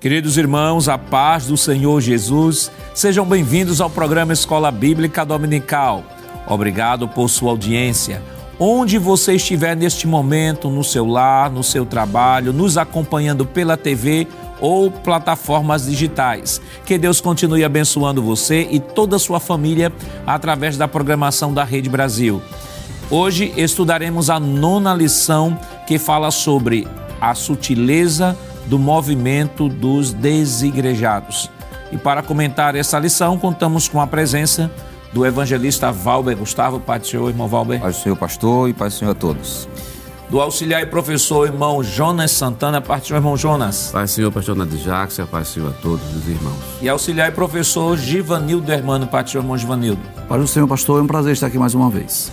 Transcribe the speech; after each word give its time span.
Queridos 0.00 0.38
irmãos, 0.38 0.88
a 0.88 0.96
paz 0.96 1.46
do 1.46 1.56
Senhor 1.56 2.00
Jesus, 2.00 2.70
sejam 2.94 3.26
bem-vindos 3.26 3.80
ao 3.80 3.90
programa 3.90 4.32
Escola 4.32 4.70
Bíblica 4.70 5.26
Dominical. 5.26 6.04
Obrigado 6.46 7.08
por 7.08 7.28
sua 7.28 7.50
audiência. 7.50 8.22
Onde 8.60 8.96
você 8.96 9.34
estiver 9.34 9.76
neste 9.76 10.06
momento, 10.06 10.70
no 10.70 10.84
seu 10.84 11.04
lar, 11.04 11.50
no 11.50 11.64
seu 11.64 11.84
trabalho, 11.84 12.52
nos 12.52 12.78
acompanhando 12.78 13.44
pela 13.44 13.76
TV 13.76 14.28
ou 14.60 14.88
plataformas 14.88 15.86
digitais. 15.86 16.62
Que 16.86 16.96
Deus 16.96 17.20
continue 17.20 17.64
abençoando 17.64 18.22
você 18.22 18.68
e 18.70 18.78
toda 18.78 19.16
a 19.16 19.18
sua 19.18 19.40
família 19.40 19.92
através 20.24 20.76
da 20.76 20.86
programação 20.86 21.52
da 21.52 21.64
Rede 21.64 21.88
Brasil. 21.88 22.40
Hoje 23.10 23.52
estudaremos 23.56 24.30
a 24.30 24.38
nona 24.38 24.94
lição 24.94 25.58
que 25.88 25.98
fala 25.98 26.30
sobre 26.30 26.86
a 27.20 27.34
sutileza 27.34 28.36
do 28.68 28.78
movimento 28.78 29.68
dos 29.68 30.12
desigrejados. 30.12 31.50
E 31.90 31.96
para 31.96 32.22
comentar 32.22 32.76
essa 32.76 32.98
lição, 32.98 33.38
contamos 33.38 33.88
com 33.88 34.00
a 34.00 34.06
presença 34.06 34.70
do 35.12 35.24
evangelista 35.24 35.90
Valber 35.90 36.36
Gustavo. 36.36 36.78
Pai 36.78 36.98
do 36.98 37.06
Senhor, 37.06 37.28
irmão 37.28 37.48
Valber. 37.48 37.80
Pai 37.80 37.90
do 37.90 37.96
Senhor, 37.96 38.16
pastor, 38.16 38.68
e 38.68 38.74
Pai 38.74 38.88
do 38.88 38.94
Senhor 38.94 39.12
a 39.12 39.14
todos. 39.14 39.66
Do 40.28 40.38
auxiliar 40.42 40.82
e 40.82 40.86
professor, 40.86 41.46
irmão 41.46 41.82
Jonas 41.82 42.30
Santana. 42.30 42.82
Pai 42.82 43.00
do 43.00 43.06
Senhor, 43.06 43.18
irmão 43.18 43.34
Jonas. 43.34 43.88
Pai 43.90 44.04
do 44.04 44.10
Senhor, 44.10 44.30
pastor 44.30 44.54
Nadir 44.54 44.78
Jacques, 44.78 45.18
Pai 45.30 45.40
do 45.40 45.48
Senhor 45.48 45.70
a 45.70 45.72
todos 45.72 46.14
os 46.14 46.28
irmãos. 46.28 46.58
E 46.82 46.88
auxiliar 46.90 47.30
e 47.30 47.32
professor 47.32 47.96
Givanildo 47.96 48.70
Hermano. 48.70 49.06
Pai 49.06 49.24
do 49.24 49.30
Senhor, 49.30 49.42
irmão 49.42 49.56
Givanildo. 49.56 50.02
Pai 50.28 50.38
do 50.38 50.46
Senhor, 50.46 50.68
pastor, 50.68 51.00
é 51.00 51.02
um 51.02 51.06
prazer 51.06 51.32
estar 51.32 51.46
aqui 51.46 51.58
mais 51.58 51.74
uma 51.74 51.88
vez. 51.88 52.30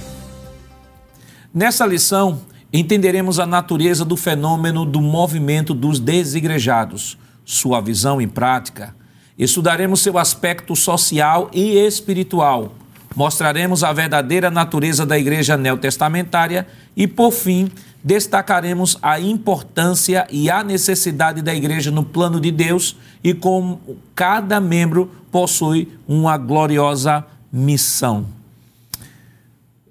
Nessa 1.54 1.86
lição, 1.86 2.42
entenderemos 2.80 3.40
a 3.40 3.45
natureza 3.45 4.04
do 4.04 4.18
fenômeno 4.18 4.86
do 4.86 5.02
movimento 5.02 5.73
dos 5.73 6.00
desigrejados, 6.00 7.18
sua 7.45 7.80
visão 7.80 8.20
em 8.20 8.28
prática. 8.28 8.95
Estudaremos 9.38 10.02
seu 10.02 10.18
aspecto 10.18 10.76
social 10.76 11.50
e 11.53 11.78
espiritual. 11.78 12.73
Mostraremos 13.16 13.84
a 13.84 13.94
verdadeira 13.94 14.52
natureza 14.52 15.06
da 15.06 15.18
igreja 15.18 15.56
neotestamentária 15.56 16.68
e, 16.98 17.08
por 17.08 17.31
fim, 17.31 17.72
destacaremos 18.03 18.98
a 19.02 19.20
importância 19.20 20.28
e 20.30 20.50
a 20.50 20.64
necessidade 20.64 21.42
da 21.42 21.56
igreja 21.56 21.92
no 21.92 22.03
plano 22.03 22.42
de 22.42 22.52
Deus 22.52 22.98
e 23.23 23.34
como 23.34 23.80
cada 24.14 24.59
membro 24.59 25.09
possui 25.31 25.98
uma 26.08 26.38
gloriosa 26.38 27.26
missão. 27.52 28.26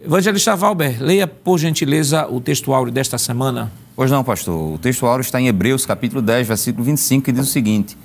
Evangelista 0.07 0.55
Valber, 0.55 1.03
leia 1.03 1.27
por 1.27 1.57
gentileza 1.57 2.29
o 2.29 2.39
texto 2.39 2.75
áureo 2.75 2.93
desta 2.93 3.17
semana. 3.17 3.73
Pois 3.97 4.11
não, 4.11 4.23
pastor. 4.23 4.75
O 4.75 4.77
texto 4.77 5.07
áureo 5.07 5.23
está 5.23 5.41
em 5.41 5.49
Hebreus, 5.49 5.87
capítulo 5.87 6.21
10, 6.21 6.47
versículo 6.47 6.85
25, 6.85 7.25
que 7.25 7.33
diz 7.33 7.49
o 7.49 7.51
seguinte: 7.51 7.97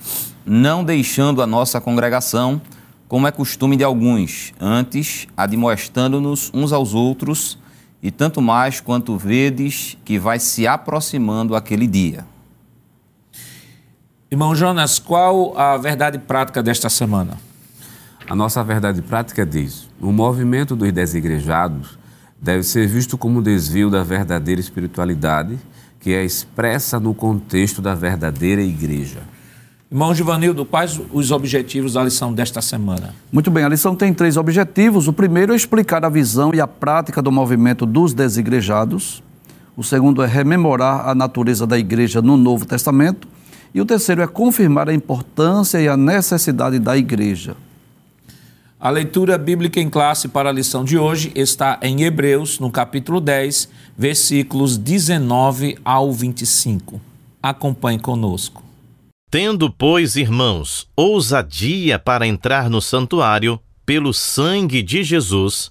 Não 0.46 0.82
deixando 0.82 1.42
a 1.42 1.48
nossa 1.48 1.82
congregação, 1.82 2.62
como 3.06 3.28
é 3.28 3.32
costume 3.32 3.76
de 3.76 3.84
alguns, 3.84 4.54
antes 4.62 5.28
admoestando-nos 5.36 6.50
uns 6.54 6.72
aos 6.72 6.94
outros, 6.94 7.58
e 8.02 8.10
tanto 8.10 8.42
mais 8.42 8.80
quanto 8.80 9.18
vedes 9.18 9.98
que 10.06 10.18
vai 10.18 10.40
se 10.40 10.66
aproximando 10.66 11.54
aquele 11.54 11.86
dia. 11.86 12.26
Irmão 14.32 14.56
Jonas, 14.56 15.00
qual 15.00 15.58
a 15.58 15.76
verdade 15.76 16.18
prática 16.18 16.64
desta 16.64 16.88
semana? 16.88 17.49
A 18.30 18.36
nossa 18.36 18.64
verdade 18.64 19.02
prática 19.02 19.44
diz: 19.44 19.90
o 20.00 20.12
movimento 20.12 20.76
dos 20.76 20.92
desigrejados 20.92 21.98
deve 22.40 22.62
ser 22.62 22.88
visto 22.88 23.18
como 23.18 23.40
um 23.40 23.42
desvio 23.42 23.90
da 23.90 24.04
verdadeira 24.04 24.62
espiritualidade 24.62 25.58
que 26.00 26.14
é 26.14 26.24
expressa 26.24 27.00
no 27.00 27.14
contexto 27.14 27.82
da 27.82 27.96
verdadeira 27.96 28.62
igreja. 28.62 29.22
Irmão 29.92 30.14
Givanildo, 30.14 30.64
quais 30.64 31.02
os 31.12 31.32
objetivos 31.32 31.94
da 31.94 32.04
lição 32.04 32.32
desta 32.32 32.62
semana? 32.62 33.16
Muito 33.32 33.50
bem, 33.50 33.64
a 33.64 33.70
lição 33.70 33.96
tem 33.96 34.14
três 34.14 34.38
objetivos. 34.38 35.08
O 35.08 35.14
primeiro 35.14 35.52
é 35.52 35.56
explicar 35.56 36.06
a 36.06 36.10
visão 36.10 36.54
e 36.54 36.62
a 36.62 36.68
prática 36.68 37.24
do 37.24 37.32
movimento 37.32 37.84
dos 37.84 38.14
desigrejados. 38.14 39.24
O 39.76 39.84
segundo 39.84 40.22
é 40.22 40.28
rememorar 40.28 41.10
a 41.10 41.16
natureza 41.16 41.66
da 41.66 41.80
igreja 41.80 42.22
no 42.22 42.38
Novo 42.38 42.64
Testamento. 42.64 43.28
E 43.74 43.82
o 43.82 43.86
terceiro 43.86 44.22
é 44.22 44.28
confirmar 44.28 44.88
a 44.88 44.94
importância 44.94 45.82
e 45.82 45.88
a 45.88 45.98
necessidade 45.98 46.78
da 46.78 46.96
igreja. 46.96 47.58
A 48.82 48.90
leitura 48.90 49.38
bíblica 49.38 49.82
em 49.82 49.90
classe 49.90 50.30
para 50.30 50.48
a 50.48 50.54
lição 50.54 50.86
de 50.86 50.98
hoje 50.98 51.34
está 51.36 51.78
em 51.84 52.04
Hebreus, 52.04 52.60
no 52.60 52.72
capítulo 52.72 53.20
10, 53.20 53.68
versículos 53.98 54.78
19 54.78 55.78
ao 55.84 56.14
25. 56.14 57.02
Acompanhe 57.44 58.00
conosco. 58.00 58.64
Tendo, 59.30 59.70
pois, 59.70 60.16
irmãos, 60.16 60.88
ousadia 60.96 62.00
para 62.00 62.26
entrar 62.26 62.70
no 62.70 62.82
santuário, 62.82 63.60
pelo 63.86 64.14
sangue 64.14 64.82
de 64.82 65.04
Jesus, 65.04 65.70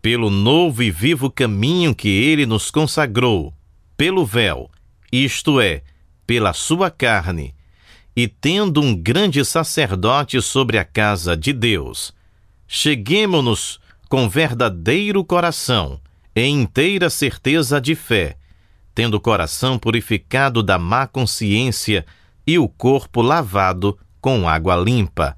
pelo 0.00 0.30
novo 0.30 0.82
e 0.82 0.90
vivo 0.90 1.30
caminho 1.30 1.94
que 1.94 2.08
ele 2.08 2.46
nos 2.46 2.70
consagrou, 2.70 3.52
pelo 3.98 4.24
véu, 4.24 4.70
isto 5.12 5.60
é, 5.60 5.82
pela 6.26 6.54
sua 6.54 6.90
carne, 6.90 7.54
e 8.16 8.26
tendo 8.26 8.80
um 8.80 8.96
grande 8.96 9.44
sacerdote 9.44 10.40
sobre 10.40 10.78
a 10.78 10.84
casa 10.86 11.36
de 11.36 11.52
Deus, 11.52 12.15
cheguemo-nos 12.66 13.78
com 14.08 14.28
verdadeiro 14.28 15.24
coração, 15.24 16.00
em 16.34 16.62
inteira 16.62 17.08
certeza 17.08 17.80
de 17.80 17.94
fé, 17.94 18.36
tendo 18.94 19.14
o 19.14 19.20
coração 19.20 19.78
purificado 19.78 20.62
da 20.62 20.78
má 20.78 21.06
consciência 21.06 22.04
e 22.46 22.58
o 22.58 22.68
corpo 22.68 23.20
lavado 23.22 23.98
com 24.20 24.48
água 24.48 24.76
limpa. 24.76 25.36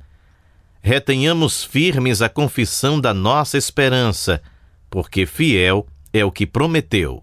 Retenhamos 0.81 1.65
firmes 1.65 2.23
a 2.23 2.29
confissão 2.29 3.01
da 3.01 3.13
nossa 3.13 3.59
esperança, 3.59 4.43
porque 4.91 5.27
fiel 5.27 5.87
é 6.13 6.25
o 6.25 6.33
que 6.33 6.47
prometeu. 6.47 7.23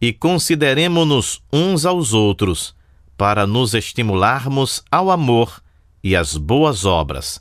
E 0.00 0.12
consideremo-nos 0.12 1.42
uns 1.52 1.86
aos 1.86 2.12
outros, 2.12 2.74
para 3.16 3.46
nos 3.46 3.72
estimularmos 3.72 4.82
ao 4.90 5.10
amor 5.10 5.62
e 6.02 6.16
às 6.16 6.36
boas 6.36 6.84
obras 6.84 7.40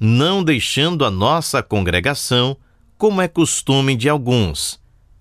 não 0.00 0.42
deixando 0.42 1.04
a 1.04 1.10
nossa 1.10 1.62
congregação, 1.62 2.56
como 2.96 3.20
é 3.20 3.28
costume 3.28 3.94
de 3.94 4.08
alguns, 4.08 4.80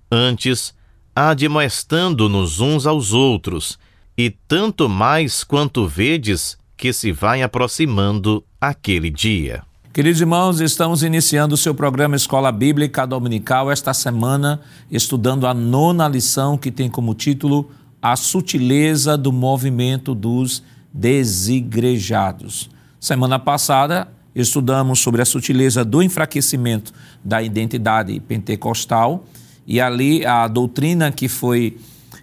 antes 0.09 0.73
admoestando-nos 1.13 2.61
uns 2.61 2.87
aos 2.87 3.11
outros, 3.11 3.77
e 4.17 4.29
tanto 4.29 4.87
mais 4.87 5.43
quanto 5.43 5.85
vedes 5.85 6.57
que 6.77 6.93
se 6.93 7.11
vai 7.11 7.41
aproximando 7.41 8.41
aquele 8.59 9.09
dia. 9.09 9.63
Queridos 9.91 10.21
irmãos, 10.21 10.61
estamos 10.61 11.03
iniciando 11.03 11.55
o 11.55 11.57
seu 11.57 11.75
programa 11.75 12.15
Escola 12.15 12.51
Bíblica 12.51 13.05
Dominical 13.05 13.69
esta 13.69 13.93
semana, 13.93 14.61
estudando 14.89 15.45
a 15.45 15.53
nona 15.53 16.07
lição 16.07 16.57
que 16.57 16.71
tem 16.71 16.89
como 16.89 17.13
título 17.13 17.69
A 18.01 18.15
Sutileza 18.15 19.17
do 19.17 19.33
Movimento 19.33 20.15
dos 20.15 20.63
Desigrejados. 20.93 22.69
Semana 22.99 23.39
passada, 23.39 24.07
estudamos 24.35 24.99
sobre 24.99 25.21
a 25.21 25.25
sutileza 25.25 25.83
do 25.83 26.01
enfraquecimento 26.01 26.93
da 27.23 27.41
identidade 27.41 28.19
pentecostal 28.19 29.25
e 29.65 29.79
ali 29.79 30.25
a 30.25 30.47
doutrina 30.47 31.11
que 31.11 31.27
foi 31.27 31.77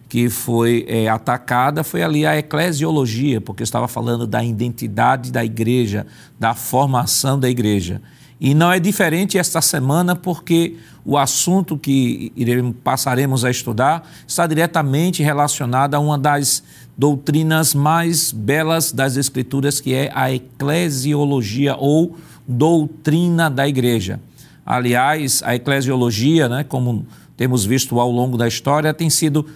que 0.09 0.31
foi 0.31 0.85
é, 0.89 1.09
atacada 1.09 1.83
foi 1.83 2.03
ali 2.03 2.25
a 2.25 2.39
eclesiologia, 2.39 3.41
porque 3.41 3.65
estava 3.65 3.89
falando 3.89 4.25
da 4.25 4.43
identidade 4.43 5.33
da 5.33 5.45
igreja, 5.45 6.07
da 6.39 6.55
formação 6.55 7.39
da 7.39 7.51
igreja. 7.51 8.01
E 8.41 8.55
não 8.55 8.71
é 8.71 8.79
diferente 8.79 9.39
esta 9.39 9.61
semana, 9.61 10.15
porque 10.15 10.77
o 11.05 11.17
assunto 11.17 11.79
que 11.79 12.33
iremos, 12.37 12.75
passaremos 12.85 13.45
a 13.45 13.51
estudar 13.51 14.09
está 14.27 14.47
diretamente 14.47 15.23
relacionado 15.23 15.95
a 15.95 15.99
uma 15.99 16.19
das 16.19 16.63
doutrinas 16.97 17.75
mais 17.75 18.33
belas 18.33 18.93
das 18.93 19.17
Escrituras, 19.17 19.81
que 19.81 19.93
é 19.93 20.11
a 20.15 20.33
eclesiologia 20.33 21.77
ou 21.77 22.17
doutrina 22.47 23.51
da 23.51 23.69
igreja. 23.69 24.21
Aliás, 24.65 25.43
a 25.45 25.55
eclesiologia, 25.55 26.49
né, 26.49 26.65
como 26.65 27.07
temos 27.37 27.65
visto 27.65 28.01
ao 28.01 28.11
longo 28.11 28.37
da 28.37 28.49
história, 28.49 28.95
tem 28.95 29.11
sido 29.11 29.47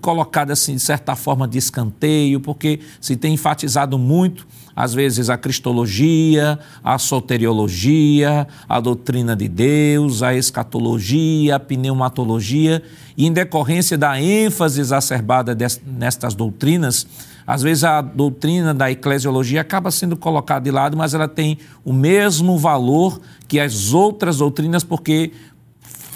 colocada 0.00 0.52
assim 0.52 0.74
de 0.74 0.80
certa 0.80 1.14
forma 1.14 1.46
de 1.46 1.58
escanteio, 1.58 2.40
porque 2.40 2.80
se 3.00 3.16
tem 3.16 3.34
enfatizado 3.34 3.98
muito 3.98 4.46
às 4.76 4.92
vezes 4.92 5.30
a 5.30 5.38
cristologia, 5.38 6.58
a 6.84 6.98
soteriologia, 6.98 8.46
a 8.68 8.78
doutrina 8.78 9.34
de 9.34 9.48
Deus, 9.48 10.22
a 10.22 10.34
escatologia, 10.34 11.56
a 11.56 11.60
pneumatologia, 11.60 12.82
e 13.16 13.26
em 13.26 13.32
decorrência 13.32 13.96
da 13.96 14.20
ênfase 14.20 14.78
exacerbada 14.82 15.56
nestas 15.86 16.34
doutrinas, 16.34 17.06
às 17.46 17.62
vezes 17.62 17.84
a 17.84 18.02
doutrina 18.02 18.74
da 18.74 18.90
eclesiologia 18.90 19.62
acaba 19.62 19.90
sendo 19.90 20.14
colocada 20.14 20.64
de 20.64 20.70
lado, 20.70 20.94
mas 20.94 21.14
ela 21.14 21.26
tem 21.26 21.56
o 21.82 21.92
mesmo 21.92 22.58
valor 22.58 23.18
que 23.48 23.58
as 23.58 23.94
outras 23.94 24.38
doutrinas, 24.38 24.84
porque 24.84 25.32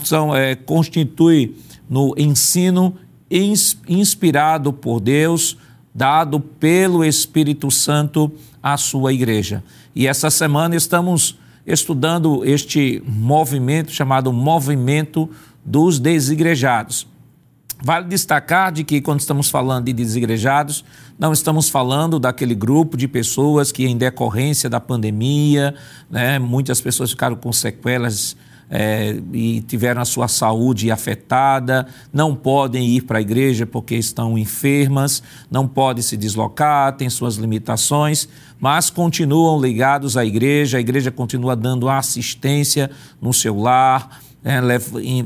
são, 0.04 0.36
é, 0.36 0.54
constitui 0.54 1.56
no 1.88 2.14
ensino 2.18 2.94
inspirado 3.30 4.72
por 4.72 5.00
Deus, 5.00 5.56
dado 5.94 6.40
pelo 6.40 7.04
Espírito 7.04 7.70
Santo 7.70 8.32
à 8.62 8.76
sua 8.76 9.12
igreja. 9.12 9.62
E 9.94 10.06
essa 10.06 10.30
semana 10.30 10.74
estamos 10.74 11.38
estudando 11.66 12.44
este 12.44 13.02
movimento 13.06 13.92
chamado 13.92 14.32
Movimento 14.32 15.30
dos 15.64 15.98
Desigrejados. 15.98 17.06
Vale 17.82 18.06
destacar 18.06 18.70
de 18.72 18.84
que 18.84 19.00
quando 19.00 19.20
estamos 19.20 19.48
falando 19.48 19.86
de 19.86 19.92
desigrejados, 19.94 20.84
não 21.18 21.32
estamos 21.32 21.70
falando 21.70 22.18
daquele 22.18 22.54
grupo 22.54 22.94
de 22.94 23.08
pessoas 23.08 23.72
que, 23.72 23.86
em 23.86 23.96
decorrência 23.96 24.68
da 24.68 24.78
pandemia, 24.78 25.74
né, 26.10 26.38
muitas 26.38 26.80
pessoas 26.80 27.10
ficaram 27.10 27.36
com 27.36 27.50
sequelas 27.52 28.36
é, 28.70 29.20
e 29.32 29.60
tiveram 29.62 30.00
a 30.00 30.04
sua 30.04 30.28
saúde 30.28 30.90
afetada, 30.90 31.86
não 32.12 32.36
podem 32.36 32.86
ir 32.86 33.02
para 33.02 33.18
a 33.18 33.20
igreja 33.20 33.66
porque 33.66 33.96
estão 33.96 34.38
enfermas, 34.38 35.22
não 35.50 35.66
podem 35.66 36.02
se 36.02 36.16
deslocar, 36.16 36.96
têm 36.96 37.10
suas 37.10 37.34
limitações, 37.34 38.28
mas 38.60 38.88
continuam 38.88 39.60
ligados 39.60 40.16
à 40.16 40.24
igreja, 40.24 40.78
a 40.78 40.80
igreja 40.80 41.10
continua 41.10 41.56
dando 41.56 41.88
assistência 41.88 42.90
no 43.20 43.32
seu 43.32 43.58
lar 43.58 44.20
é, 44.44 44.60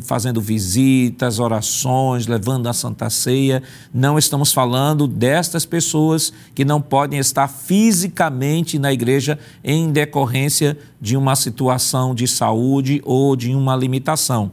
fazendo 0.03 0.41
visitas, 0.41 1.39
orações, 1.39 2.27
levando 2.27 2.69
a 2.69 2.73
Santa 2.73 3.09
Ceia. 3.09 3.63
Não 3.93 4.19
estamos 4.19 4.53
falando 4.53 5.07
destas 5.07 5.65
pessoas 5.65 6.33
que 6.55 6.65
não 6.65 6.81
podem 6.81 7.19
estar 7.19 7.49
fisicamente 7.49 8.79
na 8.79 8.93
igreja 8.93 9.39
em 9.63 9.91
decorrência 9.91 10.77
de 11.01 11.17
uma 11.17 11.37
situação 11.37 12.15
de 12.15 12.27
saúde 12.27 13.01
ou 13.05 13.37
de 13.37 13.55
uma 13.55 13.77
limitação. 13.77 14.51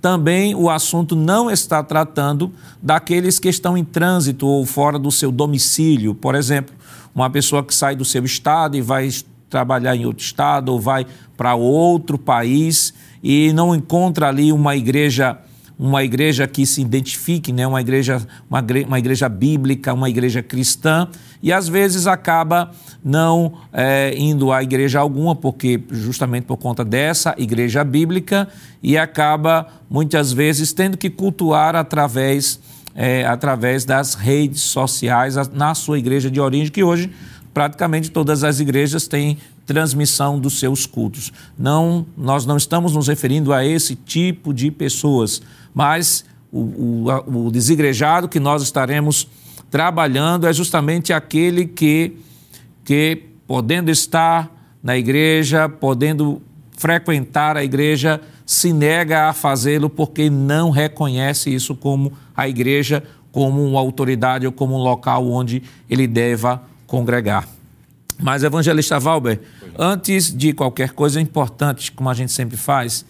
Também 0.00 0.54
o 0.54 0.70
assunto 0.70 1.16
não 1.16 1.50
está 1.50 1.82
tratando 1.82 2.52
daqueles 2.80 3.38
que 3.38 3.48
estão 3.48 3.76
em 3.76 3.84
trânsito 3.84 4.46
ou 4.46 4.64
fora 4.64 4.98
do 4.98 5.10
seu 5.10 5.32
domicílio. 5.32 6.14
Por 6.14 6.34
exemplo, 6.34 6.74
uma 7.14 7.28
pessoa 7.28 7.64
que 7.64 7.74
sai 7.74 7.96
do 7.96 8.04
seu 8.04 8.24
estado 8.24 8.76
e 8.76 8.80
vai 8.80 9.10
trabalhar 9.50 9.96
em 9.96 10.06
outro 10.06 10.24
estado 10.24 10.70
ou 10.70 10.80
vai 10.80 11.04
para 11.36 11.54
outro 11.54 12.16
país 12.16 12.94
e 13.22 13.52
não 13.52 13.74
encontra 13.74 14.28
ali 14.28 14.52
uma 14.52 14.76
igreja 14.76 15.38
uma 15.78 16.02
igreja 16.02 16.48
que 16.48 16.66
se 16.66 16.80
identifique, 16.80 17.52
né? 17.52 17.64
uma, 17.64 17.80
igreja, 17.80 18.20
uma, 18.50 18.64
uma 18.86 18.98
igreja 18.98 19.28
bíblica, 19.28 19.94
uma 19.94 20.10
igreja 20.10 20.42
cristã, 20.42 21.06
e 21.40 21.52
às 21.52 21.68
vezes 21.68 22.08
acaba 22.08 22.72
não 23.04 23.52
é, 23.72 24.12
indo 24.16 24.50
à 24.50 24.60
igreja 24.60 24.98
alguma, 24.98 25.36
porque 25.36 25.80
justamente 25.88 26.44
por 26.44 26.56
conta 26.56 26.84
dessa 26.84 27.32
igreja 27.38 27.84
bíblica, 27.84 28.48
e 28.82 28.98
acaba 28.98 29.68
muitas 29.88 30.32
vezes 30.32 30.72
tendo 30.72 30.96
que 30.96 31.08
cultuar 31.08 31.76
através, 31.76 32.58
é, 32.96 33.24
através 33.24 33.84
das 33.84 34.14
redes 34.14 34.62
sociais 34.62 35.36
na 35.52 35.76
sua 35.76 35.96
igreja 35.96 36.28
de 36.28 36.40
origem, 36.40 36.72
que 36.72 36.82
hoje 36.82 37.08
praticamente 37.54 38.10
todas 38.10 38.42
as 38.42 38.58
igrejas 38.58 39.06
têm 39.06 39.38
transmissão 39.68 40.40
dos 40.40 40.58
seus 40.58 40.86
cultos. 40.86 41.30
Não, 41.56 42.06
nós 42.16 42.46
não 42.46 42.56
estamos 42.56 42.94
nos 42.94 43.06
referindo 43.06 43.52
a 43.52 43.62
esse 43.62 43.94
tipo 43.94 44.54
de 44.54 44.70
pessoas, 44.70 45.42
mas 45.74 46.24
o, 46.50 47.04
o, 47.04 47.46
o 47.46 47.50
desigrejado 47.50 48.30
que 48.30 48.40
nós 48.40 48.62
estaremos 48.62 49.28
trabalhando 49.70 50.46
é 50.46 50.52
justamente 50.54 51.12
aquele 51.12 51.66
que, 51.66 52.16
que 52.82 53.24
podendo 53.46 53.90
estar 53.90 54.50
na 54.82 54.96
igreja, 54.96 55.68
podendo 55.68 56.40
frequentar 56.78 57.58
a 57.58 57.62
igreja, 57.62 58.22
se 58.46 58.72
nega 58.72 59.28
a 59.28 59.34
fazê-lo 59.34 59.90
porque 59.90 60.30
não 60.30 60.70
reconhece 60.70 61.54
isso 61.54 61.76
como 61.76 62.14
a 62.34 62.48
igreja, 62.48 63.02
como 63.30 63.62
uma 63.62 63.78
autoridade 63.78 64.46
ou 64.46 64.52
como 64.52 64.74
um 64.76 64.82
local 64.82 65.28
onde 65.28 65.62
ele 65.90 66.06
deva 66.06 66.62
congregar. 66.86 67.57
Mas, 68.20 68.42
evangelista 68.42 68.98
Valber, 68.98 69.40
antes 69.78 70.34
de 70.34 70.52
qualquer 70.52 70.90
coisa, 70.90 71.20
é 71.20 71.22
importante, 71.22 71.92
como 71.92 72.10
a 72.10 72.14
gente 72.14 72.32
sempre 72.32 72.56
faz, 72.56 73.04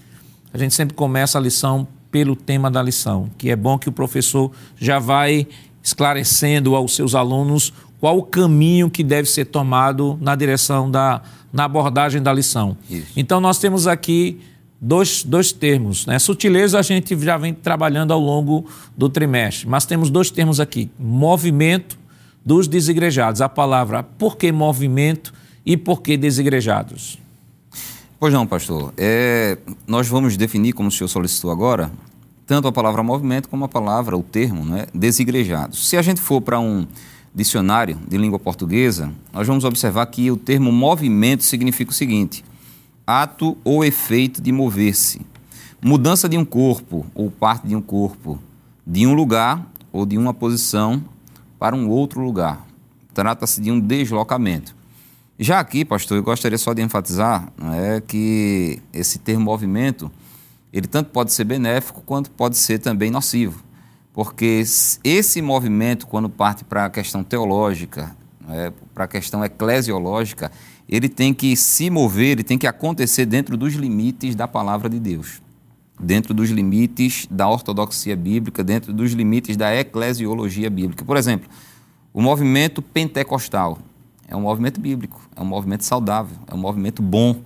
a 0.52 0.58
gente 0.58 0.74
sempre 0.74 0.94
começa 0.94 1.38
a 1.38 1.40
lição 1.40 1.86
pelo 2.10 2.36
tema 2.36 2.70
da 2.70 2.82
lição, 2.82 3.30
que 3.36 3.50
é 3.50 3.56
bom 3.56 3.78
que 3.78 3.88
o 3.88 3.92
professor 3.92 4.50
já 4.78 4.98
vai 4.98 5.46
esclarecendo 5.82 6.74
aos 6.74 6.94
seus 6.94 7.14
alunos 7.14 7.72
qual 8.00 8.18
o 8.18 8.22
caminho 8.22 8.90
que 8.90 9.02
deve 9.02 9.28
ser 9.28 9.46
tomado 9.46 10.18
na 10.20 10.34
direção 10.34 10.90
da 10.90 11.22
na 11.52 11.64
abordagem 11.64 12.22
da 12.22 12.32
lição. 12.32 12.76
Isso. 12.90 13.06
Então 13.16 13.40
nós 13.40 13.58
temos 13.58 13.86
aqui 13.86 14.38
dois, 14.80 15.24
dois 15.24 15.52
termos. 15.52 16.06
Né? 16.06 16.18
Sutileza 16.18 16.78
a 16.78 16.82
gente 16.82 17.18
já 17.18 17.36
vem 17.36 17.54
trabalhando 17.54 18.12
ao 18.12 18.20
longo 18.20 18.66
do 18.96 19.08
trimestre, 19.08 19.66
mas 19.66 19.86
temos 19.86 20.10
dois 20.10 20.30
termos 20.30 20.60
aqui: 20.60 20.90
movimento 20.98 21.98
dos 22.44 22.68
desigrejados. 22.68 23.40
A 23.40 23.48
palavra 23.48 24.02
por 24.02 24.36
que 24.36 24.50
movimento 24.52 25.32
e 25.64 25.76
por 25.76 26.02
que 26.02 26.16
desigrejados? 26.16 27.18
Pois 28.20 28.32
não, 28.32 28.46
pastor. 28.46 28.92
É, 28.96 29.58
nós 29.86 30.08
vamos 30.08 30.36
definir, 30.36 30.72
como 30.72 30.88
o 30.88 30.92
senhor 30.92 31.08
solicitou 31.08 31.50
agora, 31.50 31.90
tanto 32.46 32.66
a 32.66 32.72
palavra 32.72 33.02
movimento 33.02 33.48
como 33.48 33.64
a 33.64 33.68
palavra, 33.68 34.16
o 34.16 34.22
termo, 34.22 34.64
né, 34.64 34.86
desigrejados. 34.92 35.88
Se 35.88 35.96
a 35.96 36.02
gente 36.02 36.20
for 36.20 36.40
para 36.40 36.58
um 36.58 36.86
dicionário 37.34 37.98
de 38.08 38.16
língua 38.16 38.38
portuguesa, 38.38 39.12
nós 39.32 39.46
vamos 39.46 39.64
observar 39.64 40.06
que 40.06 40.30
o 40.30 40.36
termo 40.36 40.72
movimento 40.72 41.44
significa 41.44 41.90
o 41.90 41.94
seguinte: 41.94 42.44
ato 43.06 43.56
ou 43.62 43.84
efeito 43.84 44.42
de 44.42 44.50
mover-se, 44.50 45.20
mudança 45.80 46.28
de 46.28 46.36
um 46.36 46.44
corpo 46.44 47.06
ou 47.14 47.30
parte 47.30 47.68
de 47.68 47.76
um 47.76 47.82
corpo, 47.82 48.38
de 48.86 49.06
um 49.06 49.14
lugar 49.14 49.64
ou 49.92 50.04
de 50.04 50.18
uma 50.18 50.34
posição 50.34 51.02
para 51.58 51.74
um 51.74 51.88
outro 51.88 52.20
lugar. 52.20 52.66
Trata-se 53.12 53.60
de 53.60 53.70
um 53.70 53.80
deslocamento. 53.80 54.76
Já 55.38 55.60
aqui, 55.60 55.84
pastor, 55.84 56.18
eu 56.18 56.22
gostaria 56.22 56.58
só 56.58 56.72
de 56.72 56.82
enfatizar 56.82 57.52
é, 57.74 58.00
que 58.00 58.82
esse 58.92 59.18
termo 59.18 59.44
movimento, 59.44 60.10
ele 60.72 60.86
tanto 60.86 61.10
pode 61.10 61.32
ser 61.32 61.44
benéfico 61.44 62.02
quanto 62.02 62.30
pode 62.30 62.56
ser 62.56 62.78
também 62.78 63.10
nocivo. 63.10 63.62
Porque 64.12 64.64
esse 65.04 65.40
movimento, 65.40 66.06
quando 66.06 66.28
parte 66.28 66.64
para 66.64 66.86
a 66.86 66.90
questão 66.90 67.22
teológica, 67.22 68.16
é, 68.48 68.72
para 68.94 69.04
a 69.04 69.08
questão 69.08 69.44
eclesiológica, 69.44 70.50
ele 70.88 71.08
tem 71.08 71.32
que 71.32 71.54
se 71.56 71.88
mover, 71.90 72.32
ele 72.32 72.42
tem 72.42 72.58
que 72.58 72.66
acontecer 72.66 73.26
dentro 73.26 73.56
dos 73.56 73.74
limites 73.74 74.34
da 74.34 74.48
palavra 74.48 74.88
de 74.88 74.98
Deus 74.98 75.40
dentro 75.98 76.32
dos 76.32 76.50
limites 76.50 77.26
da 77.30 77.48
ortodoxia 77.48 78.16
bíblica, 78.16 78.62
dentro 78.62 78.92
dos 78.92 79.12
limites 79.12 79.56
da 79.56 79.74
eclesiologia 79.74 80.70
bíblica. 80.70 81.04
Por 81.04 81.16
exemplo, 81.16 81.48
o 82.12 82.22
movimento 82.22 82.80
pentecostal 82.80 83.78
é 84.28 84.36
um 84.36 84.42
movimento 84.42 84.80
bíblico, 84.80 85.20
é 85.34 85.40
um 85.40 85.46
movimento 85.46 85.84
saudável, 85.84 86.36
é 86.46 86.54
um 86.54 86.58
movimento 86.58 87.02
bom. 87.02 87.36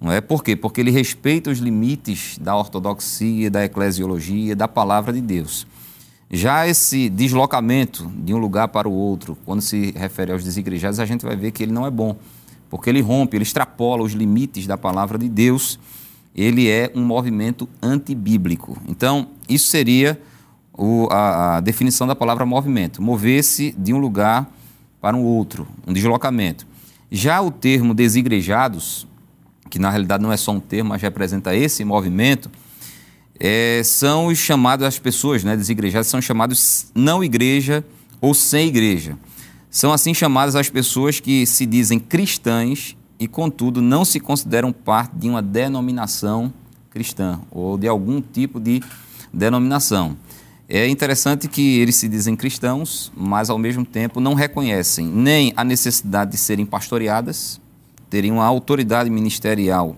Não 0.00 0.10
é? 0.10 0.20
Por 0.20 0.42
quê? 0.42 0.56
Porque 0.56 0.80
ele 0.80 0.90
respeita 0.90 1.48
os 1.48 1.58
limites 1.58 2.36
da 2.38 2.56
ortodoxia, 2.56 3.48
da 3.48 3.64
eclesiologia, 3.64 4.56
da 4.56 4.66
palavra 4.66 5.12
de 5.12 5.20
Deus. 5.20 5.64
Já 6.28 6.66
esse 6.66 7.08
deslocamento 7.08 8.10
de 8.16 8.34
um 8.34 8.38
lugar 8.38 8.68
para 8.68 8.88
o 8.88 8.92
outro, 8.92 9.38
quando 9.44 9.60
se 9.60 9.92
refere 9.92 10.32
aos 10.32 10.42
desigrejados, 10.42 10.98
a 10.98 11.04
gente 11.04 11.24
vai 11.24 11.36
ver 11.36 11.52
que 11.52 11.62
ele 11.62 11.72
não 11.72 11.86
é 11.86 11.90
bom, 11.90 12.16
porque 12.68 12.90
ele 12.90 13.00
rompe, 13.00 13.36
ele 13.36 13.44
extrapola 13.44 14.02
os 14.02 14.12
limites 14.12 14.66
da 14.66 14.76
palavra 14.76 15.16
de 15.18 15.28
Deus 15.28 15.78
ele 16.34 16.68
é 16.68 16.90
um 16.94 17.04
movimento 17.04 17.68
antibíblico. 17.82 18.80
Então, 18.88 19.28
isso 19.48 19.68
seria 19.68 20.20
o, 20.72 21.08
a, 21.10 21.56
a, 21.56 21.60
definição 21.60 22.06
da 22.06 22.14
palavra 22.14 22.46
movimento: 22.46 23.02
mover-se 23.02 23.74
de 23.76 23.92
um 23.92 23.98
lugar 23.98 24.50
para 25.00 25.16
um 25.16 25.22
outro, 25.22 25.68
um 25.86 25.92
deslocamento. 25.92 26.66
Já 27.10 27.40
o 27.42 27.50
termo 27.50 27.92
desigrejados, 27.92 29.06
que 29.68 29.78
na 29.78 29.90
realidade 29.90 30.22
não 30.22 30.32
é 30.32 30.36
só 30.36 30.52
um 30.52 30.60
termo, 30.60 30.90
mas 30.90 31.02
representa 31.02 31.54
esse 31.54 31.84
movimento, 31.84 32.50
é, 33.38 33.82
são 33.84 34.26
os 34.26 34.38
chamados, 34.38 34.84
as 34.84 34.98
pessoas 34.98 35.44
né, 35.44 35.56
desigrejadas 35.56 36.06
são 36.06 36.22
chamados 36.22 36.86
não 36.94 37.22
igreja 37.22 37.84
ou 38.20 38.32
sem 38.32 38.68
igreja. 38.68 39.18
São 39.68 39.92
assim 39.92 40.14
chamadas 40.14 40.54
as 40.54 40.70
pessoas 40.70 41.18
que 41.18 41.46
se 41.46 41.66
dizem 41.66 41.98
cristãs 41.98 42.96
e, 43.22 43.28
contudo, 43.28 43.80
não 43.80 44.04
se 44.04 44.18
consideram 44.18 44.72
parte 44.72 45.14
de 45.14 45.28
uma 45.28 45.40
denominação 45.40 46.52
cristã 46.90 47.38
ou 47.52 47.78
de 47.78 47.86
algum 47.86 48.20
tipo 48.20 48.58
de 48.58 48.82
denominação. 49.32 50.16
É 50.68 50.88
interessante 50.88 51.46
que 51.46 51.78
eles 51.78 51.94
se 51.94 52.08
dizem 52.08 52.34
cristãos, 52.34 53.12
mas 53.16 53.48
ao 53.48 53.58
mesmo 53.58 53.84
tempo 53.84 54.18
não 54.18 54.34
reconhecem 54.34 55.06
nem 55.06 55.52
a 55.56 55.62
necessidade 55.62 56.32
de 56.32 56.36
serem 56.36 56.66
pastoreadas, 56.66 57.60
terem 58.10 58.32
uma 58.32 58.44
autoridade 58.44 59.08
ministerial 59.08 59.96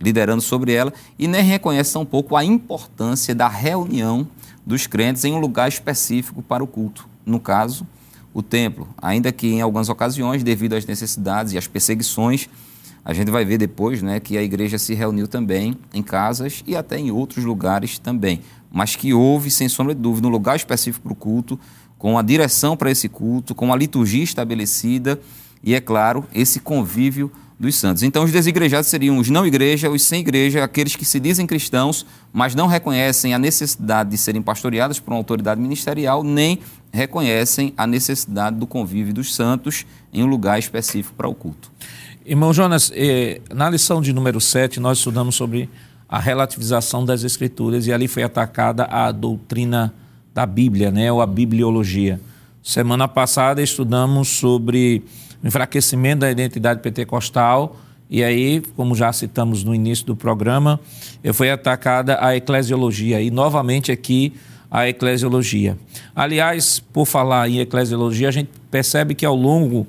liderando 0.00 0.40
sobre 0.40 0.72
ela, 0.72 0.94
e 1.18 1.28
nem 1.28 1.44
reconhecem 1.44 1.92
tampouco 1.92 2.34
a 2.36 2.42
importância 2.42 3.34
da 3.34 3.48
reunião 3.48 4.26
dos 4.64 4.86
crentes 4.86 5.26
em 5.26 5.34
um 5.34 5.38
lugar 5.38 5.68
específico 5.68 6.42
para 6.42 6.64
o 6.64 6.66
culto. 6.66 7.06
No 7.24 7.38
caso, 7.38 7.86
o 8.34 8.42
templo, 8.42 8.88
ainda 9.00 9.30
que 9.30 9.48
em 9.48 9.60
algumas 9.60 9.88
ocasiões, 9.88 10.42
devido 10.42 10.74
às 10.74 10.86
necessidades 10.86 11.52
e 11.52 11.58
às 11.58 11.66
perseguições, 11.66 12.48
a 13.04 13.12
gente 13.12 13.30
vai 13.30 13.44
ver 13.44 13.58
depois 13.58 14.00
né, 14.00 14.20
que 14.20 14.38
a 14.38 14.42
igreja 14.42 14.78
se 14.78 14.94
reuniu 14.94 15.26
também 15.26 15.76
em 15.92 16.02
casas 16.02 16.62
e 16.66 16.76
até 16.76 16.98
em 16.98 17.10
outros 17.10 17.44
lugares 17.44 17.98
também, 17.98 18.40
mas 18.70 18.94
que 18.94 19.12
houve, 19.12 19.50
sem 19.50 19.68
sombra 19.68 19.94
de 19.94 20.00
dúvida, 20.00 20.28
um 20.28 20.30
lugar 20.30 20.56
específico 20.56 21.02
para 21.02 21.12
o 21.12 21.16
culto, 21.16 21.58
com 21.98 22.18
a 22.18 22.22
direção 22.22 22.76
para 22.76 22.90
esse 22.90 23.08
culto, 23.08 23.54
com 23.54 23.72
a 23.72 23.76
liturgia 23.76 24.22
estabelecida 24.22 25.20
e, 25.62 25.74
é 25.74 25.80
claro, 25.80 26.24
esse 26.32 26.60
convívio 26.60 27.30
dos 27.58 27.76
santos. 27.76 28.02
Então, 28.02 28.24
os 28.24 28.32
desigrejados 28.32 28.88
seriam 28.88 29.18
os 29.18 29.30
não 29.30 29.46
igreja, 29.46 29.88
os 29.88 30.02
sem 30.02 30.20
igreja, 30.20 30.64
aqueles 30.64 30.96
que 30.96 31.04
se 31.04 31.20
dizem 31.20 31.46
cristãos, 31.46 32.04
mas 32.32 32.56
não 32.56 32.66
reconhecem 32.66 33.34
a 33.34 33.38
necessidade 33.38 34.10
de 34.10 34.18
serem 34.18 34.42
pastoreados 34.42 34.98
por 34.98 35.12
uma 35.12 35.18
autoridade 35.18 35.60
ministerial, 35.60 36.24
nem 36.24 36.58
reconhecem 36.92 37.72
a 37.76 37.86
necessidade 37.86 38.56
do 38.56 38.66
convívio 38.66 39.14
dos 39.14 39.34
santos 39.34 39.86
em 40.12 40.22
um 40.22 40.26
lugar 40.26 40.58
específico 40.58 41.14
para 41.16 41.26
o 41.26 41.34
culto. 41.34 41.72
Irmão 42.24 42.52
Jonas, 42.52 42.92
eh, 42.94 43.40
na 43.52 43.68
lição 43.68 44.00
de 44.00 44.12
número 44.12 44.40
7, 44.40 44.78
nós 44.78 44.98
estudamos 44.98 45.34
sobre 45.34 45.68
a 46.08 46.18
relativização 46.18 47.04
das 47.04 47.24
Escrituras 47.24 47.86
e 47.86 47.92
ali 47.92 48.06
foi 48.06 48.22
atacada 48.22 48.84
a 48.84 49.10
doutrina 49.10 49.92
da 50.34 50.44
Bíblia, 50.44 50.90
né, 50.90 51.10
ou 51.10 51.22
a 51.22 51.26
bibliologia. 51.26 52.20
Semana 52.62 53.08
passada 53.08 53.60
estudamos 53.62 54.28
sobre 54.28 55.02
enfraquecimento 55.42 56.20
da 56.20 56.30
identidade 56.30 56.80
pentecostal. 56.80 57.76
E 58.08 58.22
aí, 58.22 58.62
como 58.76 58.94
já 58.94 59.12
citamos 59.12 59.64
no 59.64 59.74
início 59.74 60.06
do 60.06 60.14
programa, 60.14 60.78
foi 61.32 61.50
atacada 61.50 62.18
a 62.20 62.36
eclesiologia. 62.36 63.20
E 63.20 63.30
novamente 63.30 63.90
aqui 63.90 64.34
a 64.72 64.88
eclesiologia. 64.88 65.76
Aliás, 66.16 66.80
por 66.80 67.04
falar 67.04 67.46
em 67.46 67.60
eclesiologia, 67.60 68.28
a 68.28 68.32
gente 68.32 68.48
percebe 68.70 69.14
que 69.14 69.26
ao 69.26 69.36
longo 69.36 69.86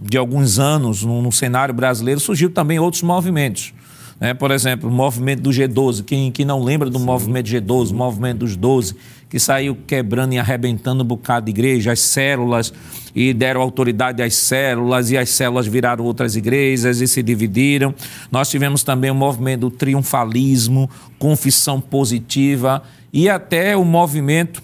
de 0.00 0.16
alguns 0.16 0.60
anos, 0.60 1.02
no, 1.02 1.20
no 1.20 1.32
cenário 1.32 1.74
brasileiro, 1.74 2.20
surgiu 2.20 2.48
também 2.50 2.78
outros 2.78 3.02
movimentos. 3.02 3.74
Né? 4.20 4.32
Por 4.32 4.52
exemplo, 4.52 4.88
o 4.88 4.92
movimento 4.92 5.42
do 5.42 5.50
G12. 5.50 6.04
Quem, 6.04 6.30
quem 6.30 6.46
não 6.46 6.62
lembra 6.62 6.88
do 6.88 7.00
Sim. 7.00 7.04
movimento 7.04 7.46
G12, 7.46 7.90
o 7.90 7.94
movimento 7.94 8.38
dos 8.38 8.56
12, 8.56 8.94
que 9.28 9.40
saiu 9.40 9.76
quebrando 9.86 10.34
e 10.34 10.38
arrebentando 10.38 11.02
um 11.02 11.06
bocado 11.06 11.46
de 11.46 11.50
igreja, 11.50 11.90
as 11.90 11.98
células, 11.98 12.72
e 13.14 13.34
deram 13.34 13.60
autoridade 13.60 14.22
às 14.22 14.34
células, 14.34 15.10
e 15.10 15.18
as 15.18 15.30
células 15.30 15.66
viraram 15.66 16.04
outras 16.04 16.36
igrejas 16.36 17.00
e 17.00 17.08
se 17.08 17.24
dividiram. 17.24 17.92
Nós 18.30 18.48
tivemos 18.48 18.84
também 18.84 19.10
o 19.10 19.14
movimento 19.14 19.62
do 19.62 19.70
triunfalismo, 19.70 20.88
confissão 21.18 21.80
positiva, 21.80 22.82
e 23.16 23.30
até 23.30 23.74
o 23.74 23.82
movimento 23.82 24.62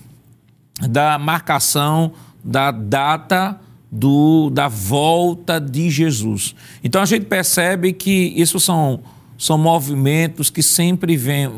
da 0.87 1.19
marcação 1.19 2.13
da 2.45 2.71
data 2.71 3.59
do, 3.91 4.51
da 4.51 4.69
volta 4.69 5.59
de 5.59 5.89
Jesus. 5.89 6.55
Então 6.85 7.01
a 7.01 7.07
gente 7.07 7.25
percebe 7.25 7.95
que 7.95 8.35
isso 8.37 8.61
são 8.61 9.01
são 9.39 9.59
movimentos 9.59 10.51
que 10.51 10.63
sempre, 10.63 11.17
vem, 11.17 11.49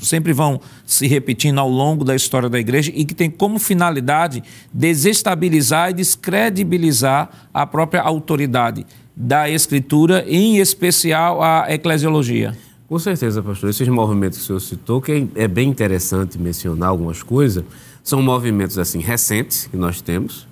sempre 0.00 0.32
vão 0.32 0.60
se 0.84 1.08
repetindo 1.08 1.58
ao 1.58 1.68
longo 1.68 2.04
da 2.04 2.14
história 2.14 2.48
da 2.48 2.60
igreja 2.60 2.92
e 2.94 3.04
que 3.04 3.14
tem 3.14 3.28
como 3.28 3.58
finalidade 3.58 4.44
desestabilizar 4.72 5.90
e 5.90 5.94
descredibilizar 5.94 7.30
a 7.52 7.66
própria 7.66 8.02
autoridade 8.02 8.86
da 9.16 9.50
Escritura, 9.50 10.24
em 10.28 10.58
especial 10.58 11.42
a 11.42 11.64
eclesiologia. 11.68 12.54
Com 12.88 12.98
certeza, 13.00 13.42
pastor. 13.42 13.70
Esses 13.70 13.88
movimentos 13.88 14.38
que 14.38 14.44
o 14.44 14.46
senhor 14.46 14.60
citou, 14.60 15.00
que 15.02 15.28
é 15.34 15.48
bem 15.48 15.68
interessante 15.68 16.38
mencionar 16.38 16.90
algumas 16.90 17.22
coisas, 17.22 17.64
são 18.02 18.22
movimentos 18.22 18.78
assim 18.78 19.00
recentes 19.00 19.66
que 19.66 19.76
nós 19.76 20.00
temos, 20.00 20.46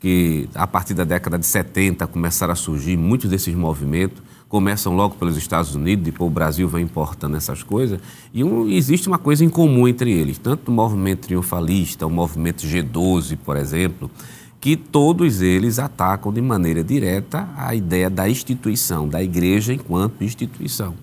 que 0.00 0.48
a 0.54 0.66
partir 0.66 0.94
da 0.94 1.04
década 1.04 1.38
de 1.38 1.46
70 1.46 2.06
começaram 2.08 2.52
a 2.52 2.56
surgir 2.56 2.96
muitos 2.96 3.30
desses 3.30 3.54
movimentos 3.54 4.22
começam 4.48 4.94
logo 4.94 5.16
pelos 5.16 5.36
Estados 5.36 5.74
Unidos, 5.74 6.04
depois 6.04 6.30
o 6.30 6.32
Brasil 6.32 6.68
vai 6.68 6.80
importando 6.80 7.36
essas 7.36 7.62
coisas, 7.62 7.98
e 8.32 8.44
um, 8.44 8.68
existe 8.68 9.08
uma 9.08 9.18
coisa 9.18 9.44
em 9.44 9.48
comum 9.48 9.88
entre 9.88 10.12
eles, 10.12 10.38
tanto 10.38 10.70
o 10.70 10.72
movimento 10.72 11.26
triunfalista, 11.26 12.06
o 12.06 12.10
movimento 12.10 12.64
G12, 12.64 13.36
por 13.44 13.56
exemplo, 13.56 14.08
que 14.60 14.76
todos 14.76 15.42
eles 15.42 15.78
atacam 15.78 16.32
de 16.32 16.40
maneira 16.40 16.82
direta 16.82 17.48
a 17.56 17.74
ideia 17.74 18.08
da 18.08 18.28
instituição, 18.28 19.08
da 19.08 19.22
igreja 19.22 19.72
enquanto 19.72 20.22
instituição. 20.22 20.94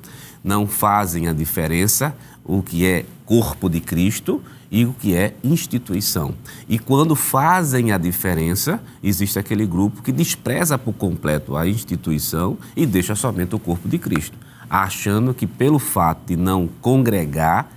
Não 0.43 0.67
fazem 0.67 1.27
a 1.27 1.33
diferença 1.33 2.15
o 2.43 2.62
que 2.62 2.85
é 2.85 3.05
corpo 3.25 3.69
de 3.69 3.79
Cristo 3.79 4.41
e 4.69 4.85
o 4.85 4.93
que 4.93 5.15
é 5.15 5.35
instituição. 5.43 6.33
E 6.67 6.77
quando 6.79 7.15
fazem 7.15 7.91
a 7.91 7.97
diferença, 7.97 8.81
existe 9.03 9.38
aquele 9.39 9.65
grupo 9.65 10.01
que 10.01 10.12
despreza 10.12 10.77
por 10.77 10.93
completo 10.93 11.55
a 11.55 11.67
instituição 11.67 12.57
e 12.75 12.85
deixa 12.85 13.15
somente 13.15 13.55
o 13.55 13.59
corpo 13.59 13.88
de 13.88 13.97
Cristo, 13.97 14.38
achando 14.69 15.33
que 15.33 15.45
pelo 15.45 15.79
fato 15.79 16.27
de 16.27 16.35
não 16.35 16.67
congregar, 16.81 17.71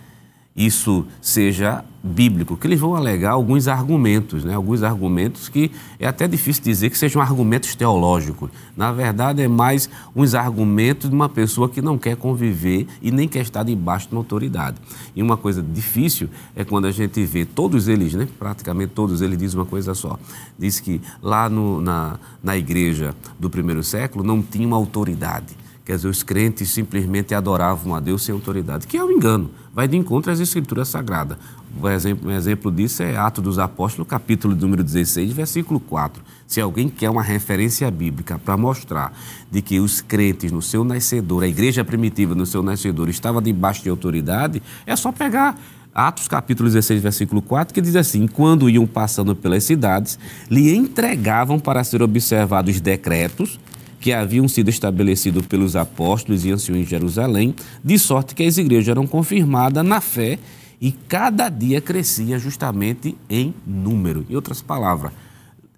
isso 0.56 1.04
seja 1.20 1.84
bíblico, 2.02 2.56
que 2.56 2.66
eles 2.66 2.80
vão 2.80 2.94
alegar 2.94 3.32
alguns 3.32 3.68
argumentos, 3.68 4.44
né? 4.44 4.54
alguns 4.54 4.82
argumentos 4.82 5.48
que 5.48 5.70
é 5.98 6.06
até 6.06 6.26
difícil 6.26 6.62
dizer 6.62 6.88
que 6.88 6.96
sejam 6.96 7.20
argumentos 7.20 7.74
teológicos. 7.74 8.48
Na 8.76 8.92
verdade, 8.92 9.42
é 9.42 9.48
mais 9.48 9.90
uns 10.14 10.34
argumentos 10.34 11.10
de 11.10 11.14
uma 11.14 11.28
pessoa 11.28 11.68
que 11.68 11.82
não 11.82 11.98
quer 11.98 12.16
conviver 12.16 12.86
e 13.02 13.10
nem 13.10 13.28
quer 13.28 13.40
estar 13.40 13.64
debaixo 13.64 14.08
de 14.08 14.14
uma 14.14 14.20
autoridade. 14.20 14.78
E 15.14 15.22
uma 15.22 15.36
coisa 15.36 15.62
difícil 15.62 16.30
é 16.54 16.64
quando 16.64 16.86
a 16.86 16.92
gente 16.92 17.22
vê 17.24 17.44
todos 17.44 17.88
eles, 17.88 18.14
né? 18.14 18.26
praticamente 18.38 18.92
todos 18.94 19.20
eles 19.20 19.36
dizem 19.36 19.58
uma 19.58 19.66
coisa 19.66 19.94
só. 19.94 20.18
Diz 20.58 20.80
que 20.80 21.02
lá 21.20 21.50
no, 21.50 21.82
na, 21.82 22.18
na 22.42 22.56
igreja 22.56 23.14
do 23.38 23.50
primeiro 23.50 23.82
século 23.82 24.24
não 24.24 24.40
tinha 24.40 24.66
uma 24.66 24.76
autoridade 24.76 25.65
Quer 25.86 25.94
dizer, 25.94 26.08
os 26.08 26.24
crentes 26.24 26.70
simplesmente 26.70 27.32
adoravam 27.32 27.94
a 27.94 28.00
Deus 28.00 28.24
sem 28.24 28.32
autoridade, 28.34 28.88
que 28.88 28.96
é 28.96 29.04
um 29.04 29.12
engano, 29.12 29.48
vai 29.72 29.86
de 29.86 29.96
encontro 29.96 30.32
às 30.32 30.40
Escrituras 30.40 30.88
Sagradas. 30.88 31.38
Um 31.80 31.88
exemplo, 31.88 32.28
um 32.28 32.32
exemplo 32.32 32.72
disso 32.72 33.04
é 33.04 33.16
Atos 33.16 33.44
dos 33.44 33.56
Apóstolos, 33.56 34.08
capítulo 34.08 34.56
número 34.56 34.82
16, 34.82 35.32
versículo 35.32 35.78
4. 35.78 36.20
Se 36.44 36.60
alguém 36.60 36.88
quer 36.88 37.08
uma 37.08 37.22
referência 37.22 37.88
bíblica 37.88 38.36
para 38.36 38.56
mostrar 38.56 39.16
de 39.48 39.62
que 39.62 39.78
os 39.78 40.00
crentes 40.00 40.50
no 40.50 40.60
seu 40.60 40.82
nascedor, 40.82 41.44
a 41.44 41.46
igreja 41.48 41.84
primitiva 41.84 42.34
no 42.34 42.46
seu 42.46 42.64
nascedor 42.64 43.08
estava 43.08 43.40
debaixo 43.40 43.84
de 43.84 43.88
autoridade, 43.88 44.60
é 44.84 44.96
só 44.96 45.12
pegar 45.12 45.56
Atos 45.94 46.26
capítulo 46.26 46.68
16, 46.68 47.00
versículo 47.00 47.40
4, 47.40 47.72
que 47.72 47.80
diz 47.80 47.94
assim: 47.94 48.26
Quando 48.26 48.68
iam 48.68 48.88
passando 48.88 49.36
pelas 49.36 49.62
cidades, 49.62 50.18
lhe 50.50 50.74
entregavam 50.74 51.60
para 51.60 51.84
ser 51.84 52.02
observados 52.02 52.74
os 52.74 52.80
decretos 52.80 53.60
que 54.00 54.12
haviam 54.12 54.46
sido 54.46 54.68
estabelecidos 54.68 55.46
pelos 55.46 55.76
apóstolos 55.76 56.44
e 56.44 56.50
anciões 56.50 56.82
em 56.82 56.86
Jerusalém, 56.86 57.54
de 57.82 57.98
sorte 57.98 58.34
que 58.34 58.44
as 58.44 58.58
igrejas 58.58 58.88
eram 58.88 59.06
confirmadas 59.06 59.84
na 59.84 60.00
fé 60.00 60.38
e 60.80 60.92
cada 60.92 61.48
dia 61.48 61.80
crescia 61.80 62.38
justamente 62.38 63.16
em 63.28 63.54
número. 63.66 64.26
Em 64.28 64.36
outras 64.36 64.60
palavras, 64.60 65.12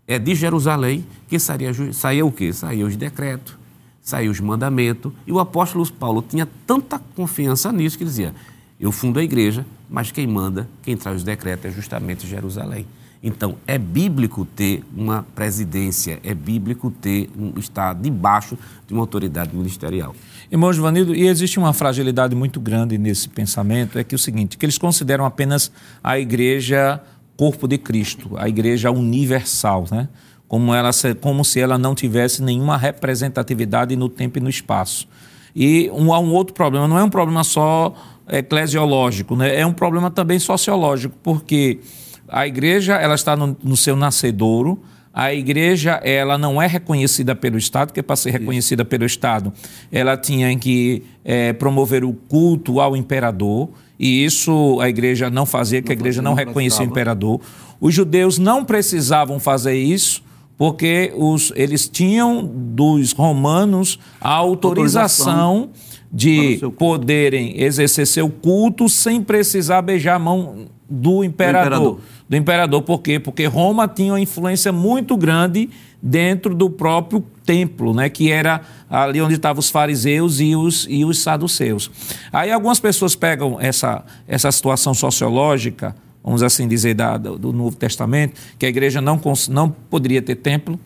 é 0.06 0.18
de 0.18 0.34
Jerusalém 0.34 1.04
que 1.28 1.38
saía, 1.38 1.72
saía 1.92 2.24
o 2.24 2.32
quê? 2.32 2.52
Saía 2.52 2.84
os 2.84 2.96
decretos, 2.96 3.56
saía 4.00 4.30
os 4.30 4.40
mandamentos. 4.40 5.12
E 5.26 5.32
o 5.32 5.38
apóstolo 5.38 5.86
Paulo 5.92 6.24
tinha 6.26 6.48
tanta 6.66 6.98
confiança 7.14 7.70
nisso 7.70 7.98
que 7.98 8.04
dizia: 8.04 8.34
Eu 8.80 8.90
fundo 8.90 9.20
a 9.20 9.22
igreja, 9.22 9.64
mas 9.88 10.10
quem 10.10 10.26
manda, 10.26 10.68
quem 10.82 10.96
traz 10.96 11.18
os 11.18 11.22
decretos 11.22 11.66
é 11.66 11.70
justamente 11.70 12.26
Jerusalém. 12.26 12.86
Então, 13.22 13.56
é 13.66 13.76
bíblico 13.76 14.44
ter 14.44 14.84
uma 14.96 15.26
presidência, 15.34 16.20
é 16.22 16.32
bíblico 16.32 16.90
ter 16.90 17.28
um, 17.36 17.58
estar 17.58 17.92
debaixo 17.94 18.56
de 18.86 18.94
uma 18.94 19.02
autoridade 19.02 19.54
ministerial. 19.56 20.14
Irmão 20.50 20.72
Givanildo, 20.72 21.14
e 21.14 21.26
existe 21.26 21.58
uma 21.58 21.72
fragilidade 21.72 22.34
muito 22.34 22.60
grande 22.60 22.96
nesse 22.96 23.28
pensamento, 23.28 23.98
é 23.98 24.04
que 24.04 24.14
é 24.14 24.16
o 24.16 24.18
seguinte, 24.18 24.56
que 24.56 24.64
eles 24.64 24.78
consideram 24.78 25.26
apenas 25.26 25.72
a 26.02 26.18
igreja 26.18 27.02
corpo 27.36 27.68
de 27.68 27.78
Cristo, 27.78 28.30
a 28.36 28.48
igreja 28.48 28.90
universal, 28.90 29.86
né? 29.90 30.08
Como, 30.48 30.74
ela, 30.74 30.90
como 31.20 31.44
se 31.44 31.60
ela 31.60 31.76
não 31.76 31.94
tivesse 31.94 32.42
nenhuma 32.42 32.76
representatividade 32.76 33.94
no 33.94 34.08
tempo 34.08 34.38
e 34.38 34.40
no 34.40 34.48
espaço. 34.48 35.06
E 35.54 35.90
um, 35.92 36.12
há 36.12 36.18
um 36.18 36.32
outro 36.32 36.54
problema, 36.54 36.88
não 36.88 36.98
é 36.98 37.04
um 37.04 37.10
problema 37.10 37.44
só 37.44 37.94
eclesiológico, 38.28 39.36
né? 39.36 39.60
é 39.60 39.66
um 39.66 39.72
problema 39.72 40.10
também 40.10 40.38
sociológico, 40.38 41.14
porque 41.22 41.80
a 42.28 42.46
igreja 42.46 42.94
ela 42.94 43.14
está 43.14 43.36
no, 43.36 43.56
no 43.62 43.76
seu 43.76 43.96
nascedouro. 43.96 44.80
A 45.12 45.34
igreja 45.34 46.00
ela 46.04 46.38
não 46.38 46.60
é 46.62 46.66
reconhecida 46.66 47.34
pelo 47.34 47.58
Estado, 47.58 47.88
porque 47.88 48.02
para 48.02 48.14
ser 48.14 48.30
reconhecida 48.30 48.84
pelo 48.84 49.04
Estado, 49.04 49.52
ela 49.90 50.16
tinha 50.16 50.56
que 50.56 51.02
é, 51.24 51.52
promover 51.52 52.04
o 52.04 52.12
culto 52.12 52.80
ao 52.80 52.96
imperador, 52.96 53.70
e 53.98 54.24
isso 54.24 54.78
a 54.80 54.88
igreja 54.88 55.28
não 55.28 55.44
fazia, 55.44 55.82
que 55.82 55.90
a 55.90 55.94
igreja 55.94 56.22
não 56.22 56.34
reconhecia 56.34 56.86
o 56.86 56.88
imperador. 56.88 57.40
Os 57.80 57.92
judeus 57.94 58.38
não 58.38 58.64
precisavam 58.64 59.40
fazer 59.40 59.74
isso, 59.74 60.22
porque 60.56 61.12
os, 61.16 61.52
eles 61.56 61.88
tinham 61.88 62.44
dos 62.44 63.12
romanos 63.12 63.98
a 64.20 64.30
autorização, 64.34 65.32
autorização 65.32 65.70
de 66.12 66.60
poderem 66.78 67.60
exercer 67.60 68.06
seu 68.06 68.30
culto 68.30 68.88
sem 68.88 69.20
precisar 69.22 69.82
beijar 69.82 70.14
a 70.14 70.18
mão 70.18 70.66
do 70.88 71.22
imperador. 71.22 71.62
Do 71.62 71.66
imperador. 71.66 72.00
Do 72.28 72.36
imperador. 72.36 72.82
Por 72.82 72.98
quê? 73.00 73.18
Porque 73.18 73.46
Roma 73.46 73.86
tinha 73.86 74.12
uma 74.12 74.20
influência 74.20 74.72
muito 74.72 75.16
grande 75.16 75.68
dentro 76.02 76.54
do 76.54 76.70
próprio 76.70 77.24
templo, 77.44 77.92
né, 77.92 78.08
que 78.08 78.30
era 78.30 78.60
ali 78.88 79.20
onde 79.20 79.34
estavam 79.34 79.58
os 79.58 79.70
fariseus 79.70 80.38
e 80.38 80.54
os, 80.54 80.86
e 80.88 81.04
os 81.04 81.20
saduceus. 81.20 81.90
Aí 82.32 82.52
algumas 82.52 82.78
pessoas 82.78 83.16
pegam 83.16 83.60
essa, 83.60 84.04
essa 84.26 84.50
situação 84.52 84.94
sociológica 84.94 85.94
vamos 86.22 86.42
assim 86.42 86.68
dizer, 86.68 86.94
da, 86.94 87.16
do, 87.16 87.52
Novo 87.54 87.74
Testamento, 87.74 88.38
que 88.58 88.66
a 88.66 88.68
igreja 88.68 89.00
não, 89.00 89.18
não 89.48 89.70
poderia 89.70 90.20
ter 90.20 90.34
templo, 90.34 90.78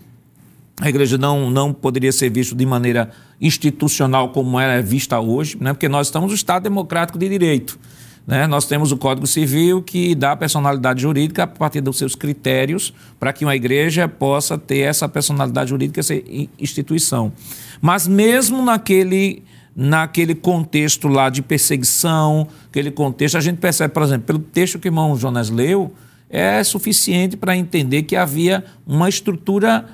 a 0.81 0.89
igreja 0.89 1.19
não, 1.19 1.51
não 1.51 1.73
poderia 1.73 2.13
ser 2.13 2.31
vista 2.31 2.55
de 2.55 2.65
maneira 2.65 3.11
institucional 3.41 4.29
como 4.29 4.59
ela 4.59 4.75
é 4.75 4.83
vista 4.83 5.19
hoje, 5.19 5.57
né? 5.61 5.73
porque 5.73 5.89
nós 5.89 6.07
estamos 6.07 6.31
no 6.31 6.35
Estado 6.35 6.63
democrático 6.63 7.19
de 7.19 7.29
direito. 7.29 7.79
Né? 8.27 8.47
Nós 8.47 8.67
temos 8.67 8.93
o 8.93 8.97
Código 8.97 9.27
Civil 9.27 9.83
que 9.83 10.15
dá 10.15 10.37
personalidade 10.37 11.03
jurídica 11.03 11.43
a 11.43 11.47
partir 11.47 11.81
dos 11.81 11.99
seus 11.99 12.15
critérios 12.15 12.93
para 13.19 13.33
que 13.33 13.45
uma 13.45 13.57
igreja 13.57 14.07
possa 14.07 14.57
ter 14.57 14.79
essa 14.79 15.09
personalidade 15.09 15.71
jurídica, 15.71 16.01
essa 16.01 16.15
instituição. 16.59 17.33
Mas 17.81 18.07
mesmo 18.07 18.65
naquele, 18.65 19.43
naquele 19.75 20.35
contexto 20.35 21.09
lá 21.09 21.29
de 21.29 21.43
perseguição, 21.43 22.47
aquele 22.69 22.91
contexto, 22.91 23.37
a 23.37 23.41
gente 23.41 23.59
percebe, 23.59 23.93
por 23.93 24.03
exemplo, 24.03 24.27
pelo 24.27 24.39
texto 24.39 24.79
que 24.79 24.87
o 24.87 24.91
irmão 24.91 25.17
Jonas 25.17 25.51
leu, 25.51 25.93
é 26.31 26.63
suficiente 26.65 27.37
para 27.37 27.57
entender 27.57 28.05
que 28.05 28.17
havia 28.17 28.65
uma 28.87 29.09
estrutura 29.09 29.85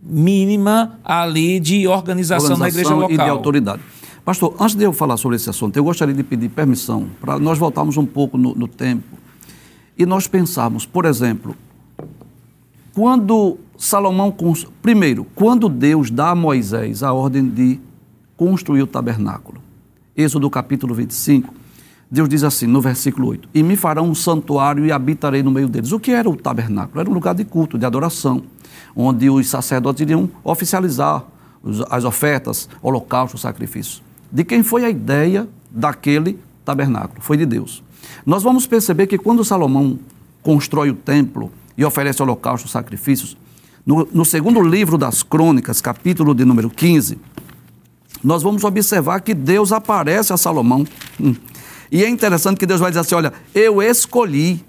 mínima 0.00 0.98
ali 1.02 1.58
de 1.58 1.88
organização, 1.88 2.52
organização 2.52 2.58
na 2.58 2.68
igreja 2.68 2.94
local. 2.94 3.10
E 3.10 3.16
de 3.16 3.30
autoridade. 3.30 3.82
Pastor, 4.28 4.54
antes 4.60 4.74
de 4.74 4.84
eu 4.84 4.92
falar 4.92 5.16
sobre 5.16 5.36
esse 5.36 5.48
assunto, 5.48 5.74
eu 5.78 5.82
gostaria 5.82 6.12
de 6.12 6.22
pedir 6.22 6.50
permissão 6.50 7.08
para 7.18 7.38
nós 7.38 7.56
voltarmos 7.56 7.96
um 7.96 8.04
pouco 8.04 8.36
no, 8.36 8.54
no 8.54 8.68
tempo 8.68 9.16
e 9.96 10.04
nós 10.04 10.26
pensarmos, 10.26 10.84
por 10.84 11.06
exemplo, 11.06 11.56
quando 12.92 13.56
Salomão. 13.78 14.36
Primeiro, 14.82 15.26
quando 15.34 15.66
Deus 15.66 16.10
dá 16.10 16.28
a 16.28 16.34
Moisés 16.34 17.02
a 17.02 17.10
ordem 17.10 17.48
de 17.48 17.80
construir 18.36 18.82
o 18.82 18.86
tabernáculo. 18.86 19.62
Êxodo 20.14 20.50
capítulo 20.50 20.94
25, 20.94 21.54
Deus 22.10 22.28
diz 22.28 22.44
assim, 22.44 22.66
no 22.66 22.82
versículo 22.82 23.28
8: 23.28 23.48
E 23.54 23.62
me 23.62 23.76
farão 23.76 24.10
um 24.10 24.14
santuário 24.14 24.84
e 24.84 24.92
habitarei 24.92 25.42
no 25.42 25.50
meio 25.50 25.70
deles. 25.70 25.90
O 25.90 25.98
que 25.98 26.10
era 26.10 26.28
o 26.28 26.36
tabernáculo? 26.36 27.00
Era 27.00 27.08
um 27.08 27.14
lugar 27.14 27.34
de 27.34 27.46
culto, 27.46 27.78
de 27.78 27.86
adoração, 27.86 28.42
onde 28.94 29.30
os 29.30 29.48
sacerdotes 29.48 30.02
iriam 30.02 30.28
oficializar 30.44 31.24
as 31.88 32.04
ofertas, 32.04 32.68
holocaustos, 32.82 33.40
sacrifícios. 33.40 34.06
De 34.30 34.44
quem 34.44 34.62
foi 34.62 34.84
a 34.84 34.90
ideia 34.90 35.48
daquele 35.70 36.38
tabernáculo? 36.64 37.20
Foi 37.20 37.36
de 37.36 37.46
Deus. 37.46 37.82
Nós 38.24 38.42
vamos 38.42 38.66
perceber 38.66 39.06
que 39.06 39.18
quando 39.18 39.44
Salomão 39.44 39.98
constrói 40.42 40.90
o 40.90 40.94
templo 40.94 41.50
e 41.76 41.84
oferece 41.84 42.22
holocaustos, 42.22 42.70
sacrifícios, 42.70 43.36
no, 43.84 44.06
no, 44.12 44.24
segundo 44.24 44.60
livro 44.60 44.98
das 44.98 45.22
Crônicas, 45.22 45.80
capítulo 45.80 46.34
de 46.34 46.44
número 46.44 46.68
15, 46.68 47.18
nós 48.22 48.42
vamos 48.42 48.64
observar 48.64 49.20
que 49.20 49.32
Deus 49.32 49.72
aparece 49.72 50.32
a 50.32 50.36
Salomão. 50.36 50.86
Hum. 51.18 51.34
E 51.90 52.04
é 52.04 52.08
interessante 52.08 52.58
que 52.58 52.66
Deus 52.66 52.80
vai 52.80 52.90
dizer 52.90 53.00
assim: 53.00 53.14
olha, 53.14 53.32
eu 53.54 53.82
escolhi 53.82 54.62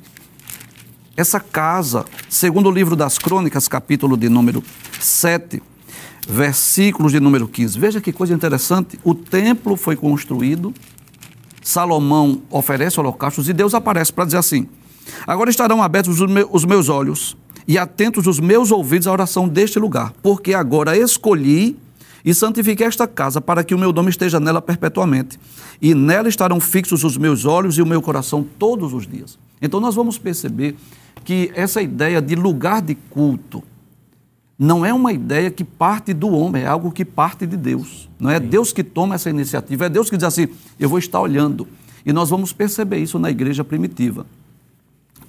essa 1.18 1.40
casa, 1.40 2.06
segundo 2.30 2.70
o 2.70 2.72
livro 2.72 2.96
das 2.96 3.18
Crônicas, 3.18 3.68
capítulo 3.68 4.16
de 4.16 4.30
número 4.30 4.64
7, 5.02 5.62
versículos 6.30 7.12
de 7.12 7.20
número 7.20 7.48
15. 7.48 7.80
Veja 7.80 8.00
que 8.00 8.14
coisa 8.14 8.34
interessante. 8.34 9.00
O 9.04 9.16
templo 9.16 9.76
foi 9.76 9.96
construído, 9.96 10.74
Salomão 11.62 12.42
oferece 12.50 13.00
holocaustos 13.00 13.50
e 13.50 13.54
Deus 13.54 13.74
aparece 13.74 14.14
para 14.14 14.26
dizer 14.26 14.38
assim: 14.38 14.68
Agora 15.26 15.50
estarão 15.50 15.82
abertos 15.82 16.20
os 16.22 16.66
meus 16.66 16.88
olhos 16.88 17.36
e 17.68 17.78
atentos 17.78 18.28
os 18.28 18.40
meus 18.40 18.72
ouvidos 18.72 19.08
à 19.08 19.12
oração 19.12 19.48
deste 19.48 19.80
lugar, 19.80 20.14
porque 20.22 20.54
agora 20.54 20.96
escolhi 20.96 21.78
e 22.24 22.34
santifiquei 22.34 22.86
esta 22.86 23.08
casa 23.08 23.40
para 23.40 23.64
que 23.64 23.74
o 23.74 23.80
meu 23.80 23.94
nome 23.94 24.10
esteja 24.10 24.40
nela 24.40 24.62
perpetuamente. 24.62 25.40
E 25.82 25.94
nela 25.96 26.28
estarão 26.28 26.60
fixos 26.60 27.04
os 27.04 27.18
meus 27.18 27.46
olhos 27.46 27.78
e 27.78 27.82
o 27.82 27.86
meu 27.86 28.02
coração 28.02 28.46
todos 28.58 28.94
os 28.94 29.08
dias. 29.08 29.38
Então 29.62 29.80
nós 29.80 29.96
vamos 29.96 30.18
perceber 30.18 30.76
que 31.24 31.52
essa 31.56 31.82
ideia 31.82 32.22
de 32.22 32.36
lugar 32.36 32.82
de 32.82 32.96
culto, 32.96 33.64
não 34.60 34.86
é 34.86 34.94
uma 34.94 35.14
ideia 35.14 35.50
que 35.50 35.64
parte 35.64 36.14
do 36.14 36.28
homem, 36.28 36.64
é 36.64 36.68
algo 36.68 36.92
que 36.92 37.06
parte 37.06 37.48
de 37.48 37.56
Deus. 37.56 38.10
Não 38.20 38.30
é 38.30 38.42
Sim. 38.42 38.48
Deus 38.48 38.74
que 38.74 38.84
toma 38.84 39.16
essa 39.16 39.30
iniciativa, 39.30 39.86
é 39.86 39.90
Deus 39.90 40.10
que 40.10 40.18
diz 40.18 40.26
assim: 40.26 40.50
eu 40.78 40.90
vou 40.90 41.00
estar 41.00 41.22
olhando. 41.22 41.66
E 42.06 42.12
nós 42.12 42.30
vamos 42.30 42.52
perceber 42.52 42.98
isso 42.98 43.18
na 43.18 43.30
igreja 43.30 43.64
primitiva. 43.64 44.26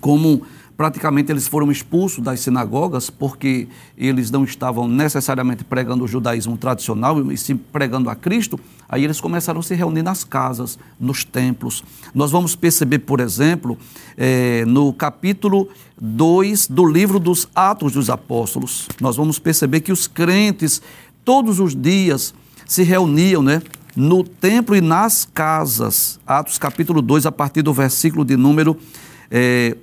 Como 0.01 0.43
praticamente 0.81 1.31
eles 1.31 1.47
foram 1.47 1.71
expulsos 1.71 2.25
das 2.25 2.41
sinagogas 2.41 3.11
porque 3.11 3.69
eles 3.99 4.31
não 4.31 4.45
estavam 4.45 4.89
necessariamente 4.89 5.63
pregando 5.63 6.05
o 6.05 6.09
judaísmo 6.09 6.57
tradicional, 6.57 7.21
e 7.31 7.37
sim 7.37 7.55
pregando 7.55 8.09
a 8.09 8.17
Cristo. 8.17 8.59
Aí 8.89 9.05
eles 9.05 9.21
começaram 9.21 9.61
a 9.61 9.63
se 9.63 9.75
reunir 9.75 10.03
nas 10.03 10.25
casas, 10.25 10.79
nos 10.99 11.23
templos. 11.23 11.85
Nós 12.15 12.31
vamos 12.31 12.57
perceber, 12.57 13.01
por 13.01 13.21
exemplo, 13.21 13.77
é, 14.17 14.65
no 14.65 14.91
capítulo 14.95 15.69
2 16.01 16.69
do 16.69 16.87
livro 16.87 17.19
dos 17.19 17.47
Atos 17.55 17.93
dos 17.93 18.09
Apóstolos, 18.09 18.89
nós 19.03 19.17
vamos 19.17 19.39
perceber 19.39 19.81
que 19.81 19.93
os 19.93 20.07
crentes 20.07 20.81
todos 21.27 21.61
os 21.61 21.77
dias 21.77 22.33
se 22.67 22.85
reuniam, 22.85 23.43
né? 23.43 23.61
No 23.95 24.25
templo 24.25 24.75
e 24.75 24.81
nas 24.81 25.27
casas. 25.27 26.19
Atos 26.27 26.57
capítulo 26.57 27.03
2, 27.03 27.27
a 27.27 27.33
partir 27.33 27.61
do 27.61 27.75
versículo 27.75 28.25
de 28.25 28.35
número 28.35 28.79
é, 29.31 29.77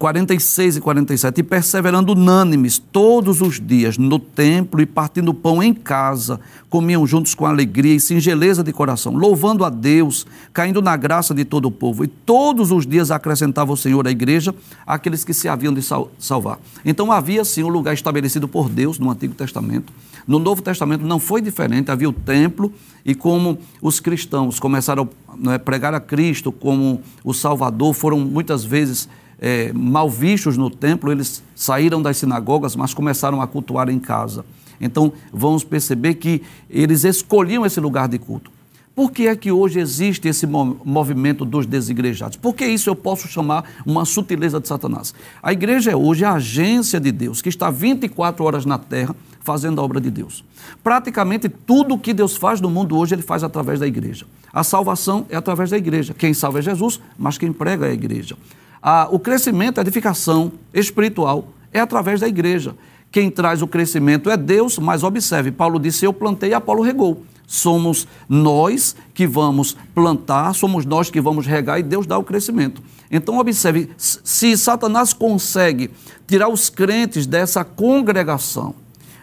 46 0.00 0.78
e 0.78 0.80
47, 0.80 1.40
e 1.40 1.42
perseverando 1.42 2.12
unânimes 2.12 2.78
todos 2.78 3.42
os 3.42 3.60
dias 3.60 3.98
no 3.98 4.18
templo 4.18 4.80
e 4.80 4.86
partindo 4.86 5.34
pão 5.34 5.62
em 5.62 5.74
casa, 5.74 6.40
comiam 6.70 7.06
juntos 7.06 7.34
com 7.34 7.44
alegria 7.44 7.94
e 7.94 8.00
singeleza 8.00 8.64
de 8.64 8.72
coração, 8.72 9.14
louvando 9.14 9.62
a 9.62 9.68
Deus, 9.68 10.26
caindo 10.54 10.80
na 10.80 10.96
graça 10.96 11.34
de 11.34 11.44
todo 11.44 11.66
o 11.66 11.70
povo. 11.70 12.02
E 12.02 12.06
todos 12.06 12.70
os 12.72 12.86
dias 12.86 13.10
acrescentava 13.10 13.74
o 13.74 13.76
Senhor 13.76 14.06
à 14.06 14.10
igreja 14.10 14.54
aqueles 14.86 15.22
que 15.22 15.34
se 15.34 15.50
haviam 15.50 15.74
de 15.74 15.82
salvar. 16.18 16.58
Então 16.82 17.12
havia 17.12 17.44
sim 17.44 17.62
um 17.62 17.68
lugar 17.68 17.92
estabelecido 17.92 18.48
por 18.48 18.70
Deus 18.70 18.98
no 18.98 19.10
Antigo 19.10 19.34
Testamento. 19.34 19.92
No 20.26 20.38
Novo 20.38 20.62
Testamento 20.62 21.04
não 21.04 21.18
foi 21.18 21.42
diferente, 21.42 21.90
havia 21.90 22.08
o 22.08 22.12
templo 22.14 22.72
e 23.04 23.14
como 23.14 23.58
os 23.82 24.00
cristãos 24.00 24.58
começaram 24.58 25.06
a 25.46 25.52
é, 25.52 25.58
pregar 25.58 25.92
a 25.92 26.00
Cristo 26.00 26.50
como 26.50 27.02
o 27.22 27.34
Salvador, 27.34 27.92
foram 27.92 28.18
muitas 28.18 28.64
vezes 28.64 29.06
é, 29.40 29.72
mal 29.72 30.08
vistos 30.10 30.58
no 30.58 30.68
templo, 30.68 31.10
eles 31.10 31.42
saíram 31.56 32.02
das 32.02 32.18
sinagogas, 32.18 32.76
mas 32.76 32.92
começaram 32.92 33.40
a 33.40 33.46
cultuar 33.46 33.88
em 33.88 33.98
casa. 33.98 34.44
Então, 34.78 35.12
vamos 35.32 35.64
perceber 35.64 36.14
que 36.14 36.42
eles 36.68 37.04
escolhiam 37.04 37.64
esse 37.64 37.80
lugar 37.80 38.06
de 38.06 38.18
culto. 38.18 38.50
Por 38.94 39.12
que 39.12 39.28
é 39.28 39.36
que 39.36 39.50
hoje 39.50 39.78
existe 39.78 40.28
esse 40.28 40.46
movimento 40.46 41.44
dos 41.44 41.64
desigrejados? 41.64 42.36
Porque 42.36 42.66
isso 42.66 42.90
eu 42.90 42.96
posso 42.96 43.28
chamar 43.28 43.64
uma 43.86 44.04
sutileza 44.04 44.60
de 44.60 44.68
Satanás. 44.68 45.14
A 45.42 45.52
igreja 45.52 45.90
é 45.92 45.96
hoje 45.96 46.24
a 46.24 46.32
agência 46.32 47.00
de 47.00 47.10
Deus, 47.10 47.40
que 47.40 47.48
está 47.48 47.70
24 47.70 48.44
horas 48.44 48.66
na 48.66 48.76
terra 48.78 49.16
fazendo 49.42 49.80
a 49.80 49.84
obra 49.84 50.00
de 50.00 50.10
Deus. 50.10 50.44
Praticamente 50.84 51.48
tudo 51.48 51.94
o 51.94 51.98
que 51.98 52.12
Deus 52.12 52.36
faz 52.36 52.60
no 52.60 52.68
mundo 52.68 52.96
hoje, 52.96 53.14
ele 53.14 53.22
faz 53.22 53.42
através 53.42 53.80
da 53.80 53.86
igreja. 53.86 54.26
A 54.52 54.62
salvação 54.62 55.24
é 55.30 55.36
através 55.36 55.70
da 55.70 55.78
igreja. 55.78 56.12
Quem 56.12 56.34
salva 56.34 56.58
é 56.58 56.62
Jesus, 56.62 57.00
mas 57.18 57.38
quem 57.38 57.52
prega 57.52 57.86
é 57.86 57.90
a 57.90 57.94
igreja 57.94 58.36
a, 58.82 59.08
o 59.10 59.18
crescimento, 59.18 59.78
a 59.78 59.82
edificação 59.82 60.52
espiritual 60.72 61.48
é 61.72 61.80
através 61.80 62.20
da 62.20 62.28
igreja. 62.28 62.74
Quem 63.12 63.30
traz 63.30 63.60
o 63.60 63.66
crescimento 63.66 64.30
é 64.30 64.36
Deus, 64.36 64.78
mas 64.78 65.02
observe, 65.02 65.50
Paulo 65.50 65.78
disse: 65.78 66.04
Eu 66.04 66.12
plantei 66.12 66.54
Apolo 66.54 66.82
regou. 66.82 67.24
Somos 67.46 68.06
nós 68.28 68.94
que 69.12 69.26
vamos 69.26 69.76
plantar, 69.92 70.54
somos 70.54 70.84
nós 70.84 71.10
que 71.10 71.20
vamos 71.20 71.46
regar 71.46 71.80
e 71.80 71.82
Deus 71.82 72.06
dá 72.06 72.16
o 72.16 72.22
crescimento. 72.22 72.80
Então, 73.10 73.38
observe: 73.38 73.90
se 73.98 74.56
Satanás 74.56 75.12
consegue 75.12 75.90
tirar 76.28 76.48
os 76.48 76.70
crentes 76.70 77.26
dessa 77.26 77.64
congregação, 77.64 78.74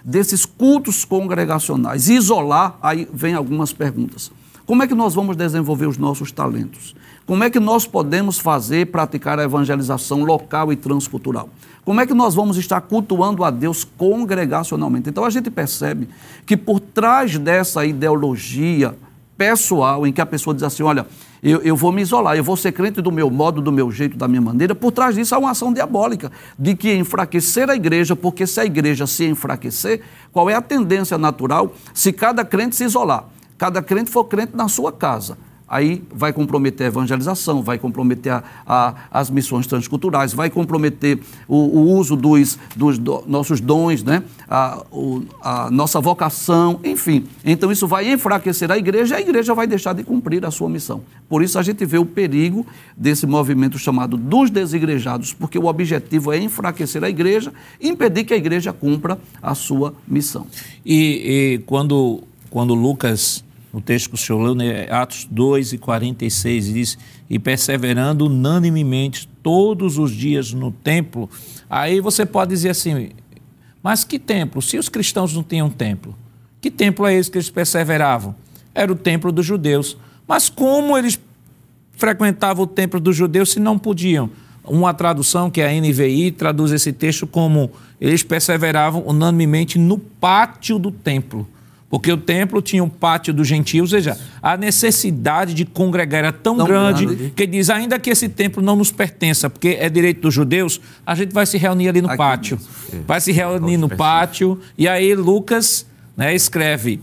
desses 0.04 0.46
cultos 0.46 1.06
congregacionais, 1.06 2.10
isolar, 2.10 2.78
aí 2.82 3.08
vem 3.14 3.34
algumas 3.34 3.72
perguntas. 3.72 4.30
Como 4.66 4.84
é 4.84 4.88
que 4.88 4.94
nós 4.94 5.16
vamos 5.16 5.38
desenvolver 5.38 5.86
os 5.86 5.98
nossos 5.98 6.30
talentos? 6.30 6.94
Como 7.28 7.44
é 7.44 7.50
que 7.50 7.60
nós 7.60 7.86
podemos 7.86 8.40
fazer, 8.40 8.88
praticar 8.88 9.38
a 9.38 9.44
evangelização 9.44 10.24
local 10.24 10.72
e 10.72 10.78
transcultural? 10.78 11.50
Como 11.84 12.00
é 12.00 12.08
que 12.08 12.14
nós 12.14 12.34
vamos 12.34 12.56
estar 12.56 12.80
cultuando 12.80 13.44
a 13.44 13.52
Deus 13.52 13.84
congregacionalmente? 13.84 15.10
Então 15.10 15.26
a 15.26 15.30
gente 15.30 15.52
percebe 15.52 16.08
que 16.46 16.56
por 16.56 16.80
trás 16.80 17.38
dessa 17.38 17.86
ideologia 17.86 18.96
pessoal, 19.38 20.08
em 20.08 20.14
que 20.14 20.22
a 20.22 20.26
pessoa 20.26 20.54
diz 20.54 20.64
assim: 20.64 20.84
olha, 20.84 21.06
eu, 21.44 21.60
eu, 21.64 21.76
vou 21.76 21.92
me 21.92 22.02
isolar, 22.02 22.38
eu 22.38 22.44
vou 22.46 22.56
ser 22.56 22.72
crente 22.72 23.02
do 23.02 23.12
meu 23.12 23.30
modo, 23.30 23.62
do 23.62 23.74
meu 23.74 23.92
jeito, 23.92 24.16
da 24.16 24.30
minha 24.30 24.42
maneira, 24.42 24.74
por 24.74 24.94
trás 24.94 25.14
disso 25.14 25.36
há 25.36 25.38
uma 25.38 25.52
ação 25.52 25.74
diabólica 25.74 26.32
de 26.58 26.78
que 26.78 26.94
enfraquecer 26.94 27.70
a 27.70 27.76
igreja, 27.76 28.16
porque 28.16 28.48
se 28.48 28.62
a 28.62 28.66
igreja 28.66 29.06
se 29.06 29.26
enfraquecer, 29.26 30.02
qual 30.32 30.50
é 30.50 30.54
a 30.54 30.62
tendência 30.62 31.18
natural 31.18 31.74
se 31.94 32.14
cada 32.14 32.46
crente 32.46 32.78
se 32.78 32.86
isolar? 32.86 33.26
Cada 33.58 33.82
crente 33.82 34.10
for 34.10 34.24
crente 34.24 34.56
na 34.56 34.70
sua 34.70 34.94
casa 34.94 35.38
aí 35.68 36.04
vai 36.12 36.32
comprometer 36.32 36.86
a 36.86 36.88
evangelização, 36.88 37.62
vai 37.62 37.78
comprometer 37.78 38.32
a, 38.32 38.44
a, 38.66 38.96
as 39.12 39.30
missões 39.30 39.68
transculturais, 39.68 40.34
vai 40.34 40.50
comprometer 40.50 41.20
o, 41.48 41.56
o 41.56 41.98
uso 41.98 42.16
dos, 42.16 42.58
dos 42.76 42.98
do, 42.98 43.24
nossos 43.28 43.60
dons, 43.60 44.04
né? 44.04 44.24
a, 44.50 44.84
o, 44.92 45.24
a 45.42 45.70
nossa 45.70 46.00
vocação, 46.00 46.80
enfim. 46.84 47.26
Então 47.44 47.72
isso 47.72 47.88
vai 47.88 48.12
enfraquecer 48.12 48.72
a 48.72 48.78
igreja 48.78 49.16
e 49.16 49.18
a 49.18 49.22
igreja 49.22 49.54
vai 49.54 49.68
deixar 49.68 49.94
de 49.94 50.04
cumprir 50.04 50.46
a 50.46 50.52
sua 50.52 50.70
missão. 50.70 51.02
Por 51.28 51.44
isso 51.44 51.60
a 51.60 51.64
gente 51.64 51.86
vê 51.86 51.98
o 51.98 52.06
perigo 52.06 52.66
desse 52.96 53.28
movimento 53.28 53.78
chamado 53.78 54.16
dos 54.16 54.50
desigrejados, 54.50 55.34
porque 55.34 55.60
o 55.60 55.66
objetivo 55.66 56.32
é 56.32 56.40
enfraquecer 56.40 57.04
a 57.04 57.10
igreja 57.10 57.52
impedir 57.82 58.24
que 58.24 58.34
a 58.34 58.38
igreja 58.38 58.72
cumpra 58.72 59.20
a 59.42 59.54
sua 59.54 59.94
missão. 60.08 60.48
E, 60.86 61.56
e 61.56 61.64
quando, 61.66 62.24
quando 62.50 62.74
Lucas 62.74 63.44
no 63.74 63.82
texto 63.82 64.10
que 64.10 64.16
o 64.16 64.18
senhor 64.18 64.42
leu, 64.42 64.56
né, 64.56 64.88
Atos 64.90 65.28
2 65.30 65.74
e 65.74 65.78
46, 65.78 66.74
diz: 66.74 66.98
E 67.30 67.38
perseverando 67.38 68.26
unanimemente 68.26 69.28
todos 69.44 69.98
os 69.98 70.12
dias 70.12 70.54
no 70.54 70.72
templo. 70.72 71.30
Aí 71.70 72.00
você 72.00 72.26
pode 72.26 72.50
dizer 72.50 72.70
assim: 72.70 73.10
Mas 73.84 74.04
que 74.04 74.18
templo? 74.18 74.62
Se 74.62 74.78
os 74.78 74.90
cristãos 74.90 75.34
não 75.34 75.44
tinham 75.44 75.70
templo, 75.70 76.16
que 76.62 76.72
templo 76.72 77.06
é 77.06 77.14
esse 77.14 77.30
que 77.30 77.38
eles 77.38 77.50
perseveravam? 77.50 78.36
Era 78.74 78.92
o 78.92 78.96
templo 78.96 79.32
dos 79.32 79.46
judeus. 79.46 79.98
Mas 80.28 80.50
como 80.50 80.98
eles 80.98 81.20
frequentavam 81.94 82.64
o 82.64 82.68
templo 82.68 83.00
dos 83.00 83.16
judeus 83.16 83.52
se 83.52 83.60
não 83.60 83.78
podiam? 83.78 84.30
Uma 84.64 84.94
tradução, 84.94 85.50
que 85.50 85.62
é 85.62 85.70
a 85.70 85.82
NVI, 85.82 86.32
traduz 86.32 86.72
esse 86.72 86.94
texto 86.94 87.28
como: 87.28 87.72
Eles 88.00 88.24
perseveravam 88.24 89.04
unanimemente 89.06 89.78
no 89.78 89.98
pátio 89.98 90.80
do 90.80 90.92
templo. 90.92 91.48
Porque 91.90 92.12
o 92.12 92.18
templo 92.18 92.62
tinha 92.62 92.84
um 92.84 92.90
pátio 92.90 93.34
dos 93.34 93.48
gentios, 93.48 93.94
ou 93.94 93.98
seja, 93.98 94.18
a 94.42 94.58
necessidade 94.58 95.54
de 95.54 95.64
congregar 95.64 96.20
era 96.20 96.32
tão, 96.34 96.58
tão 96.58 96.68
grande, 96.68 97.06
grande, 97.06 97.34
que 97.34 97.48
diz, 97.48 97.70
ainda 97.70 97.98
que 97.98 98.10
esse 98.10 98.28
templo 98.28 98.62
não 98.62 98.76
nos 98.76 98.92
pertença, 98.92 99.50
porque 99.50 99.78
é 99.80 99.88
direito 99.88 100.22
dos 100.22 100.34
judeus, 100.34 100.82
a 101.06 101.16
gente 101.16 101.34
vai 101.34 101.46
se 101.46 101.58
reunir 101.58 101.88
ali 101.88 102.02
no 102.02 102.10
Aqui 102.10 102.18
pátio. 102.18 102.60
Mesmo. 102.92 103.06
Vai 103.08 103.22
se 103.22 103.32
reunir 103.32 103.78
no 103.78 103.88
pátio, 103.88 104.60
e 104.78 104.86
aí 104.86 105.16
Lucas 105.16 105.86
né, 106.16 106.36
escreve, 106.36 107.00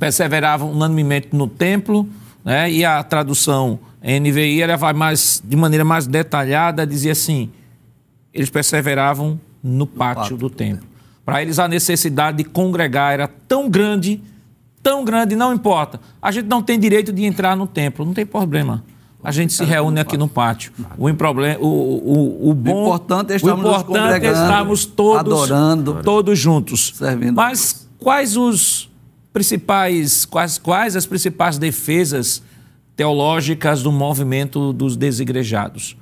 perseveravam 0.00 0.72
unanimemente 0.72 1.28
no 1.30 1.46
templo, 1.46 2.08
né, 2.44 2.68
e 2.72 2.84
a 2.84 3.00
tradução 3.04 3.78
NVI 4.02 4.62
ela 4.62 4.76
vai 4.76 4.92
mais, 4.92 5.40
de 5.44 5.56
maneira 5.56 5.84
mais 5.84 6.08
detalhada, 6.08 6.84
dizia 6.84 7.12
assim, 7.12 7.50
eles 8.34 8.50
perseveravam 8.50 9.40
no 9.62 9.86
pátio, 9.86 10.14
no 10.14 10.22
pátio 10.22 10.36
do 10.36 10.50
templo. 10.50 10.91
Para 11.24 11.42
eles 11.42 11.58
a 11.58 11.68
necessidade 11.68 12.38
de 12.38 12.44
congregar 12.44 13.12
era 13.12 13.28
tão 13.28 13.70
grande, 13.70 14.20
tão 14.82 15.04
grande, 15.04 15.36
não 15.36 15.52
importa. 15.52 16.00
A 16.20 16.30
gente 16.32 16.46
não 16.46 16.62
tem 16.62 16.78
direito 16.78 17.12
de 17.12 17.24
entrar 17.24 17.56
no 17.56 17.66
templo, 17.66 18.04
não 18.04 18.12
tem 18.12 18.26
problema. 18.26 18.84
A 19.24 19.30
gente 19.30 19.52
se 19.52 19.64
reúne 19.64 20.00
aqui 20.00 20.16
no 20.16 20.26
pátio. 20.26 20.72
O, 20.98 21.06
o, 21.06 22.48
o, 22.48 22.50
o, 22.50 22.54
bom, 22.54 22.74
o 22.74 22.86
importante 22.86 23.32
é 23.32 23.36
estarmos, 23.36 23.64
o 23.64 23.68
importante 23.68 24.26
é 24.26 24.32
estarmos 24.32 24.84
todos, 24.84 25.20
adorando, 25.20 26.02
todos 26.02 26.36
juntos. 26.36 26.92
Servindo. 26.96 27.36
Mas 27.36 27.88
quais 27.98 28.36
os 28.36 28.90
principais, 29.32 30.24
quais, 30.24 30.58
quais 30.58 30.96
as 30.96 31.06
principais 31.06 31.56
defesas 31.56 32.42
teológicas 32.96 33.80
do 33.80 33.92
movimento 33.92 34.72
dos 34.72 34.96
desigrejados? 34.96 35.96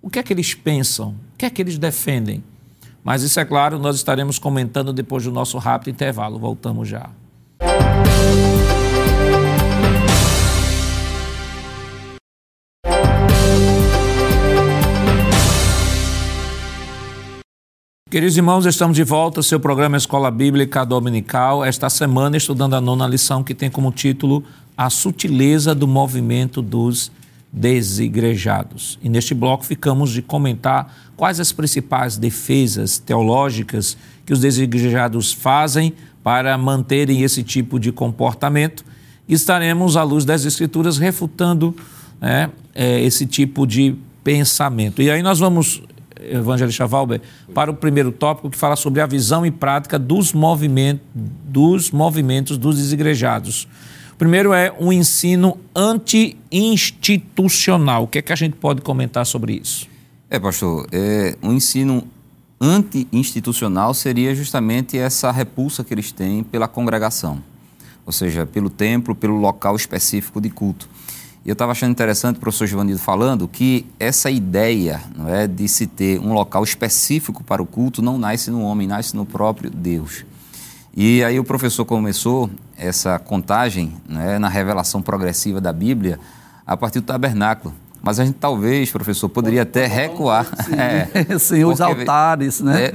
O 0.00 0.08
que 0.08 0.18
é 0.18 0.22
que 0.22 0.32
eles 0.32 0.54
pensam? 0.54 1.10
O 1.34 1.36
que 1.36 1.44
é 1.44 1.50
que 1.50 1.60
eles 1.60 1.76
defendem? 1.76 2.42
Mas 3.06 3.22
isso 3.22 3.38
é 3.38 3.44
claro, 3.44 3.78
nós 3.78 3.94
estaremos 3.94 4.36
comentando 4.36 4.92
depois 4.92 5.22
do 5.22 5.30
nosso 5.30 5.58
rápido 5.58 5.90
intervalo. 5.90 6.40
Voltamos 6.40 6.88
já. 6.88 7.08
Queridos 18.10 18.36
irmãos, 18.36 18.66
estamos 18.66 18.96
de 18.96 19.04
volta 19.04 19.38
ao 19.38 19.44
seu 19.44 19.60
programa 19.60 19.96
Escola 19.96 20.28
Bíblica 20.28 20.84
Dominical. 20.84 21.64
Esta 21.64 21.88
semana 21.88 22.36
estudando 22.36 22.74
a 22.74 22.80
nona 22.80 23.06
lição 23.06 23.44
que 23.44 23.54
tem 23.54 23.70
como 23.70 23.92
título 23.92 24.42
A 24.76 24.90
Sutileza 24.90 25.76
do 25.76 25.86
Movimento 25.86 26.60
dos 26.60 27.12
desigrejados. 27.56 28.98
E 29.02 29.08
neste 29.08 29.32
bloco 29.32 29.64
ficamos 29.64 30.10
de 30.10 30.20
comentar 30.20 30.94
quais 31.16 31.40
as 31.40 31.52
principais 31.52 32.18
defesas 32.18 32.98
teológicas 32.98 33.96
que 34.26 34.32
os 34.34 34.40
desigrejados 34.40 35.32
fazem 35.32 35.94
para 36.22 36.58
manterem 36.58 37.22
esse 37.22 37.42
tipo 37.42 37.80
de 37.80 37.90
comportamento. 37.90 38.84
E 39.26 39.32
estaremos, 39.32 39.96
à 39.96 40.02
luz 40.02 40.26
das 40.26 40.44
Escrituras, 40.44 40.98
refutando 40.98 41.74
né, 42.20 42.50
é, 42.74 43.00
esse 43.00 43.24
tipo 43.24 43.66
de 43.66 43.96
pensamento. 44.22 45.00
E 45.00 45.10
aí 45.10 45.22
nós 45.22 45.38
vamos, 45.38 45.82
Evangelista 46.20 46.86
Valber, 46.86 47.22
para 47.54 47.70
o 47.70 47.74
primeiro 47.74 48.12
tópico 48.12 48.50
que 48.50 48.58
fala 48.58 48.76
sobre 48.76 49.00
a 49.00 49.06
visão 49.06 49.46
e 49.46 49.50
prática 49.50 49.98
dos 49.98 50.34
movimentos 50.34 51.06
dos, 51.14 51.90
movimentos 51.90 52.58
dos 52.58 52.76
desigrejados. 52.76 53.66
Primeiro 54.18 54.52
é 54.54 54.74
um 54.80 54.90
ensino 54.92 55.58
anti-institucional. 55.74 58.04
O 58.04 58.06
que 58.06 58.18
é 58.18 58.22
que 58.22 58.32
a 58.32 58.36
gente 58.36 58.56
pode 58.56 58.80
comentar 58.80 59.26
sobre 59.26 59.52
isso? 59.54 59.86
É, 60.30 60.38
pastor, 60.38 60.86
é, 60.90 61.36
um 61.42 61.52
ensino 61.52 62.02
anti-institucional 62.58 63.92
seria 63.92 64.34
justamente 64.34 64.96
essa 64.98 65.30
repulsa 65.30 65.84
que 65.84 65.92
eles 65.92 66.12
têm 66.12 66.42
pela 66.42 66.66
congregação, 66.66 67.42
ou 68.06 68.12
seja, 68.12 68.46
pelo 68.46 68.70
templo, 68.70 69.14
pelo 69.14 69.36
local 69.36 69.76
específico 69.76 70.40
de 70.40 70.48
culto. 70.48 70.88
E 71.44 71.48
eu 71.48 71.52
estava 71.52 71.72
achando 71.72 71.90
interessante 71.92 72.38
o 72.38 72.40
professor 72.40 72.66
Giovanni 72.66 72.96
falando 72.98 73.46
que 73.46 73.84
essa 74.00 74.30
ideia 74.30 75.00
não 75.16 75.28
é, 75.28 75.46
de 75.46 75.68
se 75.68 75.86
ter 75.86 76.18
um 76.18 76.32
local 76.32 76.64
específico 76.64 77.44
para 77.44 77.62
o 77.62 77.66
culto 77.66 78.02
não 78.02 78.18
nasce 78.18 78.50
no 78.50 78.62
homem, 78.62 78.88
nasce 78.88 79.14
no 79.14 79.26
próprio 79.26 79.70
Deus. 79.70 80.24
E 80.96 81.22
aí 81.22 81.38
o 81.38 81.44
professor 81.44 81.84
começou 81.84 82.48
essa 82.74 83.18
contagem 83.18 83.92
né, 84.08 84.38
na 84.38 84.48
revelação 84.48 85.02
progressiva 85.02 85.60
da 85.60 85.70
Bíblia 85.70 86.18
a 86.66 86.74
partir 86.74 87.00
do 87.00 87.06
tabernáculo. 87.06 87.74
Mas 88.02 88.18
a 88.18 88.24
gente 88.24 88.36
talvez, 88.40 88.90
professor, 88.90 89.28
poderia 89.28 89.62
até 89.62 89.86
recuar. 89.86 90.46
Sim, 90.64 90.72
é, 90.78 91.36
sim 91.38 91.64
os 91.64 91.82
altares, 91.82 92.60
né? 92.60 92.86
É, 92.86 92.94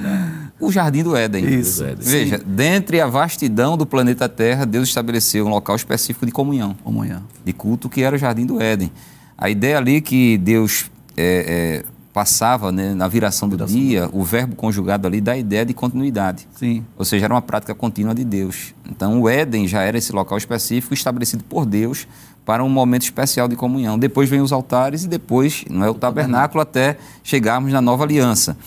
o 0.60 0.72
Jardim 0.72 1.04
do 1.04 1.16
Éden. 1.16 1.46
Isso. 1.46 1.84
Veja, 1.98 2.40
sim. 2.40 2.44
dentre 2.48 3.00
a 3.00 3.06
vastidão 3.06 3.78
do 3.78 3.86
planeta 3.86 4.28
Terra, 4.28 4.66
Deus 4.66 4.88
estabeleceu 4.88 5.46
um 5.46 5.50
local 5.50 5.76
específico 5.76 6.26
de 6.26 6.32
comunhão. 6.32 6.76
Comunhão. 6.84 7.22
De 7.46 7.54
culto, 7.54 7.88
que 7.88 8.02
era 8.02 8.16
o 8.16 8.20
Jardim 8.20 8.48
do 8.48 8.60
Éden. 8.60 8.92
A 9.38 9.48
ideia 9.48 9.78
ali 9.78 10.02
que 10.02 10.40
Deus 10.40 10.90
é, 11.16 11.84
é, 11.84 11.91
passava 12.14 12.72
né, 12.72 12.94
na 12.94 13.08
viração 13.08 13.48
do 13.48 13.56
viração 13.56 13.76
dia, 13.76 14.10
o 14.12 14.24
verbo 14.24 14.56
conjugado 14.56 15.08
ali 15.08 15.22
dá 15.22 15.34
a 15.34 15.38
ideia 15.38 15.66
de 15.66 15.74
continuidade. 15.74 16.48
Sim. 16.56 16.86
Ou 16.98 17.06
seja, 17.06 17.26
era 17.26 17.34
uma 17.34 17.42
prática 17.42 17.74
contínua 17.74 18.14
de 18.14 18.24
Deus. 18.24 18.74
Então, 18.90 19.22
o 19.22 19.30
Éden 19.30 19.68
já 19.68 19.82
era 19.82 19.98
esse 19.98 20.12
local 20.12 20.38
específico 20.38 20.94
estabelecido 20.94 21.44
por 21.44 21.66
Deus 21.66 22.08
para 22.46 22.64
um 22.64 22.70
momento 22.70 23.04
especial 23.04 23.48
de 23.48 23.56
comunhão. 23.56 23.98
Depois 23.98 24.30
vem 24.30 24.42
os 24.42 24.52
altares 24.52 25.04
e 25.04 25.08
depois 25.08 25.64
não 25.70 25.86
é 25.86 25.90
o 25.90 25.94
tabernáculo 25.94 26.62
até 26.62 26.98
chegarmos 27.24 27.72
na 27.72 27.82
nova 27.82 28.04
aliança. 28.04 28.58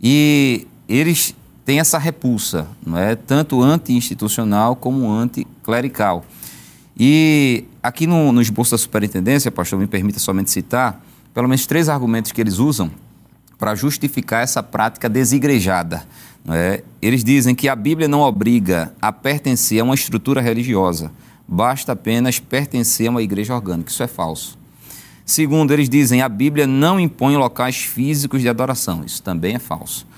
E 0.00 0.66
eles 0.88 1.34
têm 1.64 1.80
essa 1.80 1.98
repulsa, 1.98 2.66
não 2.86 2.96
é 2.96 3.14
tanto 3.14 3.62
anti-institucional 3.62 4.74
como 4.74 5.10
anti-clerical. 5.10 6.24
E 6.98 7.64
aqui 7.82 8.06
no, 8.06 8.32
no 8.32 8.40
esboço 8.40 8.70
da 8.70 8.78
superintendência, 8.78 9.50
pastor, 9.50 9.78
me 9.78 9.86
permita 9.86 10.18
somente 10.18 10.50
citar 10.50 11.04
pelo 11.38 11.46
menos 11.46 11.66
três 11.66 11.88
argumentos 11.88 12.32
que 12.32 12.40
eles 12.40 12.58
usam 12.58 12.90
para 13.56 13.72
justificar 13.76 14.42
essa 14.42 14.60
prática 14.60 15.08
desigrejada. 15.08 16.02
É? 16.48 16.82
Eles 17.00 17.22
dizem 17.22 17.54
que 17.54 17.68
a 17.68 17.76
Bíblia 17.76 18.08
não 18.08 18.22
obriga 18.22 18.92
a 19.00 19.12
pertencer 19.12 19.80
a 19.80 19.84
uma 19.84 19.94
estrutura 19.94 20.40
religiosa, 20.40 21.12
basta 21.46 21.92
apenas 21.92 22.40
pertencer 22.40 23.06
a 23.06 23.10
uma 23.12 23.22
igreja 23.22 23.54
orgânica. 23.54 23.88
Isso 23.88 24.02
é 24.02 24.08
falso. 24.08 24.58
Segundo, 25.24 25.70
eles 25.70 25.88
dizem 25.88 26.22
a 26.22 26.28
Bíblia 26.28 26.66
não 26.66 26.98
impõe 26.98 27.36
locais 27.36 27.76
físicos 27.76 28.40
de 28.40 28.48
adoração. 28.48 29.04
Isso 29.06 29.22
também 29.22 29.54
é 29.54 29.60
falso. 29.60 30.08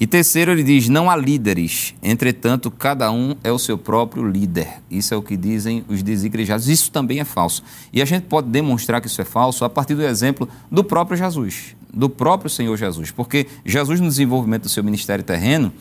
E 0.00 0.06
terceiro, 0.06 0.52
ele 0.52 0.62
diz: 0.62 0.88
não 0.88 1.10
há 1.10 1.16
líderes, 1.16 1.94
entretanto, 2.02 2.70
cada 2.70 3.10
um 3.10 3.34
é 3.42 3.50
o 3.50 3.58
seu 3.58 3.76
próprio 3.76 4.28
líder. 4.28 4.80
Isso 4.88 5.12
é 5.12 5.16
o 5.16 5.22
que 5.22 5.36
dizem 5.36 5.84
os 5.88 6.02
desigrejados. 6.02 6.68
Isso 6.68 6.90
também 6.92 7.18
é 7.18 7.24
falso. 7.24 7.64
E 7.92 8.00
a 8.00 8.04
gente 8.04 8.24
pode 8.24 8.48
demonstrar 8.48 9.00
que 9.00 9.08
isso 9.08 9.20
é 9.20 9.24
falso 9.24 9.64
a 9.64 9.70
partir 9.70 9.94
do 9.94 10.02
exemplo 10.02 10.48
do 10.70 10.84
próprio 10.84 11.16
Jesus, 11.16 11.76
do 11.92 12.08
próprio 12.08 12.48
Senhor 12.48 12.76
Jesus. 12.76 13.10
Porque 13.10 13.46
Jesus, 13.64 14.00
no 14.00 14.06
desenvolvimento 14.06 14.62
do 14.62 14.68
seu 14.68 14.84
ministério 14.84 15.24
terreno, 15.24 15.72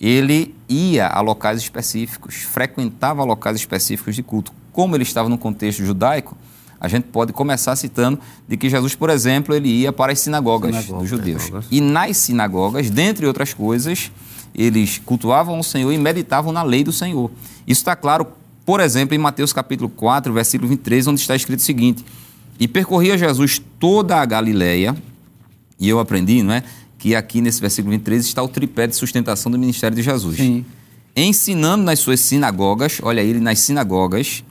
ele 0.00 0.54
ia 0.68 1.06
a 1.06 1.20
locais 1.20 1.60
específicos, 1.60 2.36
frequentava 2.36 3.22
locais 3.22 3.56
específicos 3.56 4.14
de 4.14 4.22
culto. 4.22 4.52
Como 4.72 4.96
ele 4.96 5.02
estava 5.02 5.28
no 5.28 5.36
contexto 5.36 5.84
judaico, 5.84 6.36
a 6.80 6.88
gente 6.88 7.04
pode 7.04 7.32
começar 7.32 7.74
citando 7.76 8.18
de 8.46 8.56
que 8.56 8.68
Jesus, 8.70 8.94
por 8.94 9.10
exemplo, 9.10 9.54
ele 9.54 9.68
ia 9.68 9.92
para 9.92 10.12
as 10.12 10.20
sinagogas, 10.20 10.86
dos 10.86 11.08
judeus. 11.08 11.42
Sinagogas. 11.42 11.66
E 11.70 11.80
nas 11.80 12.16
sinagogas, 12.16 12.90
dentre 12.90 13.26
outras 13.26 13.52
coisas, 13.52 14.10
eles 14.54 15.00
cultuavam 15.04 15.58
o 15.58 15.64
Senhor 15.64 15.92
e 15.92 15.98
meditavam 15.98 16.52
na 16.52 16.62
lei 16.62 16.84
do 16.84 16.92
Senhor. 16.92 17.30
Isso 17.66 17.80
está 17.80 17.96
claro 17.96 18.26
por 18.68 18.80
exemplo, 18.80 19.14
em 19.14 19.18
Mateus 19.18 19.50
capítulo 19.50 19.88
4, 19.88 20.30
versículo 20.30 20.68
23, 20.68 21.06
onde 21.06 21.22
está 21.22 21.34
escrito 21.34 21.60
o 21.60 21.62
seguinte: 21.62 22.04
E 22.60 22.68
percorria 22.68 23.16
Jesus 23.16 23.62
toda 23.80 24.16
a 24.16 24.26
Galileia, 24.26 24.94
e 25.80 25.88
eu 25.88 25.98
aprendi, 25.98 26.42
não 26.42 26.52
é? 26.52 26.62
Que 26.98 27.14
aqui 27.14 27.40
nesse 27.40 27.62
versículo 27.62 27.92
23 27.92 28.26
está 28.26 28.42
o 28.42 28.48
tripé 28.48 28.86
de 28.86 28.94
sustentação 28.94 29.50
do 29.50 29.58
ministério 29.58 29.96
de 29.96 30.02
Jesus. 30.02 30.36
Sim. 30.36 30.66
Ensinando 31.16 31.82
nas 31.82 31.98
suas 31.98 32.20
sinagogas, 32.20 33.00
olha 33.02 33.22
ele 33.22 33.40
nas 33.40 33.58
sinagogas, 33.60 34.44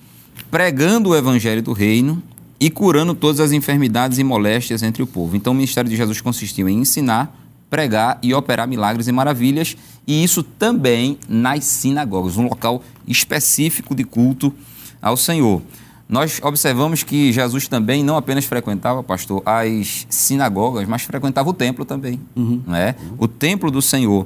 pregando 0.49 1.09
o 1.09 1.15
evangelho 1.15 1.61
do 1.61 1.73
reino 1.73 2.21
e 2.59 2.69
curando 2.69 3.13
todas 3.13 3.39
as 3.39 3.51
enfermidades 3.51 4.17
e 4.17 4.23
moléstias 4.23 4.81
entre 4.81 5.03
o 5.03 5.07
povo. 5.07 5.35
Então 5.35 5.53
o 5.53 5.55
ministério 5.55 5.89
de 5.89 5.95
Jesus 5.95 6.21
consistiu 6.21 6.67
em 6.67 6.79
ensinar, 6.79 7.35
pregar 7.69 8.17
e 8.23 8.33
operar 8.33 8.67
milagres 8.67 9.07
e 9.07 9.11
maravilhas, 9.11 9.75
e 10.05 10.23
isso 10.23 10.41
também 10.41 11.17
nas 11.27 11.65
sinagogas, 11.65 12.37
um 12.37 12.43
local 12.43 12.81
específico 13.07 13.93
de 13.93 14.03
culto 14.03 14.53
ao 15.01 15.17
Senhor. 15.17 15.61
Nós 16.09 16.39
observamos 16.41 17.03
que 17.03 17.33
Jesus 17.33 17.67
também 17.67 18.01
não 18.01 18.15
apenas 18.15 18.45
frequentava, 18.45 19.03
pastor, 19.03 19.43
as 19.45 20.07
sinagogas, 20.09 20.87
mas 20.87 21.01
frequentava 21.01 21.49
o 21.49 21.53
templo 21.53 21.83
também, 21.83 22.21
não 22.35 22.73
é? 22.73 22.95
O 23.17 23.27
templo 23.27 23.69
do 23.69 23.81
Senhor. 23.81 24.25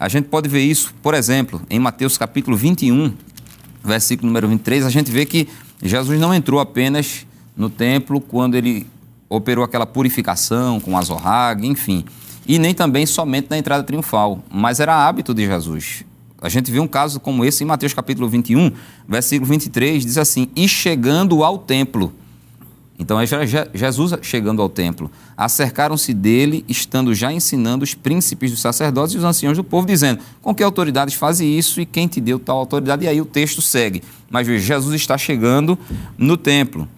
A 0.00 0.08
gente 0.08 0.28
pode 0.28 0.48
ver 0.48 0.62
isso, 0.62 0.94
por 1.02 1.12
exemplo, 1.12 1.60
em 1.68 1.78
Mateus 1.78 2.16
capítulo 2.16 2.56
21, 2.56 3.12
versículo 3.82 4.26
número 4.26 4.48
23, 4.48 4.84
a 4.84 4.90
gente 4.90 5.10
vê 5.10 5.24
que 5.24 5.48
Jesus 5.82 6.18
não 6.18 6.34
entrou 6.34 6.60
apenas 6.60 7.26
no 7.56 7.70
templo 7.70 8.20
quando 8.20 8.54
ele 8.54 8.86
operou 9.28 9.64
aquela 9.64 9.86
purificação 9.86 10.80
com 10.80 10.96
azorrague, 10.96 11.66
enfim. 11.66 12.04
E 12.46 12.58
nem 12.58 12.72
também 12.74 13.04
somente 13.04 13.48
na 13.50 13.58
entrada 13.58 13.82
triunfal, 13.82 14.42
mas 14.50 14.80
era 14.80 15.06
hábito 15.06 15.34
de 15.34 15.46
Jesus. 15.46 16.04
A 16.40 16.48
gente 16.48 16.70
vê 16.70 16.78
um 16.78 16.86
caso 16.86 17.18
como 17.18 17.44
esse 17.44 17.64
em 17.64 17.66
Mateus 17.66 17.92
capítulo 17.92 18.28
21, 18.28 18.72
versículo 19.08 19.50
23, 19.50 20.04
diz 20.04 20.16
assim: 20.16 20.48
E 20.54 20.68
chegando 20.68 21.42
ao 21.42 21.58
templo. 21.58 22.12
Então 22.98 23.20
é 23.20 23.26
Je- 23.26 23.46
Je- 23.46 23.68
Jesus 23.74 24.12
chegando 24.22 24.60
ao 24.60 24.68
templo. 24.68 25.10
Acercaram-se 25.36 26.12
dele, 26.12 26.64
estando 26.68 27.14
já 27.14 27.32
ensinando 27.32 27.84
os 27.84 27.94
príncipes 27.94 28.50
dos 28.50 28.60
sacerdotes 28.60 29.14
e 29.14 29.18
os 29.18 29.24
anciãos 29.24 29.56
do 29.56 29.62
povo, 29.62 29.86
dizendo: 29.86 30.20
Com 30.42 30.52
que 30.54 30.62
autoridades 30.62 31.14
faz 31.14 31.40
isso 31.40 31.80
e 31.80 31.86
quem 31.86 32.08
te 32.08 32.20
deu 32.20 32.38
tal 32.40 32.58
autoridade? 32.58 33.04
E 33.04 33.08
aí 33.08 33.20
o 33.20 33.24
texto 33.24 33.62
segue. 33.62 34.02
Mas 34.28 34.46
veja, 34.46 34.64
Jesus 34.64 34.94
está 34.96 35.16
chegando 35.16 35.78
no 36.18 36.36
templo. 36.36 36.88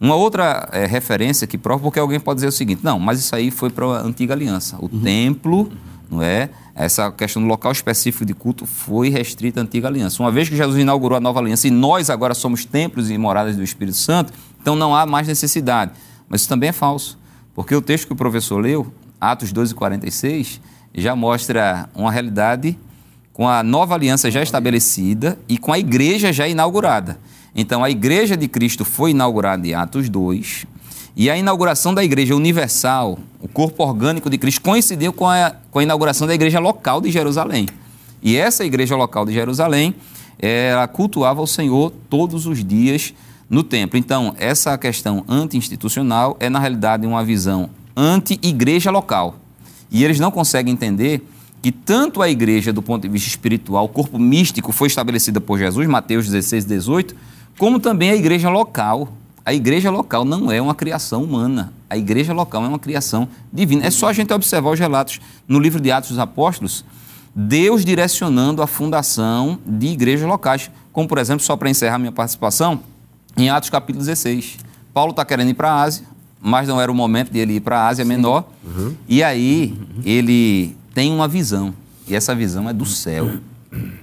Uma 0.00 0.14
outra 0.16 0.68
eh, 0.72 0.86
referência 0.86 1.46
que 1.46 1.56
prova, 1.56 1.82
porque 1.82 1.98
alguém 1.98 2.18
pode 2.18 2.38
dizer 2.38 2.48
o 2.48 2.52
seguinte: 2.52 2.80
não, 2.82 2.98
mas 2.98 3.20
isso 3.20 3.36
aí 3.36 3.50
foi 3.50 3.68
para 3.70 3.84
a 3.84 4.00
antiga 4.02 4.32
aliança. 4.34 4.76
O 4.80 4.88
templo, 4.88 5.70
não 6.10 6.22
é? 6.22 6.48
Essa 6.74 7.12
questão 7.12 7.40
do 7.40 7.46
local 7.46 7.70
específico 7.70 8.24
de 8.24 8.34
culto 8.34 8.66
foi 8.66 9.08
restrita 9.08 9.60
à 9.60 9.62
antiga 9.62 9.86
aliança. 9.86 10.20
Uma 10.22 10.32
vez 10.32 10.48
que 10.48 10.56
Jesus 10.56 10.76
inaugurou 10.80 11.16
a 11.16 11.20
nova 11.20 11.38
aliança 11.38 11.68
e 11.68 11.70
nós 11.70 12.10
agora 12.10 12.34
somos 12.34 12.64
templos 12.64 13.10
e 13.10 13.16
moradas 13.16 13.56
do 13.56 13.62
Espírito 13.62 13.96
Santo, 13.96 14.32
então 14.64 14.74
não 14.74 14.96
há 14.96 15.04
mais 15.04 15.28
necessidade. 15.28 15.92
Mas 16.26 16.40
isso 16.40 16.48
também 16.48 16.70
é 16.70 16.72
falso, 16.72 17.18
porque 17.54 17.74
o 17.74 17.82
texto 17.82 18.06
que 18.06 18.14
o 18.14 18.16
professor 18.16 18.56
leu, 18.56 18.90
Atos 19.20 19.52
12, 19.52 19.74
46, 19.74 20.58
já 20.94 21.14
mostra 21.14 21.86
uma 21.94 22.10
realidade 22.10 22.78
com 23.34 23.46
a 23.46 23.62
nova 23.62 23.94
aliança 23.94 24.30
já 24.30 24.42
estabelecida 24.42 25.38
e 25.46 25.58
com 25.58 25.70
a 25.70 25.78
igreja 25.78 26.32
já 26.32 26.48
inaugurada. 26.48 27.20
Então, 27.54 27.84
a 27.84 27.90
igreja 27.90 28.38
de 28.38 28.48
Cristo 28.48 28.86
foi 28.86 29.10
inaugurada 29.10 29.68
em 29.68 29.74
Atos 29.74 30.08
2, 30.08 30.66
e 31.14 31.28
a 31.28 31.36
inauguração 31.36 31.92
da 31.92 32.02
igreja 32.02 32.34
universal, 32.34 33.18
o 33.42 33.46
corpo 33.46 33.84
orgânico 33.84 34.30
de 34.30 34.38
Cristo, 34.38 34.62
coincidiu 34.62 35.12
com 35.12 35.28
a, 35.28 35.56
com 35.70 35.78
a 35.78 35.82
inauguração 35.82 36.26
da 36.26 36.34
igreja 36.34 36.58
local 36.58 37.02
de 37.02 37.10
Jerusalém. 37.10 37.68
E 38.22 38.34
essa 38.34 38.64
igreja 38.64 38.96
local 38.96 39.26
de 39.26 39.34
Jerusalém, 39.34 39.94
ela 40.38 40.88
cultuava 40.88 41.42
o 41.42 41.46
Senhor 41.46 41.92
todos 42.08 42.46
os 42.46 42.64
dias 42.64 43.12
no 43.48 43.62
templo. 43.62 43.98
Então, 43.98 44.34
essa 44.38 44.76
questão 44.78 45.24
anti-institucional 45.28 46.36
é, 46.40 46.48
na 46.48 46.58
realidade, 46.58 47.06
uma 47.06 47.24
visão 47.24 47.70
anti-igreja 47.96 48.90
local. 48.90 49.36
E 49.90 50.04
eles 50.04 50.18
não 50.18 50.30
conseguem 50.30 50.72
entender 50.72 51.22
que 51.62 51.72
tanto 51.72 52.20
a 52.20 52.28
igreja, 52.28 52.72
do 52.72 52.82
ponto 52.82 53.02
de 53.02 53.08
vista 53.08 53.28
espiritual, 53.28 53.86
o 53.86 53.88
corpo 53.88 54.18
místico, 54.18 54.70
foi 54.70 54.88
estabelecida 54.88 55.40
por 55.40 55.58
Jesus, 55.58 55.86
Mateus 55.86 56.26
16, 56.26 56.64
18, 56.66 57.16
como 57.56 57.80
também 57.80 58.10
a 58.10 58.14
igreja 58.14 58.50
local. 58.50 59.08
A 59.46 59.52
igreja 59.52 59.90
local 59.90 60.24
não 60.24 60.50
é 60.50 60.60
uma 60.60 60.74
criação 60.74 61.22
humana. 61.22 61.72
A 61.88 61.96
igreja 61.96 62.32
local 62.32 62.64
é 62.64 62.68
uma 62.68 62.78
criação 62.78 63.28
divina. 63.52 63.86
É 63.86 63.90
só 63.90 64.08
a 64.08 64.12
gente 64.12 64.32
observar 64.32 64.70
os 64.70 64.80
relatos 64.80 65.20
no 65.46 65.58
livro 65.58 65.80
de 65.80 65.90
Atos 65.90 66.10
dos 66.10 66.18
Apóstolos, 66.18 66.84
Deus 67.34 67.84
direcionando 67.84 68.62
a 68.62 68.66
fundação 68.66 69.58
de 69.64 69.86
igrejas 69.88 70.28
locais. 70.28 70.70
Como, 70.92 71.08
por 71.08 71.18
exemplo, 71.18 71.44
só 71.44 71.56
para 71.56 71.70
encerrar 71.70 71.98
minha 71.98 72.12
participação, 72.12 72.80
em 73.36 73.50
Atos 73.50 73.70
capítulo 73.70 74.04
16. 74.04 74.58
Paulo 74.92 75.10
está 75.10 75.24
querendo 75.24 75.50
ir 75.50 75.54
para 75.54 75.70
a 75.70 75.82
Ásia, 75.82 76.04
mas 76.40 76.68
não 76.68 76.80
era 76.80 76.90
o 76.90 76.94
momento 76.94 77.32
dele 77.32 77.54
ir 77.54 77.60
para 77.60 77.80
a 77.80 77.88
Ásia 77.88 78.04
Menor. 78.04 78.44
E 79.08 79.22
aí 79.22 79.76
ele 80.04 80.76
tem 80.94 81.12
uma 81.12 81.26
visão. 81.26 81.74
E 82.06 82.14
essa 82.14 82.34
visão 82.34 82.68
é 82.68 82.72
do 82.72 82.84
céu. 82.86 83.30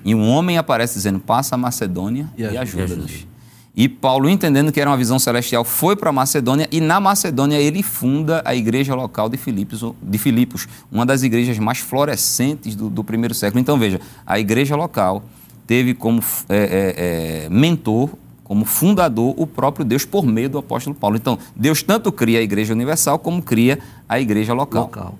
E 0.04 0.14
um 0.14 0.28
homem 0.30 0.58
aparece 0.58 0.96
dizendo: 0.96 1.20
passa 1.20 1.56
a 1.56 1.58
Macedônia 1.58 2.30
E 2.38 2.42
e 2.42 2.58
ajuda. 2.58 2.84
ajuda-nos. 2.84 3.28
E 3.74 3.88
Paulo, 3.88 4.30
entendendo 4.30 4.70
que 4.70 4.82
era 4.82 4.90
uma 4.90 4.98
visão 4.98 5.18
celestial, 5.18 5.64
foi 5.64 5.96
para 5.96 6.10
a 6.10 6.14
Macedônia 6.14 6.68
e 6.70 6.82
na 6.82 7.00
Macedônia 7.00 7.56
ele 7.56 7.82
funda 7.82 8.42
a 8.44 8.54
igreja 8.54 8.94
local 8.94 9.30
de 9.30 9.38
Filipos, 9.38 9.82
de 10.02 10.18
Filipos 10.18 10.68
uma 10.92 11.06
das 11.06 11.24
igrejas 11.24 11.58
mais 11.58 11.78
florescentes 11.78 12.76
do, 12.76 12.90
do 12.90 13.02
primeiro 13.02 13.34
século. 13.34 13.62
Então 13.62 13.80
veja, 13.80 14.02
a 14.26 14.38
igreja 14.38 14.76
local 14.76 15.24
teve 15.66 15.94
como 15.94 16.22
é, 16.50 16.58
é, 16.58 17.46
é, 17.46 17.50
mentor, 17.50 18.10
como 18.52 18.66
fundador, 18.66 19.34
o 19.38 19.48
próprio 19.48 19.86
Deus 19.86 20.04
por 20.04 20.26
meio 20.26 20.50
do 20.50 20.58
apóstolo 20.58 20.94
Paulo. 20.94 21.16
Então 21.16 21.40
Deus 21.56 21.82
tanto 21.82 22.12
cria 22.12 22.40
a 22.40 22.42
igreja 22.42 22.74
universal 22.74 23.18
como 23.18 23.42
cria 23.42 23.80
a 24.10 24.20
igreja 24.20 24.52
local. 24.52 24.82
Local. 24.84 25.18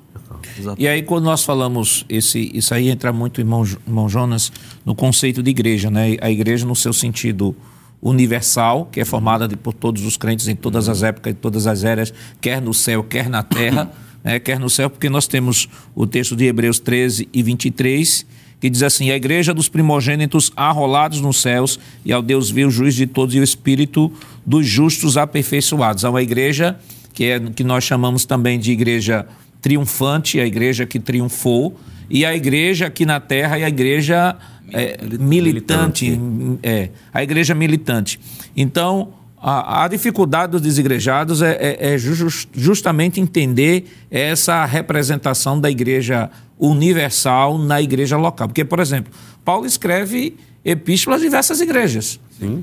E 0.78 0.86
aí, 0.86 1.02
quando 1.02 1.24
nós 1.24 1.42
falamos, 1.42 2.04
esse, 2.10 2.52
isso 2.54 2.74
aí 2.74 2.90
entra 2.90 3.14
muito, 3.14 3.40
irmão, 3.40 3.64
irmão 3.88 4.10
Jonas, 4.10 4.52
no 4.86 4.94
conceito 4.94 5.42
de 5.42 5.50
igreja, 5.50 5.90
né? 5.90 6.18
A 6.20 6.30
igreja 6.30 6.66
no 6.66 6.76
seu 6.76 6.92
sentido 6.92 7.56
universal, 8.02 8.90
que 8.92 9.00
é 9.00 9.06
formada 9.06 9.48
de- 9.48 9.56
por 9.56 9.72
todos 9.74 10.04
os 10.04 10.18
crentes 10.18 10.50
em 10.50 10.56
todas 10.56 10.90
as 10.90 11.02
épocas, 11.02 11.32
em 11.32 11.36
todas 11.36 11.68
as 11.68 11.86
eras, 11.86 12.14
quer 12.42 12.62
no 12.62 12.74
céu, 12.74 13.02
quer 13.02 13.30
na 13.30 13.44
terra, 13.44 13.90
né? 14.22 14.40
quer 14.40 14.60
no 14.60 14.70
céu, 14.70 14.90
porque 14.90 15.10
nós 15.10 15.26
temos 15.26 15.70
o 15.96 16.06
texto 16.06 16.36
de 16.36 16.44
Hebreus 16.48 16.80
13 16.80 17.30
e 17.32 17.42
23, 17.42 18.26
que 18.62 18.70
diz 18.70 18.82
assim: 18.84 19.12
A 19.12 19.16
igreja 19.16 19.54
dos 19.54 19.68
primogênitos 19.68 20.54
arrolados 20.56 21.20
nos 21.20 21.42
céus, 21.42 21.78
e 22.06 22.14
ao 22.14 22.22
Deus 22.22 22.50
viu, 22.50 22.72
juiz 22.72 22.96
de 22.96 23.06
todos, 23.08 23.36
e 23.36 23.40
o 23.40 23.44
espírito 23.44 24.10
dos 24.46 24.66
justos 24.66 25.18
aperfeiçoados. 25.18 26.06
É 26.06 26.10
uma 26.10 26.22
igreja 26.22 26.78
que, 27.14 27.26
é, 27.26 27.40
que 27.40 27.64
nós 27.64 27.84
chamamos 27.84 28.24
também 28.24 28.58
de 28.58 28.72
igreja 28.72 29.26
triunfante, 29.62 30.40
a 30.40 30.46
igreja 30.46 30.86
que 30.86 31.00
triunfou, 31.00 31.78
e 32.10 32.26
a 32.26 32.36
igreja 32.36 32.88
aqui 32.88 33.06
na 33.06 33.20
terra 33.20 33.58
é 33.60 33.64
a 33.64 33.70
igreja 33.70 34.36
é, 34.72 34.98
militante, 35.20 36.20
é, 36.64 36.90
a 37.14 37.22
igreja 37.24 37.54
militante. 37.56 38.20
Então, 38.56 39.10
a, 39.42 39.84
a 39.84 39.88
dificuldade 39.88 40.52
dos 40.52 40.62
desigrejados 40.62 41.42
é, 41.42 41.52
é- 41.80 41.94
é 41.94 41.98
jus- 41.98 42.48
justamente 42.54 43.20
entender 43.20 43.86
essa 44.10 44.64
representação 44.66 45.60
da 45.60 45.70
igreja 45.70 46.30
universal 46.62 47.58
na 47.58 47.82
igreja 47.82 48.16
local. 48.16 48.48
Porque, 48.48 48.64
por 48.64 48.80
exemplo, 48.80 49.12
Paulo 49.44 49.66
escreve 49.66 50.38
epístolas 50.64 51.20
a 51.20 51.24
diversas 51.24 51.60
igrejas. 51.60 52.20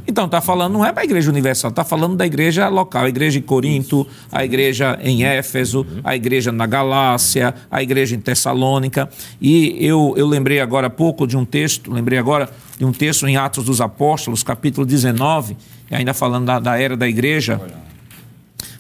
Então, 0.09 0.25
está 0.25 0.41
falando, 0.41 0.73
não 0.73 0.85
é 0.85 0.93
para 0.93 1.03
a 1.03 1.05
igreja 1.05 1.31
universal, 1.31 1.71
está 1.71 1.85
falando 1.85 2.17
da 2.17 2.27
igreja 2.27 2.69
local, 2.69 3.05
a 3.05 3.09
igreja 3.09 3.39
em 3.39 3.43
Corinto, 3.43 4.07
a 4.31 4.45
igreja 4.45 4.99
em 5.01 5.25
Éfeso, 5.25 5.87
a 6.03 6.17
igreja 6.17 6.51
na 6.51 6.67
Galácia, 6.67 7.55
a 7.71 7.81
igreja 7.81 8.17
em 8.17 8.21
Tessalônica. 8.21 9.09
E 9.41 9.77
eu, 9.79 10.15
eu 10.17 10.27
lembrei 10.27 10.61
agora 10.61 10.89
há 10.89 10.91
pouco 10.91 11.29
de 11.29 11.37
um 11.37 11.45
texto, 11.45 11.93
lembrei 11.93 12.19
agora 12.19 12.51
de 12.77 12.85
um 12.85 12.91
texto 12.91 13.27
em 13.29 13.37
Atos 13.37 13.65
dos 13.65 13.81
Apóstolos, 13.81 14.43
capítulo 14.43 14.85
19, 14.85 15.57
e 15.89 15.95
ainda 15.95 16.13
falando 16.13 16.47
da, 16.47 16.59
da 16.59 16.77
era 16.77 16.97
da 16.97 17.09
igreja, 17.09 17.61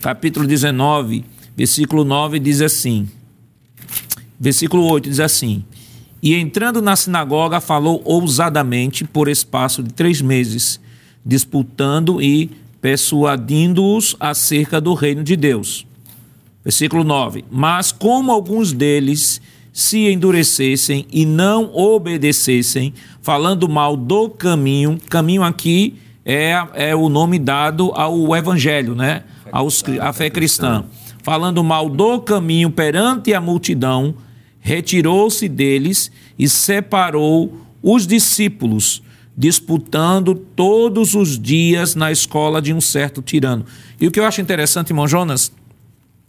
capítulo 0.02 0.48
19, 0.48 1.24
versículo 1.56 2.04
9, 2.04 2.40
diz 2.40 2.60
assim: 2.60 3.08
Versículo 4.38 4.84
8 4.84 5.08
diz 5.08 5.20
assim: 5.20 5.64
E 6.22 6.34
entrando 6.34 6.80
na 6.80 6.94
sinagoga, 6.94 7.60
falou 7.60 8.00
ousadamente 8.04 9.04
por 9.04 9.28
espaço 9.28 9.82
de 9.82 9.92
três 9.92 10.20
meses, 10.20 10.80
disputando 11.24 12.22
e 12.22 12.50
persuadindo-os 12.80 14.16
acerca 14.20 14.80
do 14.80 14.94
reino 14.94 15.24
de 15.24 15.36
Deus. 15.36 15.86
Versículo 16.62 17.02
9: 17.02 17.44
Mas 17.50 17.90
como 17.90 18.30
alguns 18.30 18.72
deles 18.72 19.40
se 19.72 20.10
endurecessem 20.10 21.06
e 21.12 21.24
não 21.24 21.74
obedecessem, 21.74 22.92
falando 23.22 23.68
mal 23.68 23.96
do 23.96 24.28
caminho, 24.28 24.98
caminho 25.08 25.42
aqui 25.42 25.96
é, 26.24 26.52
é 26.74 26.94
o 26.94 27.08
nome 27.08 27.38
dado 27.38 27.90
ao 27.94 28.36
evangelho, 28.36 28.94
né? 28.94 29.22
Aos, 29.50 29.82
à 30.00 30.12
fé 30.12 30.28
cristã. 30.28 30.84
Falando 31.22 31.64
mal 31.64 31.88
do 31.88 32.20
caminho 32.20 32.70
perante 32.70 33.32
a 33.32 33.40
multidão, 33.40 34.14
retirou-se 34.68 35.48
deles 35.48 36.12
e 36.38 36.46
separou 36.46 37.66
os 37.82 38.06
discípulos, 38.06 39.02
disputando 39.34 40.34
todos 40.34 41.14
os 41.14 41.38
dias 41.40 41.94
na 41.94 42.12
escola 42.12 42.60
de 42.60 42.74
um 42.74 42.80
certo 42.80 43.22
tirano. 43.22 43.64
E 43.98 44.06
o 44.06 44.10
que 44.10 44.20
eu 44.20 44.26
acho 44.26 44.42
interessante, 44.42 44.90
irmão 44.90 45.08
Jonas, 45.08 45.50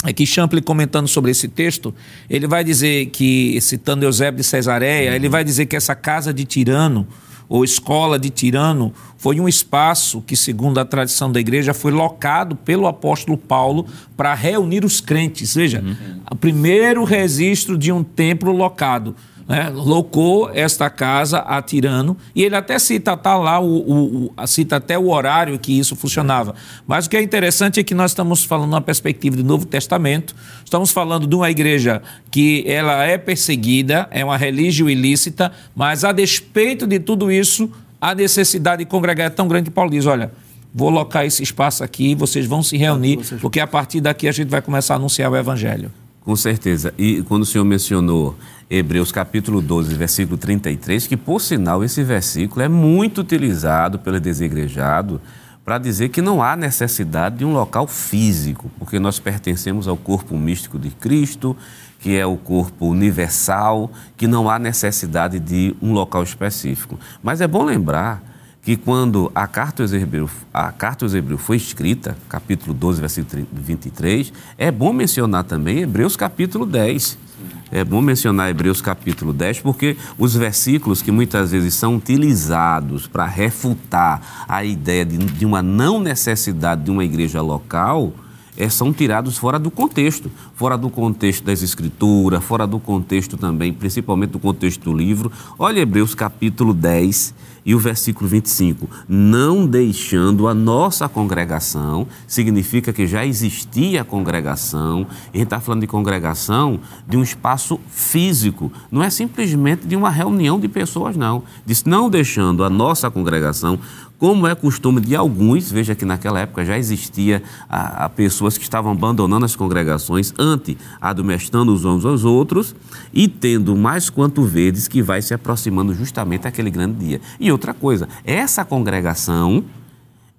é 0.06 0.14
que 0.14 0.26
Champlin 0.26 0.62
comentando 0.62 1.10
sobre 1.10 1.32
esse 1.32 1.50
texto, 1.50 1.94
ele 2.30 2.48
vai 2.48 2.64
dizer 2.64 3.08
que, 3.08 3.60
citando 3.60 4.06
Eusébio 4.06 4.40
de 4.40 4.46
Cesareia, 4.46 5.14
ele 5.14 5.28
vai 5.28 5.44
dizer 5.44 5.66
que 5.66 5.76
essa 5.76 5.94
casa 5.94 6.34
de 6.34 6.46
tirano, 6.46 7.06
ou 7.50 7.64
escola 7.64 8.20
de 8.20 8.30
tirano, 8.30 8.94
foi 9.18 9.40
um 9.40 9.50
espaço 9.50 10.22
que, 10.22 10.38
segundo 10.38 10.78
a 10.78 10.86
tradição 10.86 11.32
da 11.32 11.40
igreja, 11.40 11.74
foi 11.74 11.92
locado 11.92 12.56
pelo 12.56 12.86
apóstolo 12.86 13.38
Paulo 13.38 13.88
para 14.16 14.34
reunir 14.36 14.86
os 14.86 15.02
crentes. 15.02 15.56
Veja, 15.56 15.82
uhum. 15.82 16.22
o 16.32 16.36
primeiro 16.36 17.04
registro 17.04 17.76
de 17.76 17.92
um 17.92 18.04
templo 18.04 18.52
locado 18.52 19.16
né, 19.50 19.72
locou 19.74 20.52
esta 20.54 20.92
casa 20.92 21.40
a 21.40 21.60
Tirano, 21.60 22.16
e 22.36 22.44
ele 22.44 22.56
até 22.56 22.78
cita 22.78 23.18
tá 23.18 23.36
lá 23.36 23.60
o, 23.60 23.66
o, 23.66 24.26
o, 24.38 24.48
cita 24.48 24.76
até 24.76 24.96
o 24.96 25.10
horário 25.10 25.58
que 25.58 25.78
isso 25.78 25.96
funcionava. 25.96 26.54
Mas 26.86 27.08
o 27.08 27.10
que 27.10 27.18
é 27.18 27.22
interessante 27.24 27.80
é 27.80 27.84
que 27.84 27.96
nós 27.96 28.12
estamos 28.12 28.44
falando 28.44 28.72
uma 28.74 28.82
perspectiva 28.82 29.36
do 29.36 29.44
Novo 29.44 29.66
Testamento, 29.66 30.36
estamos 30.64 30.92
falando 30.92 31.26
de 31.26 31.36
uma 31.36 31.50
igreja 31.50 32.00
que 32.30 32.64
ela 32.68 33.04
é 33.04 33.18
perseguida, 33.18 34.08
é 34.12 34.24
uma 34.24 34.38
religião 34.38 34.88
ilícita, 34.88 35.52
mas 35.76 36.04
a 36.04 36.12
despeito 36.12 36.86
de 36.86 37.00
tudo 37.00 37.32
isso, 37.32 37.72
a 38.00 38.14
necessidade 38.14 38.84
de 38.84 38.86
congregar 38.86 39.26
é 39.26 39.30
tão 39.32 39.48
grande 39.48 39.72
que 39.72 39.76
Paulo 39.76 39.90
diz, 39.90 40.06
olha, 40.06 40.32
vou 40.72 40.92
locar 40.92 41.26
esse 41.26 41.42
espaço 41.42 41.84
aqui, 41.84 42.14
vocês 42.14 42.46
vão 42.46 42.62
se 42.62 42.78
reunir, 42.78 43.18
porque 43.42 43.60
a 43.60 43.66
partir 43.66 44.00
daqui 44.00 44.28
a 44.28 44.32
gente 44.32 44.50
vai 44.50 44.62
começar 44.62 44.94
a 44.94 44.98
anunciar 44.98 45.32
o 45.32 45.36
evangelho. 45.36 45.92
Com 46.22 46.36
certeza. 46.36 46.94
E 46.98 47.22
quando 47.24 47.44
o 47.44 47.46
senhor 47.46 47.64
mencionou 47.64 48.36
Hebreus 48.70 49.12
capítulo 49.12 49.62
12, 49.62 49.96
versículo 49.96 50.38
33, 50.38 51.08
que 51.08 51.18
por 51.18 51.42
sinal 51.42 51.84
esse 51.84 52.04
versículo 52.04 52.62
é 52.62 52.68
muito 52.68 53.22
utilizado 53.22 53.98
pelo 53.98 54.20
desigrejados 54.20 55.20
para 55.66 55.78
dizer 55.78 56.10
que 56.10 56.22
não 56.22 56.42
há 56.42 56.56
necessidade 56.56 57.38
de 57.38 57.46
um 57.46 57.54
local 57.54 57.88
físico, 57.88 58.72
porque 58.80 59.00
nós 59.00 59.20
pertencemos 59.20 59.88
ao 59.88 59.96
corpo 59.96 60.36
místico 60.38 60.80
de 60.80 60.90
Cristo, 60.90 61.56
que 62.00 62.18
é 62.18 62.26
o 62.26 62.38
corpo 62.38 62.88
universal, 62.88 63.92
que 64.18 64.28
não 64.28 64.50
há 64.50 64.58
necessidade 64.58 65.40
de 65.40 65.76
um 65.82 65.94
local 65.94 66.24
específico. 66.24 67.00
Mas 67.22 67.42
é 67.42 67.48
bom 67.48 67.64
lembrar 67.64 68.29
que 68.62 68.76
quando 68.76 69.32
a 69.34 69.48
carta 69.48 69.84
aos 69.84 69.94
Hebreus, 69.94 70.32
a 70.54 70.72
carta 70.72 71.06
aos 71.06 71.14
Hebreus 71.14 71.42
foi 71.42 71.58
escrita, 71.58 72.18
capítulo 72.28 72.74
12, 72.74 73.02
versículo 73.02 73.48
23, 73.52 74.34
é 74.58 74.72
bom 74.72 74.94
mencionar 74.94 75.44
também 75.44 75.80
Hebreus 75.80 76.16
capítulo 76.16 76.66
10 76.66 77.30
é 77.72 77.84
bom 77.84 78.02
mencionar 78.02 78.50
Hebreus 78.50 78.82
capítulo 78.82 79.32
10, 79.32 79.62
porque 79.62 79.96
os 80.18 80.36
versículos 80.36 81.02
que 81.02 81.12
muitas 81.12 81.52
vezes 81.52 81.76
são 81.76 81.96
utilizados 81.96 83.08
para 83.08 83.26
refutar 83.26 84.46
a 84.48 84.64
ideia 84.64 85.06
de, 85.06 85.18
de, 85.18 85.46
uma 85.46 85.62
não 85.62 86.00
necessidade 86.00 86.84
de 86.84 86.92
uma 86.92 87.04
igreja 87.04 87.42
local 87.42 88.12
é, 88.60 88.68
são 88.68 88.92
tirados 88.92 89.38
fora 89.38 89.58
do 89.58 89.72
contexto, 89.72 90.30
fora 90.54 90.78
do 90.78 90.90
contexto 90.90 91.46
das 91.46 91.64
escrituras, 91.64 92.44
fora 92.44 92.68
do 92.68 92.78
contexto 92.78 93.38
também, 93.38 93.72
principalmente 93.72 94.32
do 94.32 94.40
contexto 94.40 94.84
do 94.84 94.94
livro. 94.94 95.32
Olha 95.58 95.80
Hebreus 95.80 96.14
capítulo 96.14 96.74
10, 96.74 97.34
e 97.66 97.76
o 97.76 97.80
versículo 97.80 98.28
25, 98.28 98.90
não 99.08 99.68
deixando 99.68 100.48
a 100.48 100.54
nossa 100.54 101.08
congregação, 101.08 102.08
significa 102.26 102.92
que 102.92 103.06
já 103.06 103.26
existia 103.26 104.02
a 104.02 104.04
congregação, 104.06 105.06
e 105.34 105.38
a 105.38 105.38
gente 105.38 105.44
está 105.44 105.60
falando 105.60 105.82
de 105.82 105.88
congregação 105.88 106.80
de 107.08 107.16
um 107.16 107.24
espaço 107.24 107.80
físico, 107.88 108.72
não 108.92 109.04
é 109.04 109.10
simplesmente 109.10 109.86
de 109.86 109.96
uma 109.96 110.10
reunião 110.10 110.60
de 110.60 110.68
pessoas, 110.68 111.16
não. 111.16 111.44
Diz, 111.66 111.84
não 111.84 112.10
deixando 112.10 112.64
a 112.64 112.70
nossa 112.70 113.12
congregação 113.12 113.78
como 114.20 114.46
é 114.46 114.54
costume 114.54 115.00
de 115.00 115.16
alguns, 115.16 115.72
veja 115.72 115.96
que 115.96 116.04
naquela 116.04 116.42
época 116.42 116.66
já 116.66 116.78
existia 116.78 117.42
a, 117.70 118.06
a 118.06 118.10
pessoas 118.10 118.58
que 118.58 118.64
estavam 118.64 118.92
abandonando 118.92 119.46
as 119.46 119.56
congregações, 119.56 120.34
ante 120.38 120.78
adumestando 121.00 121.74
os 121.74 121.86
uns 121.86 122.06
aos 122.06 122.26
outros 122.26 122.76
e 123.14 123.30
tendo 123.30 123.78
mais 123.78 124.10
quanto 124.10 124.44
vedes 124.44 124.90
que 124.90 125.02
vai 125.02 125.22
se 125.22 125.34
aproximando 125.34 125.94
justamente 125.94 126.46
aquele 126.46 126.70
grande 126.70 127.00
dia. 127.00 127.22
E 127.40 127.50
outra 127.50 127.74
coisa, 127.74 128.10
essa 128.26 128.66
congregação 128.66 129.64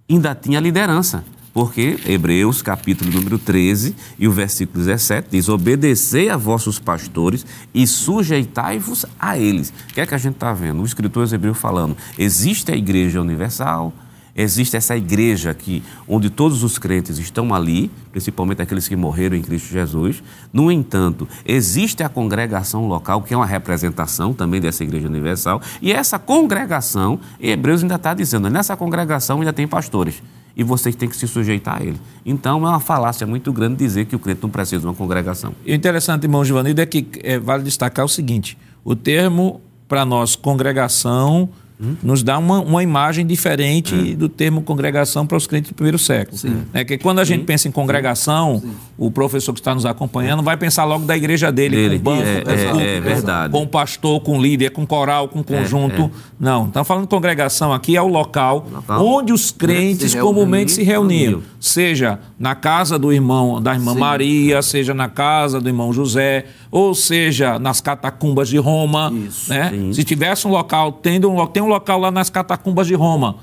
ainda 0.08 0.34
tinha 0.34 0.60
liderança. 0.60 1.24
Porque 1.52 1.98
Hebreus, 2.06 2.62
capítulo 2.62 3.10
número 3.10 3.38
13 3.38 3.94
e 4.18 4.28
o 4.28 4.32
versículo 4.32 4.84
17 4.84 5.28
diz: 5.30 5.48
Obedecei 5.48 6.30
a 6.30 6.36
vossos 6.36 6.78
pastores 6.78 7.44
e 7.74 7.86
sujeitai-vos 7.86 9.04
a 9.18 9.36
eles. 9.36 9.72
O 9.90 9.94
que 9.94 10.00
é 10.00 10.06
que 10.06 10.14
a 10.14 10.18
gente 10.18 10.34
está 10.34 10.52
vendo? 10.52 10.80
O 10.80 10.84
escritor 10.84 11.32
Hebreu 11.32 11.54
falando: 11.54 11.96
existe 12.16 12.70
a 12.70 12.76
igreja 12.76 13.20
universal, 13.20 13.92
existe 14.34 14.76
essa 14.76 14.96
igreja 14.96 15.50
aqui, 15.50 15.82
onde 16.06 16.30
todos 16.30 16.62
os 16.62 16.78
crentes 16.78 17.18
estão 17.18 17.52
ali, 17.52 17.90
principalmente 18.12 18.62
aqueles 18.62 18.86
que 18.86 18.94
morreram 18.94 19.36
em 19.36 19.42
Cristo 19.42 19.72
Jesus. 19.72 20.22
No 20.52 20.70
entanto, 20.70 21.26
existe 21.44 22.04
a 22.04 22.08
congregação 22.08 22.86
local, 22.86 23.22
que 23.22 23.34
é 23.34 23.36
uma 23.36 23.44
representação 23.44 24.32
também 24.32 24.60
dessa 24.60 24.84
igreja 24.84 25.08
universal, 25.08 25.60
e 25.82 25.92
essa 25.92 26.16
congregação, 26.16 27.18
Hebreus 27.40 27.82
ainda 27.82 27.96
está 27.96 28.14
dizendo, 28.14 28.48
nessa 28.48 28.76
congregação 28.76 29.40
ainda 29.40 29.52
tem 29.52 29.66
pastores 29.66 30.22
e 30.56 30.62
você 30.62 30.92
tem 30.92 31.08
que 31.08 31.16
se 31.16 31.26
sujeitar 31.26 31.80
a 31.80 31.84
ele. 31.84 32.00
Então 32.24 32.66
é 32.66 32.70
uma 32.70 32.80
falácia 32.80 33.26
muito 33.26 33.52
grande 33.52 33.76
dizer 33.76 34.06
que 34.06 34.16
o 34.16 34.18
crente 34.18 34.42
não 34.42 34.50
precisa 34.50 34.80
de 34.80 34.86
uma 34.86 34.94
congregação. 34.94 35.54
E 35.64 35.72
o 35.72 35.74
interessante, 35.74 36.24
irmão 36.24 36.44
Givanildo, 36.44 36.80
é 36.80 36.86
que 36.86 37.06
é, 37.22 37.38
vale 37.38 37.62
destacar 37.62 38.04
o 38.04 38.08
seguinte: 38.08 38.56
o 38.84 38.94
termo 38.94 39.60
para 39.88 40.04
nós 40.04 40.36
congregação 40.36 41.48
Hum? 41.82 41.96
nos 42.02 42.22
dá 42.22 42.36
uma, 42.36 42.60
uma 42.60 42.82
imagem 42.82 43.26
diferente 43.26 44.12
é. 44.12 44.14
do 44.14 44.28
termo 44.28 44.60
congregação 44.60 45.26
para 45.26 45.38
os 45.38 45.46
crentes 45.46 45.70
do 45.70 45.74
primeiro 45.74 45.98
século. 45.98 46.36
Sim. 46.36 46.62
É 46.74 46.84
que 46.84 46.98
quando 46.98 47.20
a 47.20 47.24
gente 47.24 47.40
Sim. 47.40 47.46
pensa 47.46 47.68
em 47.68 47.70
congregação, 47.70 48.60
Sim. 48.60 48.72
o 48.98 49.10
professor 49.10 49.54
que 49.54 49.60
está 49.60 49.74
nos 49.74 49.86
acompanhando 49.86 50.42
vai 50.42 50.58
pensar 50.58 50.84
logo 50.84 51.06
da 51.06 51.16
igreja 51.16 51.50
dele, 51.50 51.76
dele. 51.76 51.98
com 51.98 52.04
banco, 52.04 52.22
é, 52.22 52.38
é, 52.38 52.70
com, 52.70 52.80
é, 52.80 53.00
verdade. 53.00 53.52
com 53.52 53.66
pastor, 53.66 54.20
com 54.20 54.40
líder, 54.40 54.70
com 54.70 54.84
coral, 54.84 55.28
com 55.28 55.42
conjunto. 55.42 56.02
É, 56.02 56.04
é. 56.04 56.10
Não, 56.38 56.66
estamos 56.66 56.86
falando 56.86 57.04
de 57.04 57.10
congregação 57.10 57.72
aqui 57.72 57.96
é 57.96 58.02
o 58.02 58.08
local, 58.08 58.66
local. 58.70 59.06
onde 59.06 59.32
os 59.32 59.50
crentes 59.50 60.10
se 60.12 60.18
comumente 60.18 60.72
se 60.72 60.82
reuniam, 60.82 61.42
seja 61.58 62.18
na 62.38 62.54
casa 62.54 62.98
do 62.98 63.10
irmão, 63.10 63.60
da 63.60 63.74
irmã 63.74 63.94
Maria, 63.94 64.60
seja 64.60 64.92
na 64.92 65.08
casa 65.08 65.60
do 65.60 65.68
irmão 65.68 65.92
José, 65.92 66.44
ou 66.70 66.94
seja 66.94 67.58
nas 67.58 67.80
catacumbas 67.80 68.48
de 68.48 68.58
Roma. 68.58 69.12
Isso. 69.14 69.50
Né? 69.50 69.72
Se 69.92 70.04
tivesse 70.04 70.46
um 70.46 70.50
local, 70.50 70.92
tendo 70.92 71.30
um, 71.30 71.46
tem 71.46 71.62
um 71.62 71.69
local 71.70 71.98
lá 71.98 72.10
nas 72.10 72.28
catacumbas 72.28 72.86
de 72.86 72.94
Roma. 72.94 73.36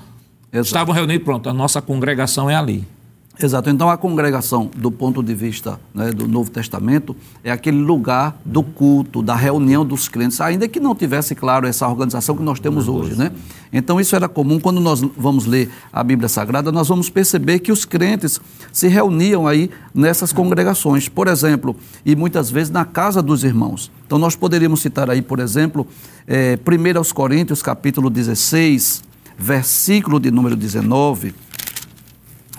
Exato. 0.52 0.66
Estavam 0.66 0.94
reunidos, 0.94 1.24
pronto, 1.24 1.48
a 1.48 1.52
nossa 1.52 1.82
congregação 1.82 2.48
é 2.48 2.54
ali. 2.54 2.86
Exato. 3.40 3.70
Então, 3.70 3.88
a 3.88 3.96
congregação, 3.96 4.68
do 4.76 4.90
ponto 4.90 5.22
de 5.22 5.32
vista 5.32 5.78
né, 5.94 6.10
do 6.10 6.26
Novo 6.26 6.50
Testamento, 6.50 7.14
é 7.44 7.52
aquele 7.52 7.78
lugar 7.78 8.36
do 8.44 8.64
culto, 8.64 9.22
da 9.22 9.36
reunião 9.36 9.86
dos 9.86 10.08
crentes, 10.08 10.40
ainda 10.40 10.66
que 10.66 10.80
não 10.80 10.92
tivesse, 10.92 11.36
claro, 11.36 11.64
essa 11.64 11.86
organização 11.86 12.36
que 12.36 12.42
nós 12.42 12.58
temos 12.58 12.88
hoje. 12.88 13.14
Né? 13.14 13.30
Então, 13.72 14.00
isso 14.00 14.16
era 14.16 14.28
comum. 14.28 14.58
Quando 14.58 14.80
nós 14.80 15.00
vamos 15.16 15.46
ler 15.46 15.70
a 15.92 16.02
Bíblia 16.02 16.28
Sagrada, 16.28 16.72
nós 16.72 16.88
vamos 16.88 17.08
perceber 17.08 17.60
que 17.60 17.70
os 17.70 17.84
crentes 17.84 18.40
se 18.72 18.88
reuniam 18.88 19.46
aí 19.46 19.70
nessas 19.94 20.32
congregações. 20.32 21.08
Por 21.08 21.28
exemplo, 21.28 21.76
e 22.04 22.16
muitas 22.16 22.50
vezes 22.50 22.70
na 22.70 22.84
casa 22.84 23.22
dos 23.22 23.44
irmãos. 23.44 23.88
Então, 24.04 24.18
nós 24.18 24.34
poderíamos 24.34 24.80
citar 24.80 25.08
aí, 25.08 25.22
por 25.22 25.38
exemplo, 25.38 25.86
é, 26.26 26.58
1 26.66 27.14
Coríntios, 27.14 27.62
capítulo 27.62 28.10
16, 28.10 29.04
versículo 29.38 30.18
de 30.18 30.32
número 30.32 30.56
19 30.56 31.32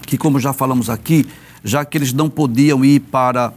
que, 0.10 0.18
como 0.18 0.40
já 0.40 0.52
falamos 0.52 0.90
aqui, 0.90 1.28
já 1.64 1.86
que 1.86 1.96
eles 1.96 2.12
não 2.12 2.30
podiam 2.30 2.84
ir 2.84 3.00
para 3.00 3.54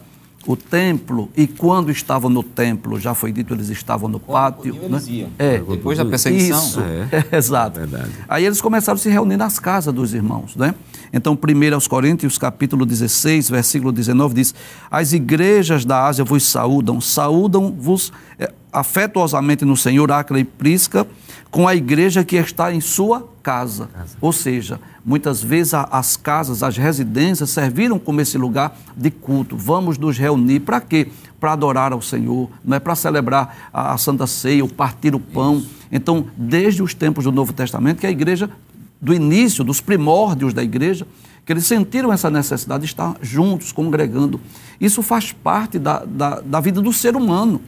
o 0.46 0.54
templo 0.54 1.30
e 1.34 1.46
quando 1.46 1.90
estavam 1.90 2.28
no 2.28 2.42
templo, 2.42 3.00
já 3.00 3.14
foi 3.14 3.32
dito, 3.32 3.54
eles 3.54 3.70
estavam 3.70 4.06
no 4.08 4.20
pátio. 4.20 4.74
Né? 4.74 5.28
É, 5.38 5.58
Depois 5.58 5.96
da 5.96 6.04
perseguição. 6.04 6.58
Isso, 6.58 6.80
é. 6.80 7.24
É, 7.32 7.36
exato. 7.36 7.78
Verdade. 7.78 8.10
Aí 8.28 8.44
eles 8.44 8.60
começaram 8.60 8.96
a 8.96 9.00
se 9.00 9.08
reunir 9.08 9.38
nas 9.38 9.58
casas 9.58 9.94
dos 9.94 10.12
irmãos. 10.12 10.54
Né? 10.54 10.74
Então, 11.10 11.38
1 11.38 11.74
aos 11.74 11.88
Coríntios, 11.88 12.36
capítulo 12.36 12.84
16, 12.84 13.48
versículo 13.48 13.92
19, 13.92 14.34
diz: 14.34 14.54
As 14.90 15.12
igrejas 15.12 15.84
da 15.86 16.06
Ásia 16.06 16.24
vos 16.24 16.42
saúdam, 16.42 17.00
saúdam-vos 17.00 18.12
é, 18.38 18.52
afetuosamente 18.72 19.64
no 19.64 19.76
Senhor, 19.76 20.10
Acra 20.10 20.40
e 20.40 20.44
Prisca, 20.44 21.06
com 21.50 21.68
a 21.68 21.74
igreja 21.74 22.24
que 22.24 22.36
está 22.36 22.72
em 22.72 22.80
sua 22.80 23.28
casa. 23.42 23.88
casa. 23.88 24.16
Ou 24.20 24.32
seja, 24.32 24.80
muitas 25.04 25.42
vezes 25.42 25.74
as 25.74 26.16
casas, 26.16 26.62
as 26.62 26.76
residências 26.76 27.50
serviram 27.50 27.98
como 27.98 28.20
esse 28.20 28.38
lugar 28.38 28.74
de 28.96 29.10
culto. 29.10 29.56
Vamos 29.56 29.98
nos 29.98 30.16
reunir 30.16 30.60
para 30.60 30.80
quê? 30.80 31.08
Para 31.38 31.52
adorar 31.52 31.92
ao 31.92 32.00
Senhor, 32.00 32.48
não 32.64 32.76
é 32.76 32.80
para 32.80 32.94
celebrar 32.94 33.68
a, 33.72 33.98
Santa 33.98 34.26
Ceia, 34.26 34.64
o 34.64 34.68
partir 34.68 35.14
o 35.14 35.20
pão. 35.20 35.58
Isso. 35.58 35.70
Então, 35.92 36.26
desde 36.36 36.82
os 36.82 36.94
tempos 36.94 37.24
do 37.24 37.32
Novo 37.32 37.52
Testamento, 37.52 37.98
que 37.98 38.06
a 38.06 38.10
igreja, 38.10 38.48
do 38.98 39.12
início, 39.12 39.62
dos 39.62 39.80
primórdios 39.80 40.54
da 40.54 40.62
igreja, 40.62 41.06
que 41.44 41.52
eles 41.52 41.66
sentiram 41.66 42.12
essa 42.12 42.30
necessidade 42.30 42.84
de 42.84 42.86
estar 42.86 43.16
juntos, 43.20 43.72
congregando. 43.72 44.40
Isso 44.80 45.02
faz 45.02 45.32
parte 45.32 45.78
da, 45.78 46.04
da, 46.04 46.40
da 46.40 46.60
vida 46.60 46.80
do 46.80 46.92
ser 46.92 47.16
humano. 47.16 47.60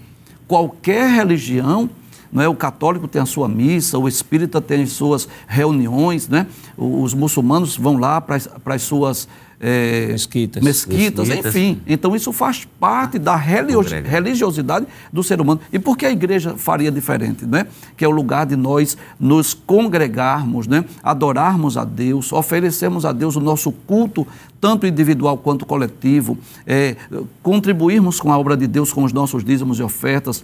Qualquer 0.46 1.08
religião 1.10 1.90
não 2.34 2.42
é? 2.42 2.48
O 2.48 2.54
católico 2.56 3.06
tem 3.06 3.22
a 3.22 3.26
sua 3.26 3.48
missa, 3.48 3.96
o 3.96 4.08
espírita 4.08 4.60
tem 4.60 4.82
as 4.82 4.90
suas 4.90 5.28
reuniões, 5.46 6.28
né? 6.28 6.48
Os 6.76 7.14
muçulmanos 7.14 7.76
vão 7.76 7.96
lá 7.96 8.20
para 8.20 8.74
as 8.74 8.82
suas 8.82 9.28
é, 9.60 10.08
Mesquitas. 10.08 10.62
mesquitas, 10.62 11.28
Mesquitas. 11.28 11.56
enfim. 11.56 11.80
Então 11.86 12.14
isso 12.14 12.32
faz 12.32 12.66
parte 12.78 13.18
da 13.18 13.36
religiosidade 13.36 14.86
do 15.12 15.22
ser 15.22 15.40
humano. 15.40 15.60
E 15.72 15.78
por 15.78 15.96
que 15.96 16.04
a 16.04 16.10
igreja 16.10 16.54
faria 16.58 16.90
diferente, 16.90 17.46
né? 17.46 17.66
Que 17.96 18.04
é 18.04 18.08
o 18.08 18.10
lugar 18.10 18.46
de 18.46 18.56
nós 18.56 18.98
nos 19.18 19.54
congregarmos, 19.54 20.66
né? 20.66 20.84
Adorarmos 21.02 21.76
a 21.76 21.84
Deus, 21.84 22.32
oferecermos 22.32 23.04
a 23.04 23.12
Deus 23.12 23.36
o 23.36 23.40
nosso 23.40 23.72
culto, 23.72 24.26
tanto 24.64 24.86
individual 24.86 25.36
quanto 25.36 25.66
coletivo, 25.66 26.38
é, 26.66 26.96
contribuirmos 27.42 28.18
com 28.18 28.32
a 28.32 28.38
obra 28.38 28.56
de 28.56 28.66
Deus 28.66 28.94
com 28.94 29.04
os 29.04 29.12
nossos 29.12 29.44
dízimos 29.44 29.78
e 29.78 29.82
ofertas, 29.82 30.42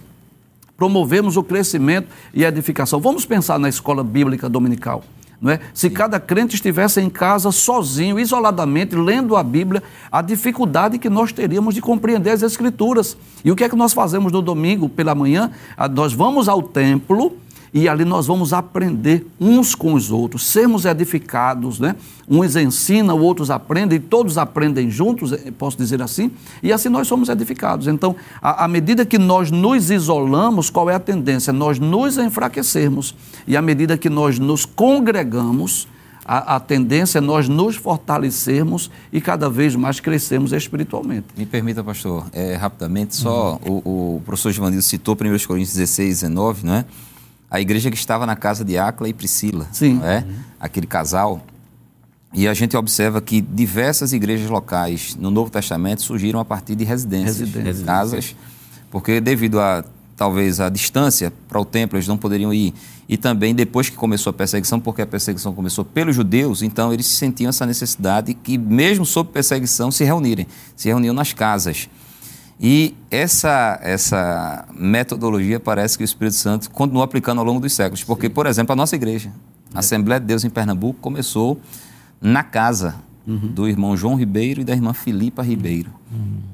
promovemos 0.77 1.37
o 1.37 1.43
crescimento 1.43 2.07
e 2.31 2.45
a 2.45 2.49
edificação. 2.49 2.99
Vamos 2.99 3.25
pensar 3.25 3.57
na 3.57 3.67
escola 3.67 4.03
bíblica 4.03 4.47
dominical. 4.47 5.03
Não 5.41 5.49
é? 5.49 5.59
Se 5.73 5.89
cada 5.89 6.19
crente 6.19 6.53
estivesse 6.53 7.01
em 7.01 7.09
casa 7.09 7.51
sozinho, 7.51 8.19
isoladamente, 8.19 8.95
lendo 8.95 9.35
a 9.35 9.41
Bíblia, 9.41 9.81
a 10.11 10.21
dificuldade 10.21 10.99
que 10.99 11.09
nós 11.09 11.31
teríamos 11.33 11.73
de 11.73 11.81
compreender 11.81 12.29
as 12.29 12.43
Escrituras. 12.43 13.17
E 13.43 13.51
o 13.51 13.55
que 13.55 13.63
é 13.63 13.69
que 13.69 13.75
nós 13.75 13.91
fazemos 13.91 14.31
no 14.31 14.43
domingo 14.43 14.87
pela 14.87 15.15
manhã? 15.15 15.49
Ah, 15.75 15.87
Nós 15.87 16.13
vamos 16.13 16.47
ao 16.47 16.61
templo 16.61 17.35
e 17.73 17.87
ali 17.87 18.03
nós 18.03 18.27
vamos 18.27 18.51
aprender 18.51 19.25
uns 19.39 19.73
com 19.73 19.93
os 19.93 20.11
outros, 20.11 20.45
sermos 20.45 20.85
edificados, 20.85 21.79
né? 21.79 21.95
Uns 22.27 22.55
ensinam, 22.55 23.17
outros 23.17 23.49
aprendem, 23.49 23.97
e 23.97 23.99
todos 23.99 24.37
aprendem 24.37 24.89
juntos, 24.89 25.31
eh, 25.31 25.51
posso 25.57 25.77
dizer 25.77 26.01
assim, 26.01 26.31
e 26.61 26.73
assim 26.73 26.89
nós 26.89 27.07
somos 27.07 27.29
edificados. 27.29 27.87
Então, 27.87 28.15
à 28.41 28.67
medida 28.67 29.05
que 29.05 29.17
nós 29.17 29.51
nos 29.51 29.89
isolamos, 29.89 30.69
qual 30.69 30.89
é 30.89 30.95
a 30.95 30.99
tendência? 30.99 31.53
Nós 31.53 31.79
nos 31.79 32.17
enfraquecermos. 32.17 33.15
E 33.47 33.55
à 33.55 33.61
medida 33.61 33.97
que 33.97 34.09
nós 34.09 34.37
nos 34.37 34.65
congregamos, 34.65 35.87
a, 36.25 36.55
a 36.55 36.59
tendência 36.59 37.17
é 37.17 37.21
nós 37.21 37.47
nos 37.47 37.75
fortalecermos 37.75 38.91
e 39.11 39.19
cada 39.19 39.49
vez 39.49 39.75
mais 39.75 39.99
crescermos 39.99 40.51
espiritualmente. 40.53 41.27
Me 41.37 41.45
permita, 41.45 41.83
pastor, 41.83 42.25
é, 42.31 42.55
rapidamente, 42.55 43.15
só 43.15 43.59
o, 43.65 44.17
o 44.17 44.21
professor 44.25 44.51
Givanildo 44.51 44.83
citou 44.83 45.15
1 45.15 45.17
Coríntios 45.47 45.75
16, 45.75 46.21
19, 46.21 46.65
não 46.65 46.75
é? 46.75 46.85
A 47.51 47.59
igreja 47.59 47.91
que 47.91 47.97
estava 47.97 48.25
na 48.25 48.35
casa 48.35 48.63
de 48.63 48.77
Acla 48.77 49.09
e 49.09 49.13
Priscila, 49.13 49.67
Sim. 49.73 49.99
é? 50.03 50.23
Aquele 50.59 50.87
casal. 50.87 51.41
E 52.33 52.47
a 52.47 52.53
gente 52.53 52.77
observa 52.77 53.21
que 53.21 53.41
diversas 53.41 54.13
igrejas 54.13 54.49
locais 54.49 55.17
no 55.17 55.29
Novo 55.29 55.51
Testamento 55.51 56.01
surgiram 56.01 56.39
a 56.39 56.45
partir 56.45 56.75
de 56.75 56.85
residências, 56.85 57.39
Residências. 57.39 57.85
casas, 57.85 58.35
porque 58.89 59.19
devido 59.19 59.59
a 59.59 59.83
talvez 60.15 60.59
a 60.59 60.69
distância 60.69 61.33
para 61.49 61.59
o 61.59 61.65
templo 61.65 61.97
eles 61.97 62.07
não 62.07 62.15
poderiam 62.17 62.53
ir. 62.53 62.73
E 63.09 63.17
também 63.17 63.53
depois 63.55 63.89
que 63.89 63.95
começou 63.97 64.29
a 64.29 64.33
perseguição, 64.33 64.79
porque 64.79 65.01
a 65.01 65.07
perseguição 65.07 65.51
começou 65.51 65.83
pelos 65.83 66.15
judeus, 66.15 66.61
então 66.61 66.93
eles 66.93 67.07
sentiam 67.07 67.49
essa 67.49 67.65
necessidade 67.65 68.33
que 68.35 68.57
mesmo 68.57 69.05
sob 69.05 69.31
perseguição 69.31 69.91
se 69.91 70.03
reunirem, 70.03 70.47
se 70.75 70.87
reuniam 70.87 71.13
nas 71.13 71.33
casas. 71.33 71.89
E 72.61 72.95
essa, 73.09 73.79
essa 73.81 74.65
metodologia 74.71 75.59
parece 75.59 75.97
que 75.97 76.03
o 76.03 76.05
Espírito 76.05 76.35
Santo 76.35 76.69
continuou 76.69 77.03
aplicando 77.03 77.39
ao 77.39 77.45
longo 77.45 77.59
dos 77.59 77.73
séculos. 77.73 78.03
Porque, 78.03 78.29
por 78.29 78.45
exemplo, 78.45 78.73
a 78.73 78.75
nossa 78.75 78.95
igreja, 78.95 79.31
a 79.73 79.79
Assembleia 79.79 80.19
de 80.19 80.27
Deus 80.27 80.43
em 80.43 80.49
Pernambuco, 80.49 80.99
começou 81.01 81.59
na 82.21 82.43
casa 82.43 82.95
do 83.25 83.67
irmão 83.67 83.95
João 83.95 84.15
Ribeiro 84.15 84.61
e 84.61 84.63
da 84.63 84.73
irmã 84.73 84.93
Filipa 84.93 85.41
Ribeiro. 85.41 85.89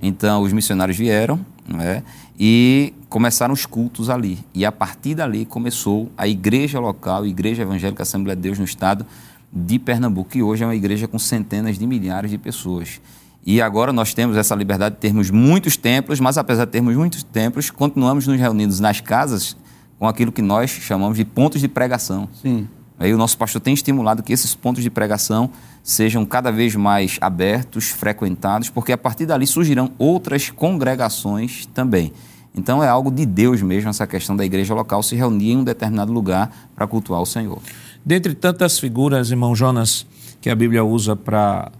Então, 0.01 0.43
os 0.43 0.53
missionários 0.53 0.97
vieram 0.97 1.39
é? 1.79 2.03
e 2.39 2.93
começaram 3.09 3.53
os 3.53 3.65
cultos 3.65 4.09
ali. 4.09 4.39
E 4.53 4.65
a 4.65 4.71
partir 4.71 5.15
dali 5.15 5.45
começou 5.45 6.11
a 6.17 6.27
igreja 6.27 6.79
local, 6.79 7.23
a 7.23 7.27
Igreja 7.27 7.63
Evangélica 7.63 8.03
Assembleia 8.03 8.35
de 8.35 8.41
Deus 8.41 8.59
no 8.59 8.65
estado 8.65 9.05
de 9.51 9.79
Pernambuco, 9.79 10.29
que 10.29 10.43
hoje 10.43 10.63
é 10.63 10.67
uma 10.67 10.75
igreja 10.75 11.07
com 11.07 11.17
centenas 11.17 11.77
de 11.77 11.87
milhares 11.87 12.29
de 12.29 12.37
pessoas. 12.37 13.01
E 13.47 13.61
agora 13.61 13.93
nós 13.93 14.13
temos 14.13 14.35
essa 14.35 14.53
liberdade 14.53 14.95
de 14.95 14.99
termos 14.99 15.31
muitos 15.31 15.77
templos, 15.77 16.19
mas 16.19 16.37
apesar 16.37 16.65
de 16.65 16.71
termos 16.71 16.97
muitos 16.97 17.23
templos, 17.23 17.69
continuamos 17.71 18.27
nos 18.27 18.37
reunindo 18.37 18.77
nas 18.81 18.99
casas 18.99 19.55
com 19.97 20.05
aquilo 20.05 20.33
que 20.33 20.41
nós 20.41 20.69
chamamos 20.69 21.15
de 21.17 21.23
pontos 21.23 21.61
de 21.61 21.69
pregação. 21.69 22.27
Sim. 22.41 22.67
Aí 22.99 23.13
o 23.13 23.17
nosso 23.17 23.37
pastor 23.37 23.61
tem 23.61 23.73
estimulado 23.73 24.21
que 24.21 24.33
esses 24.33 24.53
pontos 24.53 24.83
de 24.83 24.89
pregação 24.89 25.49
sejam 25.81 26.25
cada 26.25 26.51
vez 26.51 26.75
mais 26.75 27.17
abertos, 27.21 27.85
frequentados, 27.85 28.69
porque 28.69 28.91
a 28.91 28.97
partir 28.97 29.25
dali 29.25 29.47
surgirão 29.47 29.93
outras 29.97 30.49
congregações 30.49 31.67
também. 31.67 32.11
Então 32.53 32.83
é 32.83 32.89
algo 32.89 33.09
de 33.09 33.25
Deus 33.25 33.61
mesmo 33.61 33.89
essa 33.89 34.05
questão 34.05 34.35
da 34.35 34.43
igreja 34.43 34.73
local 34.73 35.01
se 35.01 35.15
reunir 35.15 35.53
em 35.53 35.57
um 35.59 35.63
determinado 35.63 36.11
lugar 36.11 36.51
para 36.75 36.85
cultuar 36.85 37.21
o 37.21 37.25
Senhor. 37.25 37.61
Dentre 38.05 38.33
tantas 38.33 38.77
figuras, 38.77 39.31
irmão 39.31 39.55
Jonas, 39.55 40.05
que 40.41 40.49
a 40.49 40.55
Bíblia 40.55 40.83
usa 40.83 41.15
para 41.15 41.71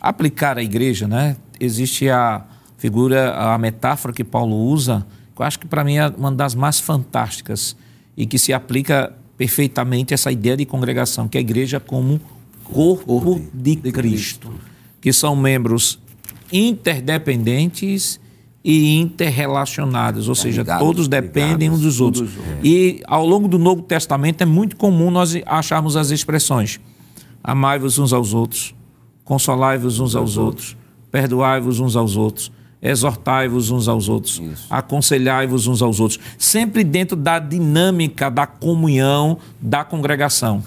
aplicar 0.00 0.58
a 0.58 0.62
igreja, 0.62 1.06
né? 1.06 1.36
Existe 1.58 2.08
a 2.08 2.44
figura, 2.76 3.34
a 3.34 3.58
metáfora 3.58 4.12
que 4.12 4.24
Paulo 4.24 4.56
usa, 4.56 5.06
que 5.34 5.42
eu 5.42 5.46
acho 5.46 5.58
que 5.58 5.66
para 5.66 5.82
mim 5.82 5.96
é 5.96 6.08
uma 6.08 6.32
das 6.32 6.54
mais 6.54 6.78
fantásticas 6.78 7.76
e 8.16 8.26
que 8.26 8.38
se 8.38 8.52
aplica 8.52 9.12
perfeitamente 9.36 10.14
essa 10.14 10.32
ideia 10.32 10.56
de 10.56 10.64
congregação, 10.64 11.28
que 11.28 11.36
é 11.36 11.40
a 11.40 11.42
igreja 11.42 11.78
como 11.78 12.20
corpo 12.64 13.40
de, 13.52 13.76
Cristo, 13.76 14.52
que 15.00 15.12
são 15.12 15.36
membros 15.36 15.98
interdependentes 16.52 18.18
e 18.64 18.98
interrelacionados, 18.98 20.28
ou 20.28 20.34
seja, 20.34 20.62
ligados, 20.62 20.84
todos 20.84 21.08
dependem 21.08 21.70
uns 21.70 21.82
dos 21.82 22.00
outros. 22.00 22.30
E 22.64 23.00
ao 23.06 23.24
longo 23.24 23.46
do 23.46 23.58
Novo 23.58 23.82
Testamento 23.82 24.42
é 24.42 24.44
muito 24.44 24.74
comum 24.76 25.10
nós 25.10 25.34
acharmos 25.46 25.96
as 25.96 26.10
expressões: 26.10 26.80
amai-vos 27.44 27.98
uns 27.98 28.12
aos 28.12 28.34
outros, 28.34 28.74
consolai-vos 29.26 30.00
uns 30.00 30.16
aos 30.16 30.38
outros, 30.38 30.76
perdoai-vos 31.10 31.80
uns 31.80 31.96
aos 31.96 32.16
outros, 32.16 32.50
exortai-vos 32.80 33.70
uns 33.70 33.88
aos 33.88 34.08
outros, 34.08 34.40
aconselhai-vos 34.70 35.66
uns 35.66 35.82
aos 35.82 35.98
outros, 35.98 36.20
sempre 36.38 36.84
dentro 36.84 37.16
da 37.16 37.38
dinâmica 37.38 38.30
da 38.30 38.46
comunhão 38.46 39.36
da 39.60 39.84
congregação. 39.84 40.62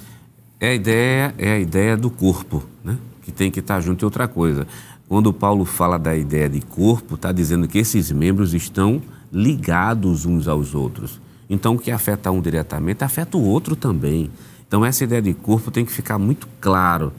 É 0.60 0.72
a 0.72 0.74
ideia, 0.74 1.34
é 1.38 1.51
a 1.53 1.60
ideia 1.60 1.95
do 1.95 2.10
corpo, 2.10 2.64
né? 2.84 2.97
que 3.24 3.32
tem 3.32 3.49
que 3.49 3.62
estar 3.62 3.80
junto. 3.80 4.03
E 4.03 4.05
outra 4.05 4.28
coisa, 4.28 4.68
quando 5.07 5.32
Paulo 5.32 5.64
fala 5.64 5.97
da 5.97 6.16
ideia 6.16 6.49
de 6.49 6.60
corpo, 6.60 7.16
está 7.16 7.32
dizendo 7.32 7.66
que 7.66 7.78
esses 7.78 8.12
membros 8.12 8.53
estão 8.53 9.01
ligados 9.32 10.26
uns 10.26 10.49
aos 10.49 10.76
outros. 10.76 11.22
Então, 11.49 11.76
o 11.76 11.80
que 11.80 11.91
afeta 11.91 12.30
um 12.30 12.41
diretamente, 12.41 13.05
afeta 13.05 13.38
o 13.38 13.41
outro 13.41 13.76
também. 13.76 14.30
Então, 14.68 14.86
essa 14.86 15.05
ideia 15.05 15.22
de 15.22 15.34
corpo 15.34 15.72
tem 15.72 15.86
que 15.86 15.91
ficar 15.91 16.20
muito 16.20 16.47
claro. 16.60 17.14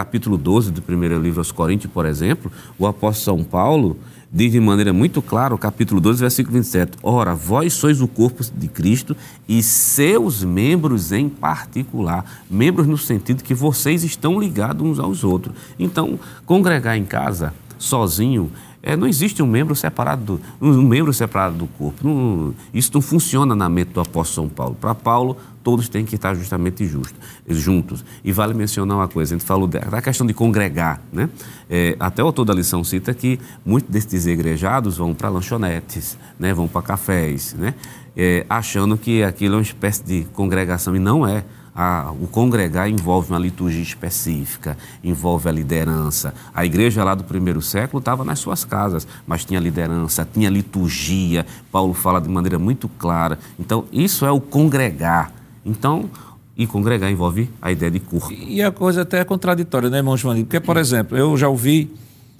Capítulo 0.00 0.36
12 0.36 0.72
do 0.72 0.82
primeiro 0.82 1.18
livro 1.18 1.40
aos 1.40 1.50
Coríntios, 1.50 1.90
por 1.90 2.04
exemplo, 2.04 2.52
o 2.78 2.86
apóstolo 2.86 3.38
São 3.38 3.42
Paulo 3.42 3.96
diz 4.30 4.52
de 4.52 4.60
maneira 4.60 4.92
muito 4.92 5.22
clara, 5.22 5.54
o 5.54 5.58
capítulo 5.58 6.02
12, 6.02 6.20
versículo 6.20 6.52
27, 6.56 6.98
Ora, 7.02 7.34
vós 7.34 7.72
sois 7.72 8.02
o 8.02 8.06
corpo 8.06 8.44
de 8.54 8.68
Cristo 8.68 9.16
e 9.48 9.62
seus 9.62 10.44
membros 10.44 11.12
em 11.12 11.30
particular. 11.30 12.42
Membros 12.50 12.86
no 12.86 12.98
sentido 12.98 13.42
que 13.42 13.54
vocês 13.54 14.04
estão 14.04 14.38
ligados 14.38 14.86
uns 14.86 14.98
aos 14.98 15.24
outros. 15.24 15.56
Então, 15.78 16.20
congregar 16.44 16.98
em 16.98 17.04
casa, 17.06 17.54
sozinho, 17.78 18.52
é, 18.82 18.94
não 18.96 19.06
existe 19.06 19.42
um 19.42 19.46
membro 19.46 19.74
separado 19.74 20.22
do, 20.24 20.40
um 20.60 20.82
membro 20.82 21.12
separado 21.14 21.56
do 21.56 21.66
corpo. 21.66 22.06
Não- 22.06 22.54
isso 22.74 22.90
não 22.92 23.00
funciona 23.00 23.56
na 23.56 23.66
mente 23.66 23.92
do 23.94 24.00
apóstolo 24.00 24.46
São 24.46 24.54
Paulo. 24.54 24.76
Para 24.78 24.94
Paulo, 24.94 25.38
todos 25.66 25.88
têm 25.88 26.04
que 26.04 26.14
estar 26.14 26.32
justamente 26.36 26.86
justo, 26.86 27.18
juntos. 27.48 28.04
E 28.22 28.30
vale 28.30 28.54
mencionar 28.54 28.98
uma 28.98 29.08
coisa, 29.08 29.34
a 29.34 29.36
gente 29.36 29.44
falou 29.44 29.66
da, 29.66 30.00
questão 30.00 30.24
de 30.24 30.32
congregar. 30.32 31.02
Né? 31.12 31.28
É, 31.68 31.96
até 31.98 32.22
o 32.22 32.26
autor 32.26 32.44
da 32.44 32.54
lição 32.54 32.84
cita 32.84 33.12
que 33.12 33.40
muitos 33.64 33.90
desses 33.90 34.08
desigrejados 34.08 34.96
vão 34.98 35.12
para 35.12 35.28
lanchonetes, 35.28 36.16
né? 36.38 36.54
vão 36.54 36.68
para 36.68 36.82
cafés, 36.82 37.56
né? 37.58 37.74
É, 38.16 38.46
achando 38.48 38.96
que 38.96 39.24
aquilo 39.24 39.54
é 39.54 39.56
uma 39.56 39.62
espécie 39.62 40.04
de 40.04 40.24
congregação, 40.34 40.94
e 40.94 41.00
não 41.00 41.26
é. 41.26 41.42
A- 41.74 42.12
o 42.22 42.28
congregar 42.28 42.88
envolve 42.88 43.30
uma 43.32 43.38
liturgia 43.38 43.82
específica, 43.82 44.78
envolve 45.02 45.48
a 45.48 45.52
liderança. 45.52 46.32
A 46.54 46.64
igreja 46.64 47.02
lá 47.02 47.14
do 47.14 47.24
primeiro 47.24 47.60
século 47.60 47.98
estava 47.98 48.24
nas 48.24 48.38
suas 48.38 48.64
casas, 48.64 49.06
mas 49.26 49.44
tinha 49.44 49.58
liderança, 49.58 50.26
tinha 50.32 50.48
liturgia. 50.48 51.44
Paulo 51.72 51.92
fala 51.92 52.20
de 52.20 52.28
maneira 52.30 52.56
muito 52.58 52.88
clara. 52.88 53.38
Então, 53.58 53.84
isso 53.92 54.24
é 54.24 54.30
o 54.30 54.40
congregar. 54.40 55.35
Então, 55.66 56.08
e 56.56 56.66
congregar 56.66 57.10
envolve 57.10 57.50
a 57.60 57.72
ideia 57.72 57.90
de 57.90 58.00
corpo. 58.00 58.32
E 58.32 58.62
a 58.62 58.70
coisa 58.70 59.02
até 59.02 59.18
é 59.18 59.24
contraditória, 59.24 59.90
né, 59.90 59.98
irmão 59.98 60.16
João? 60.16 60.36
Porque, 60.36 60.60
por 60.60 60.76
exemplo, 60.76 61.18
eu 61.18 61.36
já 61.36 61.48
ouvi 61.48 61.90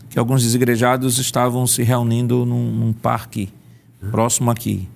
que 0.09 0.19
alguns 0.19 0.43
desigrejados 0.43 1.19
estavam 1.19 1.67
se 1.67 1.83
reunindo 1.83 2.47
num, 2.47 2.71
num 2.71 2.93
parque 2.93 3.51
próximo 4.11 4.51
aqui. 4.51 4.89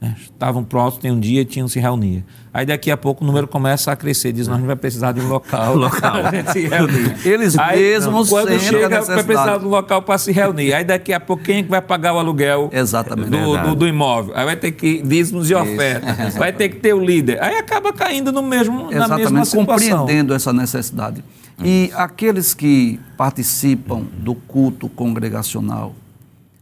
Né? 0.00 0.16
Estavam 0.18 0.64
prontos, 0.64 0.98
tem 0.98 1.10
um 1.10 1.20
dia, 1.20 1.44
tinham 1.44 1.68
se 1.68 1.78
reunir. 1.78 2.24
Aí 2.54 2.64
daqui 2.64 2.90
a 2.90 2.96
pouco 2.96 3.22
o 3.22 3.26
número 3.26 3.46
começa 3.46 3.92
a 3.92 3.96
crescer, 3.96 4.32
diz, 4.32 4.48
nós 4.48 4.58
não 4.58 4.66
vai 4.66 4.74
precisar 4.74 5.12
de 5.12 5.20
um 5.20 5.28
local. 5.28 5.76
local. 5.76 6.14
se 6.52 6.66
reunir. 6.66 7.16
Eles 7.24 7.58
Aí, 7.58 7.78
mesmos 7.78 8.30
Quando 8.30 8.58
chega, 8.58 9.02
vai 9.02 9.22
precisar 9.22 9.58
de 9.58 9.66
um 9.66 9.68
local 9.68 10.00
para 10.00 10.16
se 10.16 10.32
reunir. 10.32 10.72
Aí 10.72 10.84
daqui 10.84 11.12
a 11.12 11.20
pouco, 11.20 11.42
quem 11.42 11.58
é 11.58 11.62
que 11.62 11.68
vai 11.68 11.82
pagar 11.82 12.14
o 12.14 12.18
aluguel 12.18 12.70
Exatamente. 12.72 13.28
do, 13.28 13.56
do, 13.58 13.74
do 13.74 13.86
imóvel? 13.86 14.32
Aí 14.34 14.46
vai 14.46 14.56
ter 14.56 14.72
que, 14.72 15.02
dízimos 15.02 15.50
e 15.50 15.54
ofertas. 15.54 16.34
Vai 16.40 16.52
ter 16.52 16.70
que 16.70 16.76
ter 16.76 16.94
o 16.94 17.00
líder. 17.00 17.42
Aí 17.42 17.56
acaba 17.56 17.92
caindo 17.92 18.32
no 18.32 18.42
mesmo, 18.42 18.84
na 18.84 18.88
mesma 18.88 19.04
Exatamente, 19.04 19.46
situação. 19.48 19.66
compreendendo 19.66 20.32
essa 20.32 20.52
necessidade. 20.52 21.22
E 21.62 21.90
aqueles 21.94 22.54
que 22.54 22.98
participam 23.16 24.04
do 24.18 24.34
culto 24.34 24.88
congregacional 24.88 25.94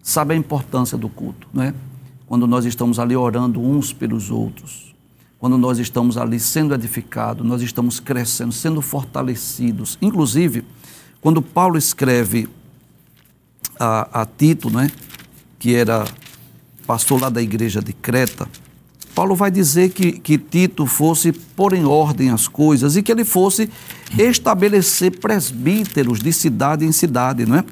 sabem 0.03 0.37
a 0.37 0.41
importância 0.41 0.99
do 0.99 1.09
culto, 1.09 1.47
não 1.53 1.63
é? 1.63 1.75
Quando 2.29 2.47
nós 2.47 2.67
estamos 2.67 2.99
ali 2.99 3.17
orando 3.17 3.59
uns 3.59 3.93
pelos 3.93 4.31
outros, 4.31 4.95
quando 5.39 5.57
nós 5.57 5.79
estamos 5.79 6.19
ali 6.19 6.39
sendo 6.39 6.75
edificados, 6.75 7.47
nós 7.47 7.63
estamos 7.63 7.99
crescendo, 7.99 8.53
sendo 8.53 8.83
fortalecidos. 8.83 9.97
Inclusive, 10.03 10.63
quando 11.23 11.41
Paulo 11.41 11.79
escreve 11.79 12.47
a, 13.81 14.23
a 14.23 14.27
Tito, 14.27 14.69
né, 14.69 14.91
que 15.59 15.75
era 15.75 16.05
pastor 16.87 17.21
lá 17.21 17.31
da 17.31 17.41
igreja 17.41 17.81
de 17.81 17.95
Creta, 17.95 18.47
Paulo 19.15 19.35
vai 19.35 19.51
dizer 19.51 19.91
que, 19.91 20.13
que 20.13 20.37
Tito 20.37 20.87
fosse 20.87 21.33
pôr 21.33 21.73
em 21.73 21.85
ordem 21.85 22.31
as 22.31 22.47
coisas 22.47 22.95
e 22.95 23.03
que 23.03 23.11
ele 23.11 23.25
fosse 23.25 23.71
estabelecer 24.17 25.19
presbíteros 25.19 26.21
de 26.21 26.33
cidade 26.33 26.85
em 26.85 26.93
cidade, 26.93 27.47
não 27.47 27.57
é? 27.57 27.65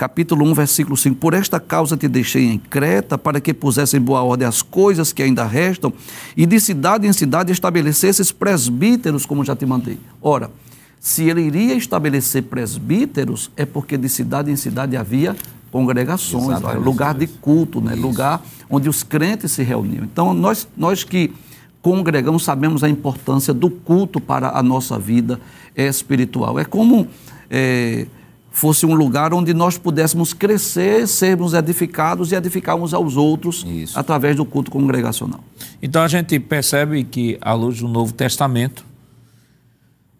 Capítulo 0.00 0.46
1, 0.46 0.54
versículo 0.54 0.96
5. 0.96 1.16
Por 1.16 1.34
esta 1.34 1.60
causa 1.60 1.94
te 1.94 2.08
deixei 2.08 2.46
em 2.46 2.56
Creta, 2.58 3.18
para 3.18 3.38
que 3.38 3.52
pusesse 3.52 3.98
em 3.98 4.00
boa 4.00 4.22
ordem 4.22 4.48
as 4.48 4.62
coisas 4.62 5.12
que 5.12 5.22
ainda 5.22 5.44
restam, 5.44 5.92
e 6.34 6.46
de 6.46 6.58
cidade 6.58 7.06
em 7.06 7.12
cidade 7.12 7.52
estabelecesses 7.52 8.32
presbíteros, 8.32 9.26
como 9.26 9.44
já 9.44 9.54
te 9.54 9.66
mandei. 9.66 9.98
Ora, 10.22 10.50
se 10.98 11.28
ele 11.28 11.42
iria 11.42 11.74
estabelecer 11.74 12.44
presbíteros, 12.44 13.50
é 13.58 13.66
porque 13.66 13.98
de 13.98 14.08
cidade 14.08 14.50
em 14.50 14.56
cidade 14.56 14.96
havia 14.96 15.36
congregações, 15.70 16.48
Exatamente. 16.48 16.82
lugar 16.82 17.12
de 17.12 17.26
culto, 17.26 17.82
né? 17.82 17.94
lugar 17.94 18.42
onde 18.70 18.88
os 18.88 19.02
crentes 19.02 19.52
se 19.52 19.62
reuniam. 19.62 20.02
Então, 20.02 20.32
nós, 20.32 20.66
nós 20.78 21.04
que 21.04 21.30
congregamos 21.82 22.42
sabemos 22.42 22.82
a 22.82 22.88
importância 22.88 23.52
do 23.52 23.68
culto 23.68 24.18
para 24.18 24.56
a 24.56 24.62
nossa 24.62 24.98
vida 24.98 25.38
espiritual. 25.76 26.58
É 26.58 26.64
como 26.64 27.06
é, 27.50 28.06
fosse 28.52 28.84
um 28.84 28.94
lugar 28.94 29.32
onde 29.32 29.54
nós 29.54 29.78
pudéssemos 29.78 30.32
crescer, 30.32 31.06
sermos 31.06 31.54
edificados 31.54 32.32
e 32.32 32.34
edificarmos 32.34 32.92
aos 32.92 33.16
outros 33.16 33.64
Isso. 33.66 33.98
através 33.98 34.36
do 34.36 34.44
culto 34.44 34.70
congregacional. 34.70 35.40
Então 35.80 36.02
a 36.02 36.08
gente 36.08 36.38
percebe 36.40 37.04
que, 37.04 37.38
à 37.40 37.52
luz 37.54 37.78
do 37.78 37.88
Novo 37.88 38.12
Testamento, 38.12 38.84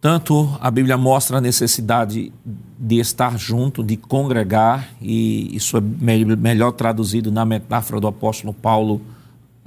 tanto 0.00 0.48
a 0.60 0.70
Bíblia 0.70 0.96
mostra 0.96 1.38
a 1.38 1.40
necessidade 1.40 2.32
de 2.78 2.98
estar 2.98 3.38
junto, 3.38 3.82
de 3.84 3.96
congregar, 3.98 4.88
e 5.02 5.54
isso 5.54 5.76
é 5.76 5.80
me- 5.80 6.24
melhor 6.36 6.72
traduzido 6.72 7.30
na 7.30 7.44
metáfora 7.44 8.00
do 8.00 8.06
apóstolo 8.06 8.54
Paulo 8.54 9.02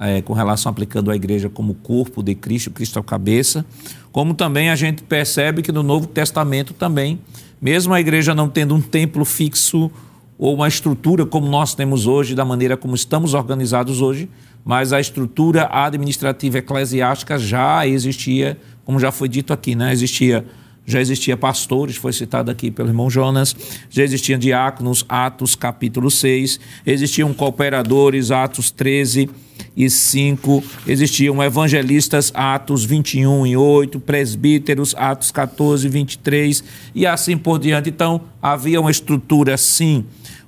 eh, 0.00 0.22
com 0.22 0.32
relação 0.32 0.70
aplicando 0.70 1.10
a 1.12 1.14
igreja 1.14 1.48
como 1.48 1.74
corpo 1.74 2.20
de 2.20 2.34
Cristo, 2.34 2.72
Cristo 2.72 2.98
é 2.98 3.00
o 3.00 3.04
cabeça, 3.04 3.64
como 4.10 4.34
também 4.34 4.70
a 4.70 4.74
gente 4.74 5.04
percebe 5.04 5.62
que 5.62 5.70
no 5.70 5.84
Novo 5.84 6.08
Testamento 6.08 6.74
também, 6.74 7.20
mesmo 7.60 7.94
a 7.94 8.00
igreja 8.00 8.34
não 8.34 8.48
tendo 8.48 8.74
um 8.74 8.80
templo 8.80 9.24
fixo 9.24 9.90
ou 10.38 10.54
uma 10.54 10.68
estrutura 10.68 11.24
como 11.24 11.48
nós 11.48 11.74
temos 11.74 12.06
hoje, 12.06 12.34
da 12.34 12.44
maneira 12.44 12.76
como 12.76 12.94
estamos 12.94 13.34
organizados 13.34 14.00
hoje, 14.00 14.28
mas 14.64 14.92
a 14.92 15.00
estrutura 15.00 15.68
administrativa 15.70 16.58
eclesiástica 16.58 17.38
já 17.38 17.86
existia, 17.86 18.58
como 18.84 18.98
já 18.98 19.12
foi 19.12 19.28
dito 19.28 19.52
aqui, 19.52 19.74
né? 19.74 19.92
Existia, 19.92 20.44
já 20.86 21.00
existia 21.00 21.36
pastores, 21.36 21.96
foi 21.96 22.12
citado 22.12 22.50
aqui 22.50 22.70
pelo 22.70 22.88
irmão 22.88 23.08
Jonas, 23.08 23.54
já 23.90 24.02
existiam 24.02 24.38
diáconos, 24.38 25.04
Atos 25.08 25.54
capítulo 25.54 26.10
6, 26.10 26.58
existiam 26.86 27.32
cooperadores, 27.32 28.30
Atos 28.30 28.70
13 28.70 29.30
e 29.76 29.90
5, 29.90 30.62
existiam 30.86 31.42
evangelistas, 31.42 32.30
Atos 32.34 32.84
21 32.84 33.46
e 33.46 33.56
8, 33.56 33.98
presbíteros, 34.00 34.94
Atos 34.96 35.30
14 35.30 35.86
e 35.86 35.90
23 35.90 36.64
e 36.94 37.06
assim 37.06 37.36
por 37.36 37.58
diante. 37.58 37.90
Então, 37.90 38.20
havia 38.40 38.80
uma 38.80 38.90
estrutura, 38.90 39.56
sim, 39.56 40.04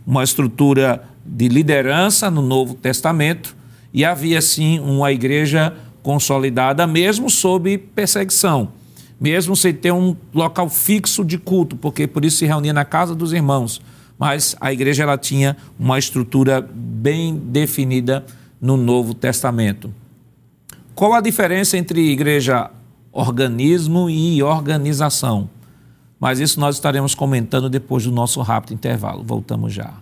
uma 0.07 0.23
estrutura 0.23 1.03
de 1.25 1.49
liderança 1.49 2.31
no 2.31 2.41
Novo 2.41 2.75
Testamento 2.75 3.57
e 3.93 4.05
havia, 4.05 4.41
sim, 4.41 4.79
uma 4.79 5.11
igreja 5.11 5.75
consolidada, 6.03 6.87
mesmo 6.87 7.29
sob 7.29 7.79
perseguição, 7.79 8.69
mesmo 9.21 9.57
sem 9.57 9.75
ter 9.75 9.91
um 9.91 10.15
local 10.33 10.69
fixo 10.69 11.25
de 11.25 11.37
culto, 11.37 11.75
porque 11.75 12.07
por 12.07 12.25
isso 12.25 12.39
se 12.39 12.47
reunia 12.47 12.73
na 12.73 12.85
casa 12.85 13.13
dos 13.13 13.33
irmãos. 13.33 13.81
Mas 14.17 14.57
a 14.61 14.73
igreja 14.73 15.03
ela 15.03 15.19
tinha 15.19 15.57
uma 15.79 15.99
estrutura 15.99 16.67
bem 16.73 17.35
definida 17.37 18.25
no 18.61 18.77
Novo 18.77 19.15
Testamento. 19.15 19.93
Qual 20.95 21.13
a 21.13 21.21
diferença 21.21 21.77
entre 21.77 22.11
igreja 22.11 22.71
organismo 23.13 24.09
e 24.09 24.43
organização? 24.43 25.49
Mas 26.19 26.41
isso 26.41 26.59
nós 26.59 26.77
estaremos 26.77 27.15
comentando 27.15 27.69
depois 27.69 28.05
do 28.05 28.13
nosso 28.13 28.41
rápido 28.41 28.75
intervalo. 28.75 29.23
Voltamos 29.23 29.73
já. 29.73 29.95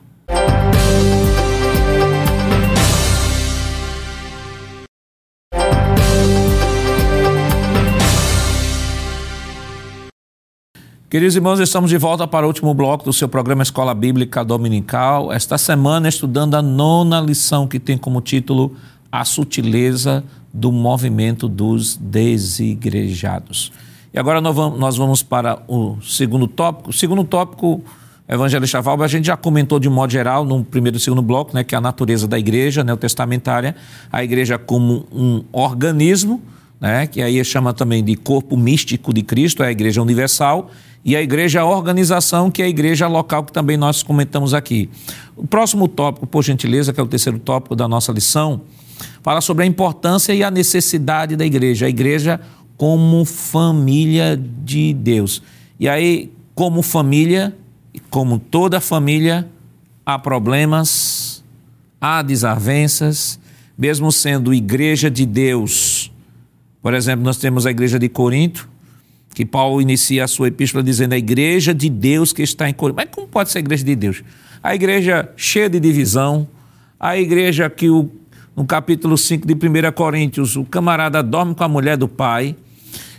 Queridos 11.14 11.36
irmãos, 11.36 11.60
estamos 11.60 11.90
de 11.90 11.96
volta 11.96 12.26
para 12.26 12.44
o 12.44 12.48
último 12.48 12.74
bloco 12.74 13.04
do 13.04 13.12
seu 13.12 13.28
programa 13.28 13.62
Escola 13.62 13.94
Bíblica 13.94 14.44
Dominical. 14.44 15.32
Esta 15.32 15.56
semana, 15.56 16.08
estudando 16.08 16.56
a 16.56 16.60
nona 16.60 17.20
lição 17.20 17.68
que 17.68 17.78
tem 17.78 17.96
como 17.96 18.20
título 18.20 18.74
A 19.12 19.24
Sutileza 19.24 20.24
do 20.52 20.72
Movimento 20.72 21.46
dos 21.46 21.96
Desigrejados. 21.96 23.70
E 24.12 24.18
agora 24.18 24.40
nós 24.40 24.96
vamos, 24.96 25.22
para 25.22 25.62
o 25.68 25.98
segundo 26.02 26.48
tópico. 26.48 26.90
O 26.90 26.92
segundo 26.92 27.22
tópico, 27.22 27.80
Evangelista 28.28 28.82
Valber, 28.82 29.04
a 29.04 29.08
gente 29.08 29.26
já 29.26 29.36
comentou 29.36 29.78
de 29.78 29.88
modo 29.88 30.10
geral 30.10 30.44
no 30.44 30.64
primeiro 30.64 30.96
e 30.96 31.00
segundo 31.00 31.22
bloco, 31.22 31.54
né, 31.54 31.62
que 31.62 31.76
é 31.76 31.78
a 31.78 31.80
natureza 31.80 32.26
da 32.26 32.40
igreja 32.40 32.82
neotestamentária, 32.82 33.76
a 34.10 34.24
igreja 34.24 34.58
como 34.58 35.06
um 35.12 35.44
organismo, 35.52 36.42
né, 36.80 37.06
que 37.06 37.22
aí 37.22 37.44
chama 37.44 37.72
também 37.72 38.02
de 38.02 38.16
corpo 38.16 38.56
místico 38.56 39.14
de 39.14 39.22
Cristo, 39.22 39.62
é 39.62 39.68
a 39.68 39.70
igreja 39.70 40.02
universal, 40.02 40.72
e 41.04 41.14
a 41.14 41.20
igreja 41.20 41.64
organização, 41.64 42.50
que 42.50 42.62
é 42.62 42.64
a 42.64 42.68
igreja 42.68 43.06
local, 43.06 43.44
que 43.44 43.52
também 43.52 43.76
nós 43.76 44.02
comentamos 44.02 44.54
aqui. 44.54 44.88
O 45.36 45.46
próximo 45.46 45.86
tópico, 45.86 46.26
por 46.26 46.42
gentileza, 46.42 46.92
que 46.92 47.00
é 47.00 47.02
o 47.02 47.06
terceiro 47.06 47.38
tópico 47.38 47.76
da 47.76 47.86
nossa 47.86 48.10
lição, 48.10 48.62
fala 49.22 49.42
sobre 49.42 49.64
a 49.64 49.66
importância 49.66 50.32
e 50.32 50.42
a 50.42 50.50
necessidade 50.50 51.36
da 51.36 51.44
igreja, 51.44 51.84
a 51.84 51.88
igreja 51.90 52.40
como 52.78 53.24
família 53.26 54.40
de 54.64 54.94
Deus. 54.94 55.42
E 55.78 55.88
aí, 55.88 56.32
como 56.54 56.80
família, 56.80 57.54
como 58.08 58.38
toda 58.38 58.80
família, 58.80 59.46
há 60.06 60.18
problemas, 60.18 61.44
há 62.00 62.22
desavenças, 62.22 63.38
mesmo 63.76 64.10
sendo 64.10 64.54
igreja 64.54 65.10
de 65.10 65.26
Deus. 65.26 66.10
Por 66.80 66.94
exemplo, 66.94 67.24
nós 67.24 67.36
temos 67.36 67.66
a 67.66 67.70
igreja 67.70 67.98
de 67.98 68.08
Corinto, 68.08 68.68
que 69.34 69.44
Paulo 69.44 69.82
inicia 69.82 70.24
a 70.24 70.28
sua 70.28 70.46
epístola 70.46 70.82
dizendo 70.82 71.12
a 71.12 71.18
igreja 71.18 71.74
de 71.74 71.90
Deus 71.90 72.32
que 72.32 72.40
está 72.40 72.70
em 72.70 72.72
Corinto. 72.72 72.96
Mas 72.96 73.08
como 73.10 73.26
pode 73.26 73.50
ser 73.50 73.58
a 73.58 73.60
igreja 73.60 73.84
de 73.84 73.96
Deus? 73.96 74.22
A 74.62 74.74
igreja 74.76 75.28
cheia 75.36 75.68
de 75.68 75.80
divisão, 75.80 76.48
a 76.98 77.18
igreja 77.18 77.68
que 77.68 77.90
o, 77.90 78.08
no 78.56 78.64
capítulo 78.64 79.18
5 79.18 79.44
de 79.44 79.54
1 79.54 79.92
Coríntios, 79.92 80.56
o 80.56 80.64
camarada 80.64 81.20
dorme 81.20 81.52
com 81.52 81.64
a 81.64 81.68
mulher 81.68 81.96
do 81.96 82.06
pai. 82.06 82.54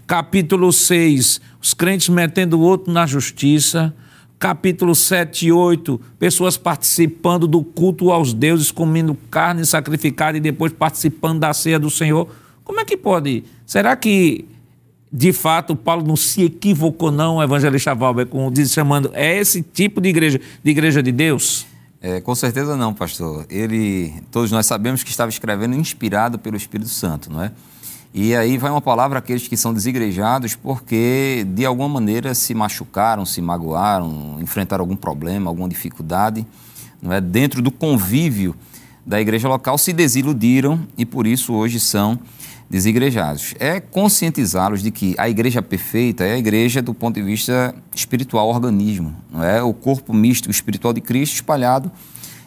Capítulo 0.08 0.72
6, 0.72 1.42
os 1.62 1.74
crentes 1.74 2.08
metendo 2.08 2.58
o 2.58 2.62
outro 2.62 2.94
na 2.94 3.06
justiça. 3.06 3.94
Capítulo 4.40 4.96
7 4.96 5.48
e 5.48 5.52
8, 5.52 6.00
pessoas 6.20 6.58
participando 6.58 7.48
do 7.48 7.64
culto 7.64 8.12
aos 8.12 8.34
deuses, 8.34 8.72
comendo 8.72 9.16
carne 9.30 9.66
sacrificada 9.66 10.38
e 10.38 10.42
depois 10.42 10.72
participando 10.72 11.40
da 11.40 11.54
ceia 11.54 11.80
do 11.80 11.90
Senhor. 11.90 12.30
Como 12.64 12.80
é 12.80 12.86
que 12.86 12.98
pode? 12.98 13.44
Será 13.66 13.96
que 13.96 14.46
de 15.16 15.32
fato, 15.32 15.78
Paulo 15.78 16.06
não 16.06 16.18
se 16.18 16.44
equivocou, 16.44 17.10
não, 17.10 17.42
evangelista 17.42 17.96
Valber, 17.96 18.28
com 18.28 18.52
diz, 18.52 18.74
chamando, 18.74 19.12
é 19.14 19.38
esse 19.40 19.62
tipo 19.62 20.02
de 20.02 20.10
igreja, 20.10 20.42
de 20.62 20.72
igreja 20.72 21.02
de 21.02 21.10
Deus? 21.10 21.66
É, 22.02 22.20
com 22.20 22.36
certeza 22.36 22.76
não, 22.76 22.94
pastor. 22.94 23.46
Ele, 23.50 24.14
todos 24.30 24.52
nós 24.52 24.66
sabemos 24.66 25.04
que 25.04 25.10
estava 25.10 25.30
escrevendo 25.30 25.74
inspirado 25.74 26.38
pelo 26.38 26.58
Espírito 26.58 26.90
Santo, 26.90 27.32
não 27.32 27.42
é? 27.42 27.54
E 28.14 28.36
aí 28.36 28.58
vai 28.58 28.70
uma 28.70 28.82
palavra 28.82 29.20
àqueles 29.20 29.48
que 29.48 29.56
são 29.56 29.74
desigrejados 29.74 30.54
porque, 30.54 31.48
de 31.48 31.66
alguma 31.66 31.88
maneira, 31.88 32.34
se 32.34 32.54
machucaram, 32.54 33.26
se 33.26 33.42
magoaram, 33.42 34.38
enfrentaram 34.42 34.84
algum 34.84 34.98
problema, 34.98 35.50
alguma 35.50 35.70
dificuldade, 35.70 36.46
não 37.02 37.14
é? 37.14 37.22
Dentro 37.22 37.62
do 37.62 37.72
convívio 37.72 38.54
da 39.06 39.22
igreja 39.22 39.48
local 39.48 39.78
se 39.78 39.94
desiludiram 39.94 40.86
e 40.98 41.06
por 41.06 41.26
isso 41.26 41.54
hoje 41.54 41.80
são 41.80 42.20
desigrejados. 42.70 43.54
É 43.60 43.80
conscientizá-los 43.80 44.82
de 44.82 44.92
que 44.92 45.16
a 45.18 45.30
igreja 45.30 45.62
perfeita 45.62 46.24
é 46.24 46.34
a 46.34 46.38
igreja 46.38 46.82
do 46.82 46.94
ponto 46.94 47.16
de 47.16 47.22
vista 47.22 47.76
espiritual, 47.94 48.50
organismo, 48.50 49.16
não 49.32 49.44
é 49.44 49.62
o 49.62 49.74
corpo 49.74 50.14
místico 50.14 50.52
espiritual 50.52 50.94
de 50.94 51.02
Cristo 51.02 51.36
espalhado 51.36 51.92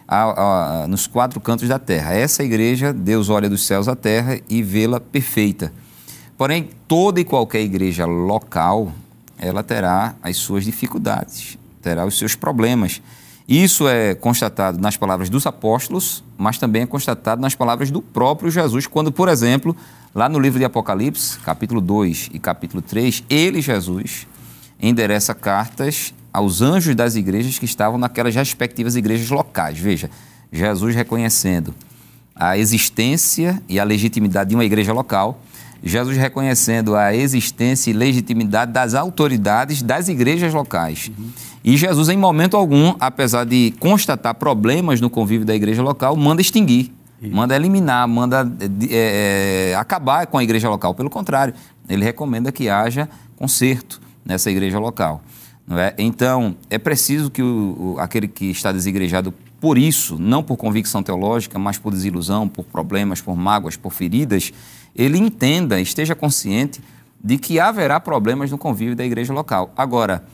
a, 0.08 0.84
a, 0.84 0.88
nos 0.88 1.06
quatro 1.06 1.38
cantos 1.38 1.68
da 1.68 1.78
terra. 1.78 2.14
Essa 2.14 2.42
igreja, 2.42 2.92
Deus 2.92 3.28
olha 3.28 3.48
dos 3.48 3.66
céus 3.66 3.88
à 3.88 3.94
terra 3.94 4.40
e 4.48 4.62
vê-la 4.62 4.98
perfeita. 4.98 5.72
Porém, 6.36 6.70
toda 6.86 7.20
e 7.20 7.24
qualquer 7.24 7.60
igreja 7.60 8.06
local, 8.06 8.92
ela 9.38 9.62
terá 9.62 10.14
as 10.22 10.36
suas 10.36 10.64
dificuldades, 10.64 11.58
terá 11.82 12.06
os 12.06 12.16
seus 12.16 12.34
problemas. 12.34 13.02
Isso 13.46 13.88
é 13.88 14.14
constatado 14.14 14.78
nas 14.80 14.96
palavras 14.96 15.28
dos 15.28 15.46
apóstolos, 15.46 16.22
mas 16.36 16.58
também 16.58 16.82
é 16.82 16.86
constatado 16.86 17.40
nas 17.40 17.54
palavras 17.54 17.90
do 17.90 18.00
próprio 18.00 18.50
Jesus, 18.50 18.86
quando, 18.86 19.10
por 19.10 19.28
exemplo, 19.28 19.74
lá 20.14 20.28
no 20.28 20.38
livro 20.38 20.58
de 20.58 20.64
Apocalipse, 20.64 21.38
capítulo 21.40 21.80
2 21.80 22.30
e 22.32 22.38
capítulo 22.38 22.82
3, 22.82 23.24
ele, 23.28 23.60
Jesus, 23.60 24.26
endereça 24.80 25.34
cartas 25.34 26.14
aos 26.32 26.62
anjos 26.62 26.94
das 26.94 27.16
igrejas 27.16 27.58
que 27.58 27.64
estavam 27.64 27.98
naquelas 27.98 28.34
respectivas 28.34 28.96
igrejas 28.96 29.28
locais. 29.30 29.78
Veja, 29.78 30.10
Jesus 30.52 30.94
reconhecendo 30.94 31.74
a 32.34 32.56
existência 32.56 33.60
e 33.68 33.80
a 33.80 33.84
legitimidade 33.84 34.50
de 34.50 34.56
uma 34.56 34.64
igreja 34.64 34.92
local, 34.92 35.40
Jesus 35.82 36.16
reconhecendo 36.16 36.96
a 36.96 37.14
existência 37.14 37.90
e 37.90 37.92
legitimidade 37.92 38.72
das 38.72 38.94
autoridades 38.94 39.82
das 39.82 40.08
igrejas 40.08 40.52
locais. 40.52 41.10
Uhum. 41.16 41.30
E 41.62 41.76
Jesus, 41.76 42.08
em 42.08 42.16
momento 42.16 42.56
algum, 42.56 42.94
apesar 42.98 43.44
de 43.44 43.74
constatar 43.78 44.34
problemas 44.34 45.00
no 45.00 45.10
convívio 45.10 45.46
da 45.46 45.54
igreja 45.54 45.82
local, 45.82 46.16
manda 46.16 46.40
extinguir, 46.40 46.92
Isso. 47.20 47.34
manda 47.34 47.54
eliminar, 47.56 48.06
manda 48.06 48.50
é, 48.90 49.74
acabar 49.76 50.26
com 50.26 50.38
a 50.38 50.42
igreja 50.42 50.68
local. 50.68 50.94
Pelo 50.94 51.10
contrário, 51.10 51.54
ele 51.88 52.04
recomenda 52.04 52.52
que 52.52 52.68
haja 52.68 53.08
conserto 53.36 54.00
nessa 54.24 54.50
igreja 54.50 54.78
local. 54.78 55.22
É? 55.70 55.94
Então, 55.98 56.56
é 56.70 56.78
preciso 56.78 57.30
que 57.30 57.42
o, 57.42 57.94
o, 57.96 58.00
aquele 58.00 58.26
que 58.26 58.46
está 58.46 58.72
desigrejado 58.72 59.34
por 59.60 59.76
isso, 59.76 60.16
não 60.18 60.42
por 60.42 60.56
convicção 60.56 61.02
teológica, 61.02 61.58
mas 61.58 61.76
por 61.76 61.92
desilusão, 61.92 62.48
por 62.48 62.64
problemas, 62.64 63.20
por 63.20 63.36
mágoas, 63.36 63.76
por 63.76 63.92
feridas, 63.92 64.52
ele 64.94 65.18
entenda, 65.18 65.80
esteja 65.80 66.14
consciente 66.14 66.80
de 67.22 67.36
que 67.36 67.58
haverá 67.58 67.98
problemas 67.98 68.50
no 68.50 68.56
convívio 68.56 68.94
da 68.94 69.04
igreja 69.04 69.32
local. 69.32 69.72
Agora, 69.76 70.24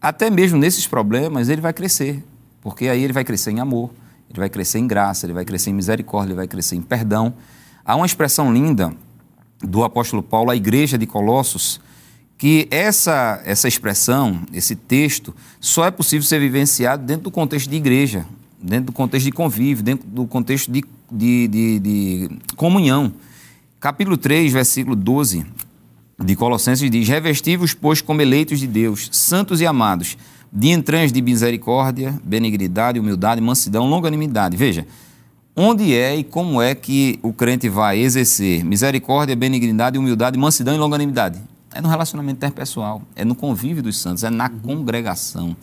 até 0.00 0.30
mesmo 0.30 0.58
nesses 0.58 0.86
problemas, 0.86 1.48
ele 1.48 1.60
vai 1.60 1.72
crescer, 1.72 2.24
porque 2.62 2.88
aí 2.88 3.02
ele 3.02 3.12
vai 3.12 3.24
crescer 3.24 3.50
em 3.50 3.60
amor, 3.60 3.90
ele 4.30 4.38
vai 4.38 4.48
crescer 4.48 4.78
em 4.78 4.86
graça, 4.86 5.26
ele 5.26 5.32
vai 5.32 5.44
crescer 5.44 5.70
em 5.70 5.74
misericórdia, 5.74 6.30
ele 6.30 6.36
vai 6.36 6.46
crescer 6.46 6.76
em 6.76 6.82
perdão. 6.82 7.34
Há 7.84 7.96
uma 7.96 8.06
expressão 8.06 8.52
linda 8.52 8.92
do 9.62 9.82
apóstolo 9.82 10.22
Paulo 10.22 10.50
à 10.50 10.56
igreja 10.56 10.98
de 10.98 11.06
Colossos, 11.06 11.80
que 12.36 12.68
essa, 12.70 13.42
essa 13.44 13.66
expressão, 13.66 14.42
esse 14.52 14.76
texto, 14.76 15.34
só 15.58 15.86
é 15.86 15.90
possível 15.90 16.24
ser 16.24 16.38
vivenciado 16.38 17.04
dentro 17.04 17.24
do 17.24 17.30
contexto 17.30 17.68
de 17.68 17.76
igreja, 17.76 18.24
dentro 18.62 18.86
do 18.86 18.92
contexto 18.92 19.24
de 19.24 19.32
convívio, 19.32 19.82
dentro 19.82 20.06
do 20.06 20.26
contexto 20.26 20.70
de, 20.70 20.84
de, 21.10 21.48
de, 21.48 21.78
de 21.80 22.30
comunhão. 22.54 23.12
Capítulo 23.80 24.16
3, 24.16 24.52
versículo 24.52 24.94
12 24.94 25.44
de 26.18 26.36
Colossenses 26.36 26.88
diz: 26.90 27.08
Revestivos, 27.08 27.74
pois, 27.74 28.00
como 28.00 28.20
eleitos 28.20 28.60
de 28.60 28.66
Deus, 28.66 29.08
santos 29.12 29.60
e 29.60 29.66
amados, 29.66 30.16
de 30.52 30.70
entranhas 30.70 31.12
de 31.12 31.20
misericórdia, 31.20 32.18
benignidade, 32.24 32.98
humildade, 32.98 33.40
mansidão, 33.40 33.88
longanimidade. 33.88 34.56
Veja, 34.56 34.86
onde 35.54 35.94
é 35.94 36.16
e 36.16 36.24
como 36.24 36.62
é 36.62 36.74
que 36.74 37.18
o 37.22 37.32
crente 37.32 37.68
vai 37.68 37.98
exercer 37.98 38.64
misericórdia, 38.64 39.36
benignidade, 39.36 39.98
humildade, 39.98 40.38
mansidão 40.38 40.74
e 40.74 40.78
longanimidade? 40.78 41.38
É 41.74 41.80
no 41.80 41.88
relacionamento 41.88 42.36
interpessoal, 42.36 43.02
é 43.14 43.24
no 43.24 43.34
convívio 43.34 43.82
dos 43.82 43.98
santos, 43.98 44.24
é 44.24 44.30
na 44.30 44.48
congregação. 44.48 45.56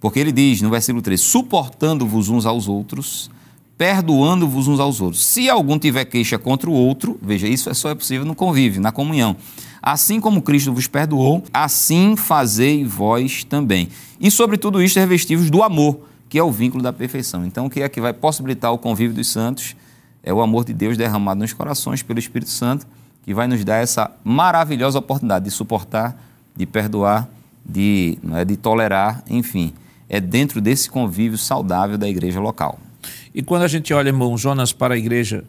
Porque 0.00 0.18
ele 0.18 0.32
diz 0.32 0.60
no 0.60 0.70
versículo 0.70 1.00
3: 1.00 1.20
suportando-vos 1.20 2.28
uns 2.28 2.44
aos 2.44 2.66
outros, 2.66 3.30
perdoando-vos 3.78 4.66
uns 4.66 4.80
aos 4.80 5.00
outros. 5.00 5.24
Se 5.24 5.48
algum 5.48 5.78
tiver 5.78 6.04
queixa 6.04 6.38
contra 6.38 6.68
o 6.68 6.72
outro, 6.72 7.18
veja, 7.22 7.46
isso 7.46 7.70
é 7.70 7.74
só 7.74 7.90
é 7.90 7.94
possível 7.94 8.26
no 8.26 8.34
convívio, 8.34 8.82
na 8.82 8.90
comunhão. 8.90 9.36
Assim 9.82 10.20
como 10.20 10.40
Cristo 10.40 10.72
vos 10.72 10.86
perdoou, 10.86 11.42
assim 11.52 12.14
fazei 12.14 12.84
vós 12.84 13.42
também. 13.42 13.88
E 14.20 14.30
sobre 14.30 14.56
tudo 14.56 14.80
isto 14.80 15.00
revestivos 15.00 15.50
do 15.50 15.60
amor, 15.62 16.06
que 16.28 16.38
é 16.38 16.42
o 16.42 16.52
vínculo 16.52 16.82
da 16.82 16.92
perfeição. 16.92 17.44
Então, 17.44 17.66
o 17.66 17.70
que 17.70 17.82
é 17.82 17.88
que 17.88 18.00
vai 18.00 18.12
possibilitar 18.12 18.72
o 18.72 18.78
convívio 18.78 19.16
dos 19.16 19.28
santos? 19.28 19.74
É 20.22 20.32
o 20.32 20.40
amor 20.40 20.64
de 20.64 20.72
Deus 20.72 20.96
derramado 20.96 21.40
nos 21.40 21.52
corações 21.52 22.00
pelo 22.00 22.20
Espírito 22.20 22.50
Santo, 22.50 22.86
que 23.24 23.34
vai 23.34 23.48
nos 23.48 23.64
dar 23.64 23.78
essa 23.78 24.08
maravilhosa 24.22 25.00
oportunidade 25.00 25.46
de 25.46 25.50
suportar, 25.50 26.16
de 26.54 26.64
perdoar, 26.64 27.28
de, 27.64 28.18
não 28.22 28.36
é, 28.36 28.44
de 28.44 28.56
tolerar, 28.56 29.24
enfim. 29.28 29.72
É 30.08 30.20
dentro 30.20 30.60
desse 30.60 30.88
convívio 30.88 31.38
saudável 31.38 31.98
da 31.98 32.08
igreja 32.08 32.38
local. 32.38 32.78
E 33.34 33.42
quando 33.42 33.62
a 33.62 33.68
gente 33.68 33.92
olha, 33.92 34.10
irmão 34.10 34.38
Jonas, 34.38 34.72
para 34.72 34.94
a 34.94 34.96
igreja 34.96 35.42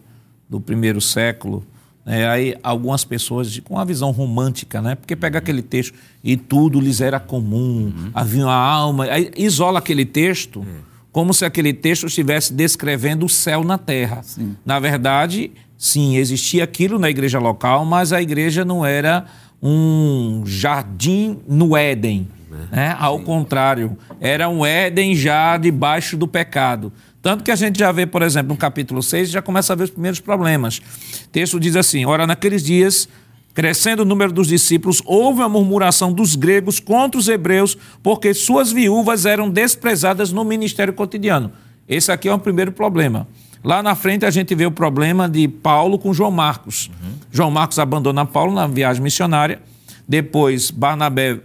do 0.50 0.60
primeiro 0.60 1.00
século, 1.00 1.64
é, 2.06 2.26
aí 2.26 2.54
algumas 2.62 3.04
pessoas 3.04 3.58
com 3.60 3.74
uma 3.74 3.84
visão 3.84 4.10
romântica, 4.10 4.82
né? 4.82 4.94
Porque 4.94 5.16
pega 5.16 5.38
aquele 5.38 5.62
texto 5.62 5.94
e 6.22 6.36
tudo 6.36 6.80
lhes 6.80 7.00
era 7.00 7.18
comum, 7.18 7.92
uhum. 7.96 8.10
havia 8.12 8.44
uma 8.44 8.54
alma, 8.54 9.04
aí 9.04 9.30
isola 9.36 9.78
aquele 9.78 10.04
texto 10.04 10.60
uhum. 10.60 10.80
como 11.10 11.32
se 11.32 11.44
aquele 11.44 11.72
texto 11.72 12.06
estivesse 12.06 12.52
descrevendo 12.52 13.24
o 13.24 13.28
céu 13.28 13.64
na 13.64 13.78
terra. 13.78 14.22
Sim. 14.22 14.54
Na 14.66 14.78
verdade, 14.78 15.50
sim, 15.78 16.16
existia 16.16 16.64
aquilo 16.64 16.98
na 16.98 17.08
igreja 17.08 17.38
local, 17.38 17.86
mas 17.86 18.12
a 18.12 18.20
igreja 18.20 18.64
não 18.64 18.84
era 18.84 19.24
um 19.62 20.42
jardim 20.44 21.38
no 21.48 21.74
Éden. 21.74 22.28
É, 22.70 22.76
né? 22.76 22.96
Ao 23.00 23.18
contrário, 23.20 23.96
era 24.20 24.48
um 24.48 24.64
Éden 24.64 25.16
já 25.16 25.56
debaixo 25.56 26.16
do 26.16 26.28
pecado. 26.28 26.92
Tanto 27.24 27.42
que 27.42 27.50
a 27.50 27.56
gente 27.56 27.78
já 27.78 27.90
vê, 27.90 28.04
por 28.04 28.20
exemplo, 28.20 28.50
no 28.50 28.56
capítulo 28.58 29.02
6, 29.02 29.30
já 29.30 29.40
começa 29.40 29.72
a 29.72 29.76
ver 29.76 29.84
os 29.84 29.90
primeiros 29.90 30.20
problemas. 30.20 30.76
O 30.76 31.28
texto 31.32 31.58
diz 31.58 31.74
assim: 31.74 32.04
Ora, 32.04 32.26
naqueles 32.26 32.62
dias, 32.62 33.08
crescendo 33.54 34.02
o 34.02 34.04
número 34.04 34.30
dos 34.30 34.46
discípulos, 34.46 35.00
houve 35.06 35.40
uma 35.40 35.48
murmuração 35.48 36.12
dos 36.12 36.36
gregos 36.36 36.78
contra 36.78 37.18
os 37.18 37.26
hebreus, 37.26 37.78
porque 38.02 38.34
suas 38.34 38.70
viúvas 38.70 39.24
eram 39.24 39.48
desprezadas 39.48 40.32
no 40.32 40.44
ministério 40.44 40.92
cotidiano. 40.92 41.50
Esse 41.88 42.12
aqui 42.12 42.28
é 42.28 42.34
o 42.34 42.38
primeiro 42.38 42.72
problema. 42.72 43.26
Lá 43.64 43.82
na 43.82 43.94
frente 43.94 44.26
a 44.26 44.30
gente 44.30 44.54
vê 44.54 44.66
o 44.66 44.70
problema 44.70 45.26
de 45.26 45.48
Paulo 45.48 45.98
com 45.98 46.12
João 46.12 46.30
Marcos. 46.30 46.90
Uhum. 47.02 47.12
João 47.32 47.50
Marcos 47.50 47.78
abandona 47.78 48.26
Paulo 48.26 48.52
na 48.52 48.66
viagem 48.66 49.02
missionária. 49.02 49.62
Depois 50.06 50.70
Barnabé 50.70 51.40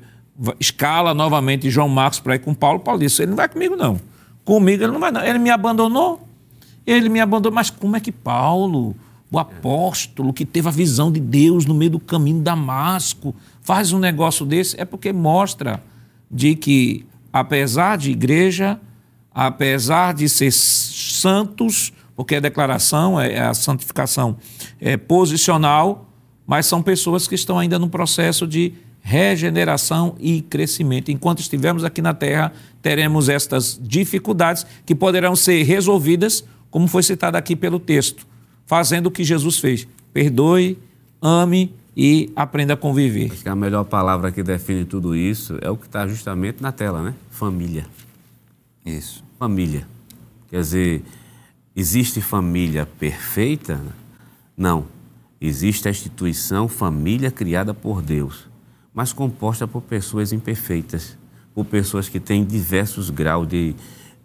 escala 0.60 1.14
novamente 1.14 1.70
João 1.70 1.88
Marcos 1.88 2.20
para 2.20 2.36
ir 2.36 2.40
com 2.40 2.54
Paulo. 2.54 2.82
Paulo 2.82 3.00
disse: 3.00 3.22
ele 3.22 3.30
não 3.30 3.38
vai 3.38 3.48
comigo, 3.48 3.78
não. 3.78 4.09
Comigo 4.50 4.84
ele 4.84 4.91
não 4.91 5.00
vai, 5.00 5.12
não. 5.12 5.24
Ele 5.24 5.38
me 5.38 5.52
abandonou. 5.52 6.28
Ele 6.84 7.08
me 7.08 7.20
abandonou. 7.20 7.54
Mas 7.54 7.70
como 7.70 7.95
é 7.95 8.00
que 8.00 8.12
Paulo, 8.12 8.95
o 9.32 9.38
apóstolo 9.38 10.34
que 10.34 10.43
teve 10.43 10.68
a 10.68 10.72
visão 10.72 11.12
de 11.12 11.20
Deus 11.20 11.68
no 11.68 11.76
meio 11.76 11.91
do 11.91 12.00
caminho 12.00 12.38
de 12.38 12.45
Damasco, 12.45 13.36
faz 13.62 13.93
um 13.93 14.00
negócio 14.00 14.47
desse? 14.47 14.76
É 14.82 14.86
porque 14.86 15.14
mostra 15.14 15.84
de 16.32 16.56
que, 16.56 17.06
apesar 17.32 17.95
de 17.95 18.10
igreja, 18.10 18.82
apesar 19.32 20.16
de 20.16 20.28
ser 20.28 20.52
santos, 20.52 21.93
porque 22.16 22.34
a 22.34 22.39
declaração, 22.39 23.22
é 23.22 23.39
a 23.39 23.54
santificação 23.54 24.36
é 24.82 24.97
posicional, 24.97 26.10
mas 26.47 26.66
são 26.66 26.82
pessoas 26.82 27.28
que 27.28 27.36
estão 27.36 27.60
ainda 27.60 27.78
no 27.78 27.88
processo 27.88 28.47
de 28.47 28.74
regeneração 29.02 30.16
e 30.20 30.41
crescimento. 30.41 31.10
Enquanto 31.10 31.39
estivermos 31.39 31.84
aqui 31.84 32.02
na 32.02 32.14
Terra, 32.14 32.54
teremos 32.82 33.30
estas 33.30 33.80
dificuldades 33.82 34.66
que 34.86 34.93
poderão 34.93 35.36
ser 35.36 35.64
resolvidas, 35.64 36.43
como 36.70 36.88
foi 36.88 37.04
citado 37.04 37.38
aqui 37.38 37.56
pelo 37.56 37.80
texto, 37.80 38.28
fazendo 38.66 39.08
o 39.08 39.12
que 39.12 39.24
Jesus 39.24 39.58
fez. 39.58 39.88
Perdoe, 40.14 40.78
ame 41.22 41.74
e 41.95 42.32
aprenda 42.36 42.74
a 42.74 42.78
conviver. 42.78 43.32
Acho 43.32 43.43
que 43.43 43.50
a 43.50 43.56
melhor 43.56 43.84
palavra 43.84 44.32
que 44.32 44.43
define 44.43 44.86
tudo 44.86 45.16
isso 45.16 45.58
é 45.62 45.70
o 45.70 45.78
que 45.78 45.86
está 45.86 46.08
justamente 46.08 46.62
na 46.62 46.72
tela, 46.72 47.02
né? 47.02 47.16
Família. 47.32 47.86
Isso. 48.86 49.24
Família. 49.38 49.88
Quer 50.50 50.62
dizer, 50.62 51.04
existe 51.76 52.22
família 52.22 52.88
perfeita? 53.00 53.82
Não. 54.56 54.86
Existe 55.41 55.88
a 55.88 55.91
instituição 55.91 56.68
família 56.68 57.32
criada 57.32 57.74
por 57.74 58.02
Deus 58.02 58.49
mas 59.00 59.14
composta 59.14 59.66
por 59.66 59.82
pessoas 59.82 60.34
imperfeitas, 60.34 61.18
por 61.56 61.64
pessoas 61.64 62.10
que 62.10 62.20
têm 62.20 62.43
diversos 62.43 63.10
graus 63.10 63.47
de, 63.47 63.74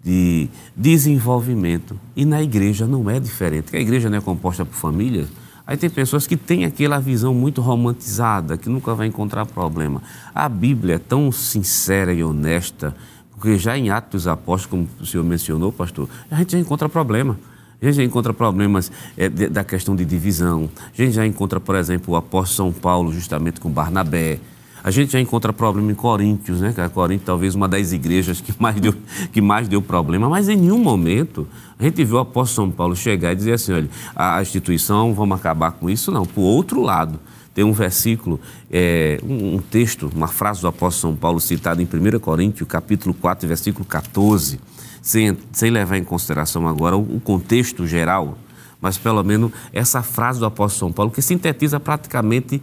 de 0.03 0.49
desenvolvimento. 0.77 1.97
E 2.16 2.25
na 2.25 2.43
igreja 2.43 2.85
não 2.85 3.09
é 3.09 3.20
diferente, 3.20 3.66
porque 3.66 3.77
a 3.77 3.81
igreja 3.81 4.11
não 4.11 4.18
é 4.18 4.20
composta 4.20 4.64
por 4.64 4.75
famílias. 4.75 5.29
Aí 5.64 5.77
tem 5.77 5.89
pessoas 5.89 6.27
que 6.27 6.37
têm 6.37 6.64
aquela 6.64 6.99
visão 6.99 7.33
muito 7.33 7.61
romantizada, 7.61 8.57
que 8.59 8.68
nunca 8.68 8.97
vai 8.97 9.07
encontrar 9.07 9.47
problema. 9.47 10.03
A 10.35 10.49
Bíblia 10.49 10.97
é 10.97 10.99
tão 10.99 11.31
sincera 11.31 12.12
e 12.12 12.25
honesta, 12.25 12.97
porque 13.31 13.57
já 13.57 13.79
em 13.79 13.91
Atos 13.91 14.22
dos 14.22 14.27
Apóstolos, 14.27 14.66
como 14.66 14.89
o 15.01 15.07
senhor 15.07 15.22
mencionou, 15.22 15.70
pastor, 15.70 16.09
a 16.29 16.35
gente 16.39 16.51
já 16.51 16.59
encontra 16.59 16.89
problema 16.89 17.39
A 17.81 17.85
gente 17.85 17.95
já 17.95 18.03
encontra 18.03 18.35
problemas 18.35 18.91
é, 19.16 19.29
da 19.29 19.62
questão 19.62 19.95
de 19.95 20.05
divisão. 20.05 20.68
A 20.93 21.01
gente 21.01 21.12
já 21.12 21.25
encontra, 21.25 21.61
por 21.61 21.77
exemplo, 21.77 22.14
o 22.14 22.16
apóstolo 22.16 22.72
São 22.72 22.81
Paulo 22.81 23.12
justamente 23.12 23.61
com 23.61 23.70
Barnabé. 23.70 24.41
A 24.85 24.91
gente 24.91 25.12
já 25.12 25.20
encontra 25.20 25.51
problema 25.51 25.91
em 25.91 25.95
Coríntios, 25.95 26.61
né? 26.61 26.74
A 26.76 26.91
Coríntios 26.91 27.24
talvez 27.24 27.55
uma 27.55 27.66
das 27.66 27.93
igrejas 27.93 28.43
que 28.43 28.55
mais 28.61 28.78
deu, 28.78 28.95
que 29.32 29.41
mais 29.41 29.66
deu 29.66 29.80
problema, 29.80 30.28
mas 30.28 30.47
em 30.47 30.57
nenhum 30.57 30.78
momento 30.78 31.49
a 31.78 31.85
gente 31.85 32.05
viu 32.05 32.16
o 32.16 32.18
apóstolo 32.18 32.68
São 32.68 32.76
Paulo 32.76 32.95
chegar 32.95 33.32
e 33.32 33.35
dizer 33.35 33.55
assim, 33.55 33.72
olha, 33.72 33.89
a 34.14 34.43
instituição, 34.43 35.14
vamos 35.14 35.39
acabar 35.39 35.72
com 35.72 35.89
isso, 35.89 36.12
não. 36.12 36.26
Por 36.26 36.43
outro 36.43 36.82
lado, 36.82 37.18
tem 37.55 37.64
um 37.64 37.72
versículo, 37.72 38.39
é, 38.70 39.18
um, 39.22 39.59
texto, 39.59 40.11
uma 40.14 40.28
frase 40.28 40.61
do 40.61 40.66
apóstolo 40.66 41.12
São 41.12 41.18
Paulo 41.18 41.41
citada 41.41 41.80
em 41.80 41.87
1 41.87 42.18
Coríntios, 42.18 42.68
capítulo 42.68 43.14
4, 43.14 43.49
versículo 43.49 43.87
14, 43.87 44.61
sem, 45.01 45.35
sem 45.51 45.70
levar 45.70 45.97
em 45.97 46.05
consideração 46.05 46.68
agora 46.68 46.95
o, 46.95 47.16
o 47.16 47.20
contexto 47.20 47.87
geral, 47.87 48.37
mas 48.82 48.99
pelo 48.99 49.24
menos 49.24 49.51
essa 49.72 50.03
frase 50.03 50.41
do 50.41 50.45
apóstolo 50.45 50.91
São 50.91 50.93
Paulo 50.93 51.11
que 51.11 51.22
sintetiza 51.22 51.80
praticamente 51.80 52.61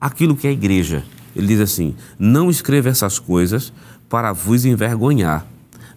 aquilo 0.00 0.36
que 0.36 0.46
é 0.46 0.50
a 0.50 0.52
igreja. 0.52 1.02
Ele 1.34 1.46
diz 1.46 1.60
assim: 1.60 1.94
Não 2.18 2.50
escreva 2.50 2.88
essas 2.88 3.18
coisas 3.18 3.72
para 4.08 4.32
vos 4.32 4.64
envergonhar, 4.64 5.46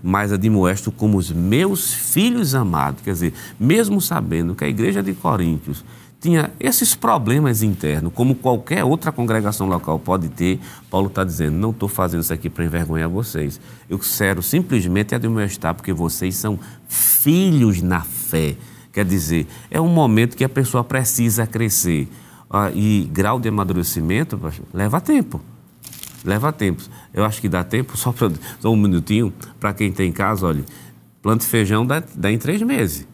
mas 0.02 0.32
admoesto 0.32 0.92
como 0.92 1.18
os 1.18 1.32
meus 1.32 1.94
filhos 1.94 2.56
amados. 2.56 3.02
Quer 3.02 3.12
dizer, 3.12 3.34
mesmo 3.60 4.02
sabendo 4.02 4.56
que 4.56 4.64
a 4.64 4.68
igreja 4.68 5.04
de 5.04 5.14
Coríntios 5.14 5.84
tinha 6.20 6.52
esses 6.60 6.96
problemas 6.96 7.62
internos, 7.62 8.12
como 8.14 8.34
qualquer 8.34 8.84
outra 8.84 9.12
congregação 9.12 9.68
local 9.68 10.00
pode 10.00 10.30
ter, 10.30 10.60
Paulo 10.90 11.08
está 11.08 11.24
dizendo: 11.24 11.58
não 11.58 11.70
estou 11.70 11.88
fazendo 11.88 12.22
isso 12.22 12.34
aqui 12.34 12.50
para 12.50 12.66
envergonhar 12.66 13.10
vocês. 13.10 13.60
Eu 13.90 14.00
quero 14.00 14.42
simplesmente 14.42 15.14
admoestar, 15.14 15.76
porque 15.76 15.94
vocês 15.94 16.36
são 16.36 16.60
filhos 16.88 17.82
na 17.82 18.02
fé. 18.02 18.56
Quer 18.92 19.06
dizer, 19.06 19.46
é 19.70 19.80
um 19.80 19.90
momento 19.90 20.36
que 20.36 20.44
a 20.44 20.50
pessoa 20.50 20.84
precisa 20.84 21.46
crescer 21.46 22.08
ah, 22.50 22.72
e 22.74 23.10
grau 23.12 23.40
de 23.40 23.50
amadurecimento 23.50 24.40
leva 24.74 25.02
tempo. 25.02 25.42
Leva 26.24 26.52
tempo. 26.52 26.82
Eu 27.14 27.24
acho 27.26 27.40
que 27.42 27.50
dá 27.50 27.64
tempo, 27.64 27.98
só, 27.98 28.12
pra, 28.12 28.30
só 28.60 28.72
um 28.72 28.76
minutinho, 28.76 29.34
para 29.60 29.74
quem 29.74 29.92
tem 29.92 30.12
casa, 30.12 30.46
olha, 30.46 30.64
plante 31.22 31.46
feijão 31.46 31.86
dá, 31.86 32.02
dá 32.16 32.32
em 32.32 32.38
três 32.38 32.62
meses. 32.62 33.08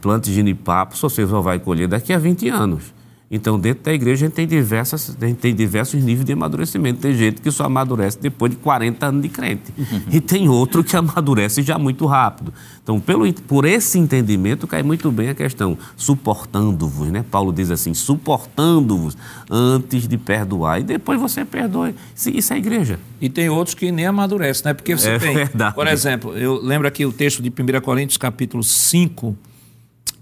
Plante 0.00 0.32
ginipapo, 0.32 0.96
você 0.96 1.26
só 1.26 1.40
vai 1.40 1.58
colher 1.58 1.88
daqui 1.88 2.12
a 2.12 2.18
20 2.18 2.48
anos. 2.48 2.94
Então, 3.28 3.58
dentro 3.58 3.82
da 3.82 3.92
igreja, 3.92 4.24
a 4.24 4.28
gente 4.28 4.34
tem, 4.34 4.46
diversas, 4.46 5.16
a 5.20 5.26
gente 5.26 5.38
tem 5.38 5.52
diversos 5.52 6.00
níveis 6.00 6.24
de 6.24 6.32
amadurecimento. 6.32 7.00
Tem 7.00 7.12
gente 7.12 7.40
que 7.40 7.50
só 7.50 7.64
amadurece 7.64 8.20
depois 8.20 8.52
de 8.52 8.58
40 8.58 9.04
anos 9.04 9.22
de 9.22 9.28
crente. 9.28 9.74
Uhum. 9.76 10.02
E 10.12 10.20
tem 10.20 10.48
outro 10.48 10.84
que 10.84 10.94
amadurece 10.96 11.60
já 11.60 11.76
muito 11.76 12.06
rápido. 12.06 12.54
Então, 12.80 13.00
pelo, 13.00 13.30
por 13.32 13.64
esse 13.64 13.98
entendimento, 13.98 14.68
cai 14.68 14.84
muito 14.84 15.10
bem 15.10 15.28
a 15.28 15.34
questão. 15.34 15.76
Suportando-vos, 15.96 17.08
né? 17.08 17.24
Paulo 17.28 17.52
diz 17.52 17.72
assim, 17.72 17.92
suportando-vos 17.94 19.16
antes 19.50 20.06
de 20.06 20.16
perdoar. 20.16 20.80
E 20.80 20.84
depois 20.84 21.20
você 21.20 21.44
perdoa. 21.44 21.92
Isso 22.14 22.54
é 22.54 22.58
igreja. 22.58 23.00
E 23.20 23.28
tem 23.28 23.48
outros 23.48 23.74
que 23.74 23.90
nem 23.90 24.06
amadurecem, 24.06 24.66
né? 24.66 24.74
Porque 24.74 24.96
você 24.96 25.10
é 25.10 25.18
tem, 25.18 25.34
verdade. 25.34 25.74
por 25.74 25.88
exemplo, 25.88 26.38
eu 26.38 26.62
lembro 26.62 26.86
aqui 26.86 27.04
o 27.04 27.12
texto 27.12 27.42
de 27.42 27.50
1 27.50 27.80
Coríntios, 27.80 28.18
capítulo 28.18 28.62
5, 28.62 29.36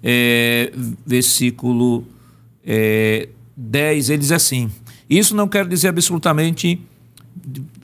é, 0.03 0.73
versículo 1.07 2.07
é, 2.67 3.29
10, 3.57 4.11
ele 4.11 4.19
diz 4.19 4.33
assim: 4.33 4.71
Isso 5.09 5.35
não 5.35 5.49
quer 5.49 5.67
dizer 5.67 5.89
absolutamente. 5.89 6.81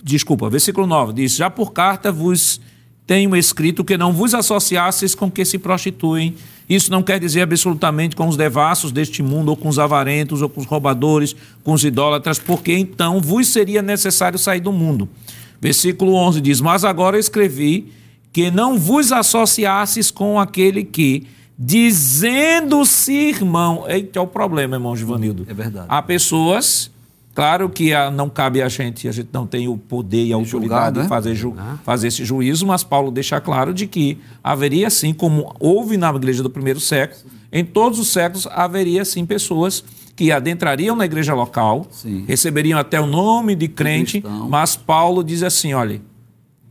Desculpa, 0.03 0.49
versículo 0.49 0.87
9 0.87 1.13
diz: 1.13 1.37
Já 1.37 1.51
por 1.51 1.73
carta 1.73 2.11
vos 2.11 2.61
tenho 3.07 3.35
escrito 3.35 3.85
que 3.85 3.99
não 3.99 4.13
vos 4.13 4.35
associasseis 4.35 5.15
com 5.15 5.31
que 5.31 5.45
se 5.45 5.59
prostituem. 5.59 6.35
Isso 6.69 6.93
não 6.93 7.03
quer 7.03 7.19
dizer 7.19 7.41
absolutamente 7.41 8.15
com 8.15 8.29
os 8.29 8.37
devassos 8.37 8.93
deste 8.93 9.21
mundo, 9.21 9.49
ou 9.49 9.57
com 9.57 9.69
os 9.69 9.81
avarentos, 9.81 10.41
ou 10.41 10.49
com 10.49 10.61
os 10.61 10.67
roubadores, 10.67 11.35
com 11.65 11.73
os 11.73 11.83
idólatras, 11.83 12.39
porque 12.39 12.73
então 12.73 13.21
vos 13.21 13.49
seria 13.49 13.83
necessário 13.83 14.39
sair 14.39 14.61
do 14.61 14.71
mundo. 14.71 15.09
Versículo 15.61 16.15
11 16.15 16.41
diz: 16.41 16.61
Mas 16.61 16.85
agora 16.85 17.19
escrevi 17.19 17.93
que 18.33 18.51
não 18.51 18.79
vos 18.79 19.11
associasseis 19.11 20.13
com 20.13 20.39
aquele 20.39 20.85
que 20.85 21.27
dizendo-se 21.63 23.13
irmão. 23.13 23.85
Eita, 23.87 24.19
é 24.19 24.23
o 24.23 24.27
problema, 24.27 24.77
irmão 24.77 24.97
Givanildo. 24.97 25.45
É 25.47 25.53
verdade. 25.53 25.85
Há 25.91 26.01
pessoas, 26.01 26.91
claro 27.35 27.69
que 27.69 27.91
não 28.15 28.31
cabe 28.31 28.63
a 28.63 28.69
gente, 28.69 29.07
a 29.07 29.13
gente 29.13 29.29
não 29.31 29.47
tem 29.47 29.69
o 29.69 29.77
poder 29.77 30.25
e 30.25 30.33
a 30.33 30.37
autoridade 30.37 30.97
né? 30.97 31.03
de 31.03 31.09
fazer, 31.09 31.35
ju 31.35 31.55
fazer 31.85 32.09
esse 32.09 32.25
juízo, 32.25 32.67
mas 32.67 32.83
Paulo 32.83 33.11
deixa 33.11 33.39
claro 33.43 33.75
de 33.75 33.87
que 33.87 34.17
haveria 34.43 34.89
sim, 34.89 35.13
como 35.13 35.55
houve 35.61 35.99
na 35.99 36.09
igreja 36.09 36.43
do 36.43 36.49
primeiro 36.49 36.81
século, 36.81 37.21
em 37.53 37.63
todos 37.63 37.99
os 37.99 38.09
séculos 38.09 38.47
haveria 38.47 39.05
sim 39.05 39.27
pessoas 39.27 39.85
que 40.17 40.33
adentrariam 40.33 40.97
na 40.97 41.05
igreja 41.05 41.35
local, 41.35 41.87
sim. 41.91 42.25
receberiam 42.27 42.79
até 42.79 42.99
o 42.99 43.07
nome 43.07 43.55
de 43.55 43.69
crente, 43.69 44.25
mas 44.49 44.77
Paulo 44.77 45.23
diz 45.23 45.43
assim, 45.43 45.75
olha, 45.75 46.01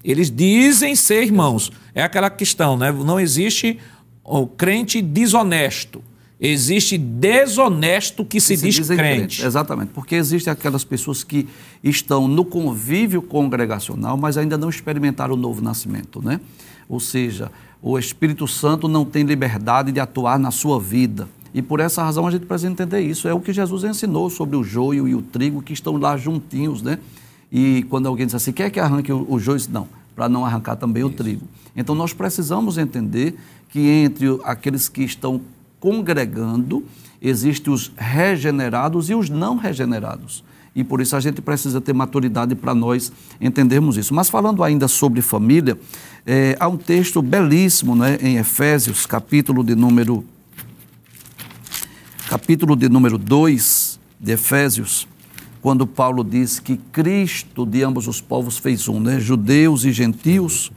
eles 0.03 0.31
dizem 0.31 0.95
ser 0.95 1.23
irmãos. 1.23 1.71
É 1.93 2.01
aquela 2.01 2.29
questão, 2.29 2.77
né? 2.77 2.91
Não 2.91 3.19
existe 3.19 3.79
o 4.29 4.45
crente 4.45 5.01
desonesto. 5.01 6.03
Existe 6.39 6.97
desonesto 6.97 8.23
que 8.23 8.39
se, 8.39 8.55
se 8.55 8.69
diz 8.69 8.87
crente. 8.87 8.97
crente. 8.97 9.45
Exatamente, 9.45 9.91
porque 9.93 10.15
existem 10.15 10.53
aquelas 10.53 10.85
pessoas 10.85 11.21
que 11.21 11.47
estão 11.83 12.27
no 12.29 12.45
convívio 12.45 13.21
congregacional, 13.21 14.15
mas 14.15 14.37
ainda 14.37 14.57
não 14.57 14.69
experimentaram 14.69 15.33
o 15.33 15.37
novo 15.37 15.61
nascimento, 15.61 16.21
né? 16.21 16.39
Ou 16.87 16.99
seja, 16.99 17.51
o 17.81 17.99
Espírito 17.99 18.47
Santo 18.47 18.87
não 18.87 19.03
tem 19.03 19.23
liberdade 19.23 19.91
de 19.91 19.99
atuar 19.99 20.39
na 20.39 20.49
sua 20.49 20.79
vida. 20.79 21.27
E 21.53 21.61
por 21.61 21.79
essa 21.79 22.03
razão 22.03 22.25
a 22.25 22.31
gente 22.31 22.45
precisa 22.45 22.71
entender 22.71 23.01
isso. 23.01 23.27
É 23.27 23.33
o 23.33 23.39
que 23.41 23.51
Jesus 23.51 23.83
ensinou 23.83 24.29
sobre 24.29 24.55
o 24.55 24.63
joio 24.63 25.07
e 25.07 25.15
o 25.15 25.21
trigo 25.21 25.61
que 25.61 25.73
estão 25.73 25.97
lá 25.97 26.15
juntinhos, 26.15 26.81
né? 26.81 26.99
E 27.51 27.83
quando 27.89 28.07
alguém 28.07 28.25
diz 28.25 28.35
assim, 28.35 28.53
quer 28.53 28.69
que 28.69 28.79
arranque 28.79 29.11
o, 29.11 29.25
o 29.27 29.39
joio? 29.39 29.59
Não, 29.69 29.87
para 30.19 30.27
não 30.27 30.45
arrancar 30.45 30.75
também 30.75 31.01
isso. 31.01 31.13
o 31.13 31.15
trigo. 31.15 31.47
Então 31.73 31.95
nós 31.95 32.11
precisamos 32.11 32.77
entender 32.77 33.39
que 33.69 33.79
entre 33.79 34.37
aqueles 34.43 34.89
que 34.89 35.01
estão 35.01 35.39
congregando, 35.79 36.83
existem 37.21 37.71
os 37.71 37.89
regenerados 37.95 39.09
e 39.09 39.15
os 39.15 39.29
não 39.29 39.55
regenerados. 39.55 40.43
E 40.75 40.83
por 40.83 40.99
isso 40.99 41.15
a 41.15 41.21
gente 41.21 41.41
precisa 41.41 41.79
ter 41.79 41.93
maturidade 41.93 42.53
para 42.53 42.75
nós 42.75 43.13
entendermos 43.39 43.95
isso. 43.95 44.13
Mas 44.13 44.29
falando 44.29 44.61
ainda 44.61 44.89
sobre 44.89 45.21
família, 45.21 45.79
é, 46.25 46.57
há 46.59 46.67
um 46.67 46.75
texto 46.75 47.21
belíssimo 47.21 47.95
né, 47.95 48.17
em 48.21 48.35
Efésios, 48.35 49.05
capítulo 49.05 49.63
de 49.63 49.73
número 49.73 50.25
capítulo 52.27 52.75
de 52.75 52.89
número 52.89 53.17
2 53.17 53.97
de 54.19 54.33
Efésios, 54.33 55.07
quando 55.61 55.85
Paulo 55.85 56.23
diz 56.23 56.59
que 56.59 56.77
Cristo 56.77 57.65
de 57.65 57.83
ambos 57.83 58.07
os 58.07 58.21
povos 58.21 58.57
fez 58.57 58.87
um, 58.87 58.99
né? 58.99 59.19
judeus 59.19 59.83
e 59.85 59.91
gentios, 59.91 60.71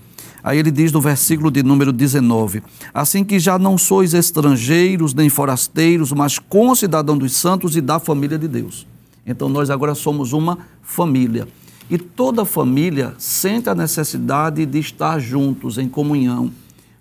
Aí 0.44 0.58
ele 0.58 0.72
diz 0.72 0.90
no 0.90 1.00
versículo 1.00 1.50
de 1.52 1.62
número 1.62 1.92
19: 1.92 2.62
Assim 2.92 3.22
que 3.22 3.38
já 3.38 3.58
não 3.58 3.78
sois 3.78 4.12
estrangeiros 4.12 5.14
nem 5.14 5.28
forasteiros, 5.28 6.10
mas 6.10 6.38
concidadão 6.38 7.16
dos 7.16 7.32
santos 7.32 7.76
e 7.76 7.80
da 7.80 8.00
família 8.00 8.36
de 8.36 8.48
Deus. 8.48 8.86
Então 9.24 9.48
nós 9.48 9.70
agora 9.70 9.94
somos 9.94 10.32
uma 10.32 10.58
família. 10.82 11.46
E 11.88 11.96
toda 11.96 12.44
família 12.44 13.14
sente 13.18 13.68
a 13.68 13.74
necessidade 13.74 14.66
de 14.66 14.78
estar 14.78 15.20
juntos, 15.20 15.78
em 15.78 15.88
comunhão, 15.88 16.50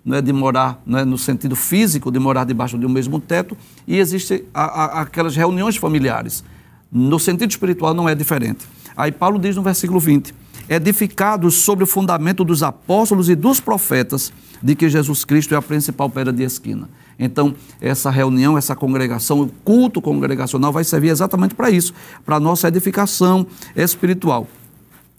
não 0.04 0.16
é 0.16 0.22
de 0.22 0.32
morar, 0.32 0.80
não 0.84 0.98
é 0.98 1.04
no 1.04 1.16
sentido 1.16 1.56
físico, 1.56 2.10
de 2.10 2.18
morar 2.18 2.44
debaixo 2.44 2.78
de 2.78 2.84
um 2.84 2.88
mesmo 2.88 3.18
teto, 3.18 3.56
e 3.86 3.98
existem 3.98 4.44
aquelas 4.52 5.34
reuniões 5.34 5.76
familiares. 5.76 6.44
No 6.92 7.18
sentido 7.18 7.50
espiritual 7.50 7.94
não 7.94 8.06
é 8.06 8.14
diferente. 8.14 8.66
Aí 8.94 9.10
Paulo 9.10 9.38
diz 9.38 9.56
no 9.56 9.62
versículo 9.62 9.98
20: 9.98 10.34
edificados 10.68 11.54
sobre 11.54 11.84
o 11.84 11.86
fundamento 11.86 12.44
dos 12.44 12.62
apóstolos 12.62 13.30
e 13.30 13.34
dos 13.34 13.60
profetas, 13.60 14.30
de 14.62 14.74
que 14.74 14.88
Jesus 14.90 15.24
Cristo 15.24 15.54
é 15.54 15.56
a 15.56 15.62
principal 15.62 16.10
pedra 16.10 16.32
de 16.32 16.42
esquina. 16.42 16.88
Então, 17.18 17.54
essa 17.80 18.10
reunião, 18.10 18.58
essa 18.58 18.76
congregação, 18.76 19.40
o 19.40 19.48
culto 19.64 20.02
congregacional 20.02 20.72
vai 20.72 20.84
servir 20.84 21.08
exatamente 21.08 21.54
para 21.54 21.70
isso, 21.70 21.94
para 22.24 22.36
a 22.36 22.40
nossa 22.40 22.68
edificação 22.68 23.46
espiritual, 23.74 24.46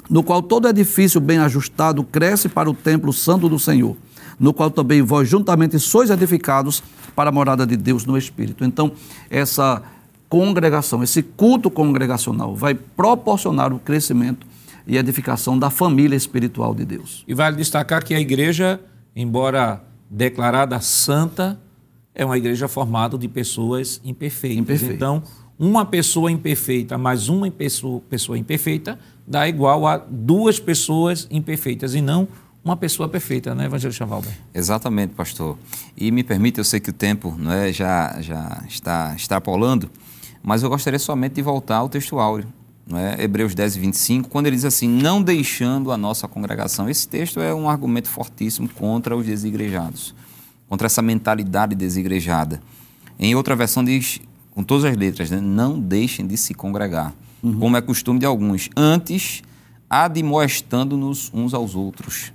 no 0.09 0.23
qual 0.23 0.41
todo 0.41 0.67
edifício 0.67 1.19
bem 1.19 1.39
ajustado 1.39 2.03
cresce 2.03 2.49
para 2.49 2.69
o 2.69 2.73
templo 2.73 3.11
santo 3.11 3.49
do 3.49 3.57
Senhor, 3.57 3.95
no 4.39 4.53
qual 4.53 4.69
também 4.69 5.01
vós 5.01 5.27
juntamente 5.27 5.79
sois 5.79 6.09
edificados 6.09 6.83
para 7.15 7.29
a 7.29 7.33
morada 7.33 7.65
de 7.65 7.77
Deus 7.77 8.05
no 8.05 8.17
Espírito. 8.17 8.65
Então, 8.65 8.91
essa 9.29 9.81
congregação, 10.33 11.03
esse 11.03 11.21
culto 11.21 11.69
congregacional 11.69 12.55
vai 12.55 12.73
proporcionar 12.73 13.71
o 13.71 13.77
crescimento 13.77 14.47
e 14.87 14.97
edificação 14.97 15.59
da 15.59 15.69
família 15.69 16.15
espiritual 16.15 16.73
de 16.73 16.83
Deus. 16.83 17.23
E 17.27 17.35
vale 17.35 17.55
destacar 17.55 18.03
que 18.03 18.15
a 18.15 18.19
igreja, 18.19 18.79
embora 19.15 19.83
declarada 20.09 20.79
santa, 20.81 21.61
é 22.15 22.25
uma 22.25 22.35
igreja 22.35 22.67
formada 22.67 23.15
de 23.15 23.27
pessoas 23.27 24.01
imperfeitas. 24.03 24.57
Imperfeito. 24.57 24.95
Então, 24.95 25.21
uma 25.59 25.85
pessoa 25.85 26.31
imperfeita 26.31 26.97
mais 26.97 27.29
uma 27.29 27.51
pessoa, 27.51 28.01
pessoa 28.09 28.35
imperfeita 28.35 28.97
dá 29.27 29.47
igual 29.47 29.85
a 29.85 29.97
duas 29.97 30.59
pessoas 30.59 31.27
imperfeitas 31.29 31.93
e 31.93 32.01
não 32.01 32.27
uma 32.65 32.75
pessoa 32.75 33.07
perfeita, 33.07 33.53
né, 33.53 33.65
Evangelista 33.65 34.03
Valber? 34.03 34.31
Exatamente, 34.51 35.13
pastor. 35.13 35.59
E 35.95 36.09
me 36.11 36.23
permite, 36.23 36.57
eu 36.57 36.63
sei 36.63 36.79
que 36.79 36.89
o 36.89 36.93
tempo 36.93 37.35
não 37.37 37.51
é, 37.51 37.71
já, 37.71 38.19
já 38.19 38.63
está 38.67 39.13
extrapolando, 39.15 39.91
mas 40.43 40.61
eu 40.61 40.69
gostaria 40.69 40.99
somente 40.99 41.35
de 41.35 41.41
voltar 41.41 41.77
ao 41.77 41.89
texto 41.89 42.19
áureo, 42.19 42.47
não 42.85 42.99
é? 42.99 43.23
Hebreus 43.23 43.55
10, 43.55 43.77
25, 43.77 44.29
quando 44.29 44.47
ele 44.47 44.57
diz 44.57 44.65
assim, 44.65 44.87
não 44.87 45.23
deixando 45.23 45.91
a 45.91 45.97
nossa 45.97 46.27
congregação. 46.27 46.89
Esse 46.89 47.07
texto 47.07 47.39
é 47.39 47.53
um 47.55 47.69
argumento 47.69 48.09
fortíssimo 48.09 48.67
contra 48.67 49.15
os 49.15 49.25
desigrejados, 49.25 50.13
contra 50.67 50.87
essa 50.87 51.01
mentalidade 51.01 51.73
desigrejada. 51.75 52.61
Em 53.17 53.33
outra 53.35 53.55
versão 53.55 53.83
diz, 53.83 54.19
com 54.51 54.63
todas 54.63 54.83
as 54.83 54.97
letras, 54.97 55.31
né? 55.31 55.39
não 55.39 55.79
deixem 55.79 56.27
de 56.27 56.35
se 56.35 56.53
congregar, 56.53 57.13
uhum. 57.41 57.57
como 57.57 57.77
é 57.77 57.81
costume 57.81 58.19
de 58.19 58.25
alguns, 58.25 58.69
antes 58.75 59.41
admoestando-nos 59.89 61.31
uns 61.33 61.53
aos 61.53 61.75
outros. 61.75 62.33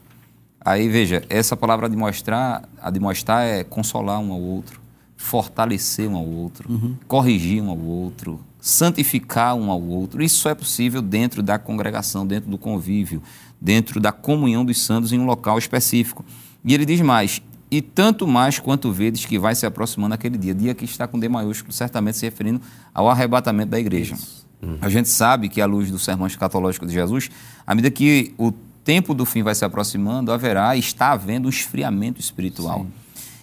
Aí 0.61 0.89
veja, 0.89 1.25
essa 1.29 1.57
palavra 1.57 1.87
admoestar, 1.87 2.63
admoestar 2.81 3.45
é 3.45 3.65
consolar 3.65 4.19
um 4.21 4.33
ao 4.33 4.41
outro, 4.41 4.81
fortalecer 5.19 6.09
um 6.09 6.17
ao 6.17 6.25
outro, 6.25 6.73
uhum. 6.73 6.95
corrigir 7.07 7.61
um 7.61 7.69
ao 7.69 7.79
outro, 7.79 8.41
santificar 8.61 9.55
um 9.57 9.71
ao 9.71 9.83
outro. 9.83 10.23
Isso 10.23 10.39
só 10.39 10.49
é 10.49 10.55
possível 10.55 11.03
dentro 11.03 11.43
da 11.43 11.59
congregação, 11.59 12.27
dentro 12.27 12.49
do 12.49 12.57
convívio, 12.57 13.21
dentro 13.61 14.01
da 14.01 14.13
comunhão 14.13 14.65
dos 14.65 14.81
santos 14.81 15.13
em 15.13 15.19
um 15.19 15.27
local 15.27 15.59
específico. 15.59 16.25
E 16.65 16.73
ele 16.73 16.87
diz 16.87 17.01
mais: 17.01 17.43
e 17.71 17.83
tanto 17.83 18.27
mais 18.27 18.59
quanto 18.61 18.93
vedes 18.93 19.27
que 19.27 19.39
vai 19.39 19.55
se 19.55 19.67
aproximando 19.67 20.15
aquele 20.15 20.39
dia. 20.39 20.55
Dia 20.55 20.75
que 20.75 20.85
está 20.85 21.07
com 21.07 21.19
D 21.19 21.29
maiúsculo, 21.29 21.73
certamente 21.73 22.17
se 22.17 22.25
referindo 22.25 22.61
ao 22.95 23.11
arrebatamento 23.11 23.71
da 23.71 23.79
igreja. 23.79 24.17
Uhum. 24.63 24.79
A 24.81 24.89
gente 24.89 25.09
sabe 25.09 25.49
que, 25.49 25.61
à 25.61 25.67
luz 25.67 25.91
do 25.91 25.99
sermão 25.99 26.27
escatológico 26.27 26.87
de 26.87 26.93
Jesus, 26.93 27.29
à 27.67 27.75
medida 27.75 27.91
que 27.91 28.33
o 28.39 28.53
tempo 28.85 29.13
do 29.15 29.25
fim 29.25 29.43
vai 29.43 29.55
se 29.55 29.65
aproximando, 29.65 30.33
haverá 30.33 30.75
e 30.77 30.79
está 30.79 31.13
havendo 31.13 31.47
um 31.47 31.49
esfriamento 31.51 32.21
espiritual. 32.21 32.81
Sim. 32.81 32.93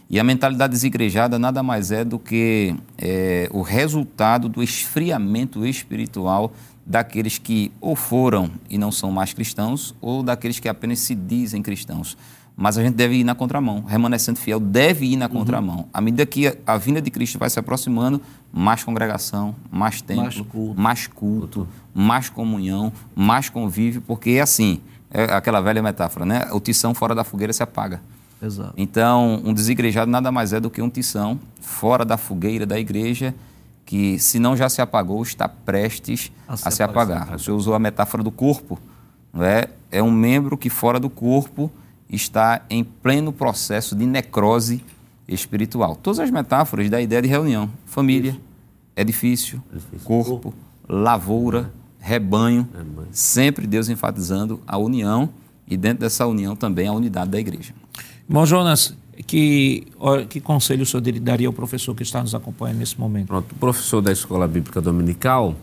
E 0.10 0.20
a 0.20 0.24
mentalidade 0.24 0.72
desigrejada 0.72 1.40
nada 1.40 1.64
mais 1.64 1.92
é 1.92 2.04
do 2.06 2.20
que 2.20 2.76
é, 2.98 3.50
o 3.52 3.62
resultado 3.62 4.48
do 4.48 4.62
esfriamento 4.62 5.66
espiritual 5.66 6.54
daqueles 6.86 7.40
que 7.40 7.72
ou 7.82 7.96
foram 7.96 8.52
e 8.70 8.78
não 8.78 8.92
são 8.92 9.12
mais 9.12 9.34
cristãos, 9.34 9.96
ou 10.00 10.22
daqueles 10.22 10.60
que 10.60 10.70
apenas 10.70 11.00
se 11.00 11.16
dizem 11.16 11.62
cristãos. 11.62 12.16
Mas 12.56 12.78
a 12.78 12.84
gente 12.84 12.94
deve 12.94 13.16
ir 13.16 13.24
na 13.24 13.36
contramão. 13.36 13.80
O 13.80 13.86
remanescente 13.86 14.40
fiel 14.40 14.60
deve 14.60 15.06
ir 15.06 15.18
na 15.18 15.26
uhum. 15.26 15.32
contramão. 15.32 15.78
Uhum. 15.78 15.86
À 15.94 16.00
medida 16.00 16.26
que 16.26 16.48
a, 16.48 16.56
a, 16.66 16.78
vinda 16.78 17.02
de 17.02 17.12
Cristo 17.12 17.38
vai 17.38 17.50
se 17.50 17.60
aproximando, 17.60 18.22
mais 18.54 18.84
congregação, 18.84 19.56
mais 19.70 20.02
templo, 20.02 20.24
mais 20.24 20.38
culto, 20.38 20.82
mais, 20.82 21.08
culto, 21.08 21.68
mais 21.94 22.30
comunhão, 22.30 22.94
mais 23.14 23.50
convívio, 23.50 24.02
porque 24.02 24.32
é 24.32 24.42
assim, 24.42 24.80
é 25.12 25.24
aquela 25.24 25.60
velha 25.60 25.84
metáfora, 25.84 26.26
né? 26.26 26.48
O 26.54 26.60
tição 26.62 26.94
fora 26.94 27.14
da 27.14 27.26
fogueira 27.26 27.52
se 27.52 27.64
apaga. 27.64 28.00
Exato. 28.46 28.74
Então, 28.78 29.42
um 29.44 29.54
desigrejado 29.54 30.10
nada 30.10 30.32
mais 30.32 30.54
é 30.54 30.60
do 30.60 30.70
que 30.70 30.82
um 30.82 30.90
tição 30.90 31.40
fora 31.60 32.06
da 32.06 32.18
fogueira 32.18 32.66
da 32.66 32.80
igreja, 32.80 33.34
que 33.86 34.20
se 34.20 34.40
não 34.40 34.56
já 34.56 34.70
se 34.70 34.82
apagou, 34.82 35.22
está 35.24 35.48
prestes 35.48 36.32
a 36.48 36.58
se, 36.58 36.68
a 36.68 36.72
se 36.72 36.84
apagar. 36.84 37.36
O 37.36 37.40
senhor 37.40 37.58
usou 37.58 37.74
a 37.74 37.80
metáfora 37.80 38.24
do 38.24 38.32
corpo, 38.32 38.80
não 39.34 39.44
é? 39.44 39.68
É 39.92 40.02
um 40.02 40.12
membro 40.12 40.58
que 40.58 40.70
fora 40.70 41.00
do 41.00 41.10
corpo 41.10 41.72
está 42.10 42.62
em 42.70 42.84
pleno 42.84 43.32
processo 43.32 43.96
de 43.96 44.06
necrose 44.06 44.84
espiritual. 45.28 45.96
Todas 45.96 46.20
as 46.20 46.30
metáforas 46.30 46.90
da 46.90 47.02
ideia 47.02 47.22
de 47.22 47.28
reunião, 47.28 47.70
família, 47.86 48.32
Isso. 48.32 48.42
edifício, 48.96 49.64
edifício, 49.72 50.06
corpo, 50.06 50.54
lavoura, 50.88 51.72
rebanho, 52.00 52.68
rebanho, 52.74 53.08
sempre 53.12 53.66
Deus 53.66 53.90
enfatizando 53.90 54.62
a 54.68 54.78
união 54.78 55.30
e 55.68 55.76
dentro 55.76 56.00
dessa 56.00 56.28
união 56.28 56.56
também 56.56 56.88
a 56.88 56.94
unidade 56.94 57.32
da 57.32 57.40
igreja. 57.40 57.74
Irmão 58.28 58.46
Jonas, 58.46 58.96
que, 59.28 59.88
que 60.30 60.42
conselho 60.42 60.84
o 60.84 60.86
senhor 60.86 61.02
daria 61.22 61.48
ao 61.48 61.54
professor 61.54 61.94
que 61.94 62.04
está 62.04 62.22
nos 62.22 62.34
acompanhando 62.34 62.80
nesse 62.80 63.00
momento? 63.00 63.28
Pronto, 63.28 63.52
o 63.52 63.56
professor 63.56 64.02
da 64.02 64.12
Escola 64.12 64.48
Bíblica 64.48 64.82
Dominical, 64.82 65.56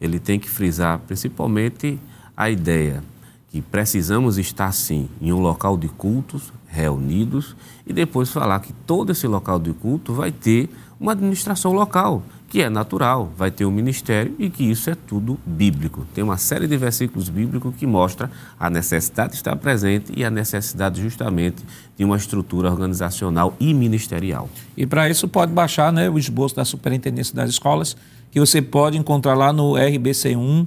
ele 0.00 0.18
tem 0.18 0.38
que 0.38 0.48
frisar 0.48 0.98
principalmente 1.00 1.98
a 2.36 2.50
ideia 2.50 3.02
que 3.48 3.62
precisamos 3.62 4.36
estar 4.36 4.72
sim 4.72 5.08
em 5.20 5.32
um 5.32 5.38
local 5.38 5.76
de 5.78 5.88
cultos 5.88 6.52
reunidos 6.66 7.56
e 7.86 7.92
depois 7.92 8.28
falar 8.28 8.60
que 8.60 8.72
todo 8.84 9.12
esse 9.12 9.26
local 9.26 9.58
de 9.58 9.72
culto 9.72 10.12
vai 10.12 10.32
ter 10.32 10.68
uma 10.98 11.12
administração 11.12 11.72
local, 11.72 12.22
que 12.54 12.62
é 12.62 12.70
natural, 12.70 13.32
vai 13.36 13.50
ter 13.50 13.64
um 13.64 13.70
ministério 13.72 14.32
e 14.38 14.48
que 14.48 14.62
isso 14.62 14.88
é 14.88 14.94
tudo 14.94 15.36
bíblico. 15.44 16.06
Tem 16.14 16.22
uma 16.22 16.36
série 16.36 16.68
de 16.68 16.76
versículos 16.76 17.28
bíblicos 17.28 17.74
que 17.74 17.84
mostra 17.84 18.30
a 18.60 18.70
necessidade 18.70 19.30
de 19.30 19.38
estar 19.38 19.56
presente 19.56 20.12
e 20.16 20.24
a 20.24 20.30
necessidade 20.30 21.02
justamente 21.02 21.64
de 21.96 22.04
uma 22.04 22.16
estrutura 22.16 22.70
organizacional 22.70 23.56
e 23.58 23.74
ministerial. 23.74 24.48
E 24.76 24.86
para 24.86 25.10
isso 25.10 25.26
pode 25.26 25.52
baixar 25.52 25.92
né, 25.92 26.08
o 26.08 26.16
esboço 26.16 26.54
da 26.54 26.64
Superintendência 26.64 27.34
das 27.34 27.50
Escolas, 27.50 27.96
que 28.30 28.38
você 28.38 28.62
pode 28.62 28.96
encontrar 28.96 29.34
lá 29.34 29.52
no 29.52 29.72
RBC1 29.72 30.64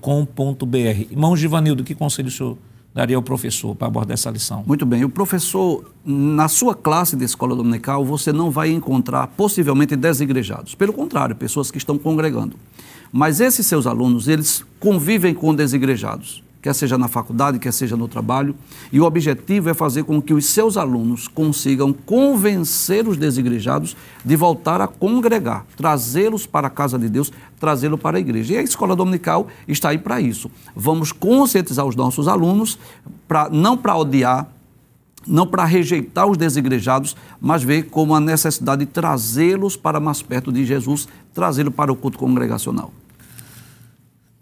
com.br. 0.00 0.76
Irmão 1.10 1.36
Givanildo, 1.36 1.82
que 1.82 1.96
conselho 1.96 2.28
o 2.28 2.30
senhor 2.30 2.56
daria 2.94 3.16
ao 3.16 3.22
professor 3.22 3.74
para 3.74 3.86
abordar 3.86 4.14
essa 4.14 4.30
lição? 4.30 4.64
Muito 4.66 4.84
bem. 4.84 5.04
O 5.04 5.08
professor, 5.08 5.84
na 6.04 6.48
sua 6.48 6.74
classe 6.74 7.16
de 7.16 7.24
escola 7.24 7.54
dominical, 7.54 8.04
você 8.04 8.32
não 8.32 8.50
vai 8.50 8.70
encontrar 8.70 9.26
possivelmente 9.28 9.94
desigrejados. 9.94 10.74
Pelo 10.74 10.92
contrário, 10.92 11.36
pessoas 11.36 11.70
que 11.70 11.78
estão 11.78 11.98
congregando. 11.98 12.56
Mas 13.12 13.40
esses 13.40 13.66
seus 13.66 13.86
alunos, 13.86 14.28
eles 14.28 14.64
convivem 14.80 15.34
com 15.34 15.54
desigrejados 15.54 16.42
quer 16.60 16.74
seja 16.74 16.98
na 16.98 17.08
faculdade, 17.08 17.58
quer 17.58 17.72
seja 17.72 17.96
no 17.96 18.08
trabalho, 18.08 18.54
e 18.92 19.00
o 19.00 19.04
objetivo 19.04 19.70
é 19.70 19.74
fazer 19.74 20.04
com 20.04 20.20
que 20.20 20.34
os 20.34 20.46
seus 20.46 20.76
alunos 20.76 21.28
consigam 21.28 21.92
convencer 21.92 23.06
os 23.06 23.16
desigrejados 23.16 23.96
de 24.24 24.36
voltar 24.36 24.80
a 24.80 24.86
congregar, 24.86 25.64
trazê-los 25.76 26.46
para 26.46 26.66
a 26.66 26.70
casa 26.70 26.98
de 26.98 27.08
Deus, 27.08 27.32
trazê-los 27.60 28.00
para 28.00 28.18
a 28.18 28.20
igreja. 28.20 28.54
E 28.54 28.58
a 28.58 28.62
escola 28.62 28.96
dominical 28.96 29.48
está 29.66 29.90
aí 29.90 29.98
para 29.98 30.20
isso. 30.20 30.50
Vamos 30.74 31.12
conscientizar 31.12 31.86
os 31.86 31.96
nossos 31.96 32.26
alunos, 32.28 32.78
pra, 33.26 33.48
não 33.50 33.76
para 33.76 33.96
odiar, 33.96 34.48
não 35.26 35.46
para 35.46 35.64
rejeitar 35.64 36.26
os 36.26 36.36
desigrejados, 36.36 37.16
mas 37.40 37.62
ver 37.62 37.84
como 37.84 38.14
a 38.14 38.20
necessidade 38.20 38.84
de 38.84 38.90
trazê-los 38.90 39.76
para 39.76 40.00
mais 40.00 40.22
perto 40.22 40.50
de 40.50 40.64
Jesus, 40.64 41.06
trazê-los 41.34 41.74
para 41.74 41.92
o 41.92 41.96
culto 41.96 42.18
congregacional. 42.18 42.92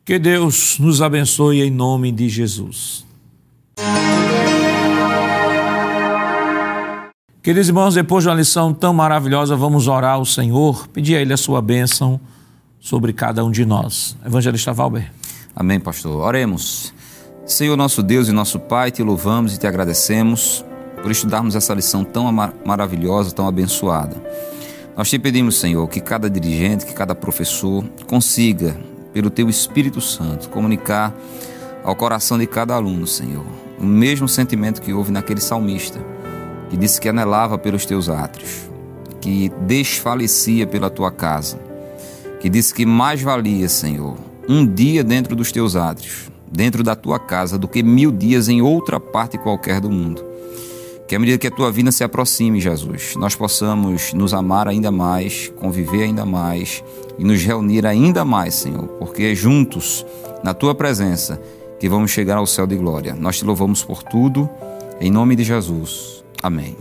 Que 0.07 0.21
Deus 0.21 0.79
nos 0.79 1.03
abençoe 1.03 1.63
em 1.63 1.69
nome 1.69 2.13
de 2.13 2.29
Jesus. 2.29 3.05
Queridos 7.43 7.67
irmãos, 7.67 7.97
depois 7.97 8.23
de 8.23 8.29
uma 8.29 8.37
lição 8.37 8.73
tão 8.73 8.95
maravilhosa, 8.95 9.57
vamos 9.57 9.89
orar 9.89 10.15
ao 10.15 10.25
Senhor, 10.25 10.87
pedir 10.87 11.17
a 11.17 11.21
Ele 11.21 11.33
a 11.33 11.37
sua 11.37 11.61
bênção 11.61 12.21
sobre 12.79 13.13
cada 13.13 13.45
um 13.45 13.51
de 13.51 13.67
nós. 13.67 14.17
Evangelista 14.25 14.73
Valber. 14.73 15.11
Amém, 15.57 15.81
pastor. 15.81 16.25
Oremos. 16.25 16.95
Senhor, 17.45 17.77
nosso 17.77 18.01
Deus 18.01 18.29
e 18.29 18.33
nosso 18.33 18.61
Pai, 18.61 18.93
te 18.93 19.03
louvamos 19.03 19.57
e 19.57 19.59
te 19.59 19.67
agradecemos 19.67 20.65
por 21.03 21.11
estudarmos 21.11 21.57
essa 21.57 21.75
lição 21.75 22.05
tão 22.05 22.31
maravilhosa, 22.65 23.35
tão 23.35 23.49
abençoada. 23.49 24.23
Nós 24.97 25.11
te 25.11 25.19
pedimos, 25.19 25.57
Senhor, 25.57 25.85
que 25.89 26.01
cada 26.01 26.31
dirigente, 26.31 26.87
que 26.87 26.95
cada 26.95 27.13
professor 27.13 27.85
consiga 28.07 28.77
pelo 29.17 29.31
teu 29.31 29.49
Espírito 29.49 29.99
Santo, 29.99 30.51
comunicar 30.51 31.11
ao 31.83 31.97
coração 31.97 32.37
de 32.37 32.47
cada 32.47 32.75
aluno, 32.75 33.07
Senhor, 33.07 33.47
o 33.81 33.87
mesmo 33.87 34.29
sentimento 34.29 34.83
que 34.83 34.93
houve 34.93 35.11
naquele 35.11 35.41
salmista, 35.41 35.99
que 36.69 36.77
disse 36.77 37.01
que 37.01 37.09
anelava 37.09 37.57
pelos 37.57 37.87
teus 37.87 38.11
átrios, 38.11 38.69
que 39.19 39.51
desfalecia 39.63 40.67
pela 40.67 40.91
tua 40.91 41.11
casa, 41.11 41.59
que 42.41 42.51
disse 42.51 42.75
que 42.75 42.85
mais 42.85 43.23
valia, 43.23 43.71
Senhor, 43.71 44.19
um 44.47 44.67
dia 44.67 45.03
dentro 45.03 45.35
dos 45.35 45.51
teus 45.51 45.77
átrios, 45.77 46.31
dentro 46.53 46.83
da 46.83 46.95
tua 46.95 47.19
casa, 47.19 47.57
do 47.57 47.67
que 47.67 47.83
mil 47.83 48.13
dias 48.13 48.51
em 48.51 48.61
outra 48.61 49.01
parte 49.01 49.39
qualquer 49.39 49.81
do 49.81 49.91
mundo. 49.91 50.26
Que 51.07 51.15
à 51.15 51.19
medida 51.21 51.39
que 51.39 51.47
a 51.47 51.51
tua 51.51 51.71
vida 51.71 51.93
se 51.93 52.03
aproxime, 52.03 52.61
Jesus, 52.61 53.15
nós 53.17 53.37
possamos 53.37 54.13
nos 54.13 54.35
amar 54.35 54.67
ainda 54.67 54.91
mais, 54.91 55.53
conviver 55.57 56.03
ainda 56.03 56.27
mais 56.27 56.83
e 57.17 57.23
nos 57.23 57.43
reunir 57.45 57.87
ainda 57.87 58.25
mais, 58.25 58.55
Senhor, 58.55 58.89
porque 58.99 59.23
é 59.23 59.35
juntos, 59.35 60.05
na 60.43 60.53
tua 60.53 60.75
presença, 60.75 61.41
que 61.79 61.89
vamos 61.89 62.11
chegar 62.11 62.37
ao 62.39 62.47
céu 62.47 62.67
de 62.67 62.75
glória. 62.75 63.15
Nós 63.15 63.39
te 63.39 63.45
louvamos 63.45 63.85
por 63.85 64.03
tudo, 64.03 64.51
em 65.01 65.11
nome 65.11 65.37
de 65.37 65.45
Jesus. 65.45 66.25
Amém. 66.43 66.77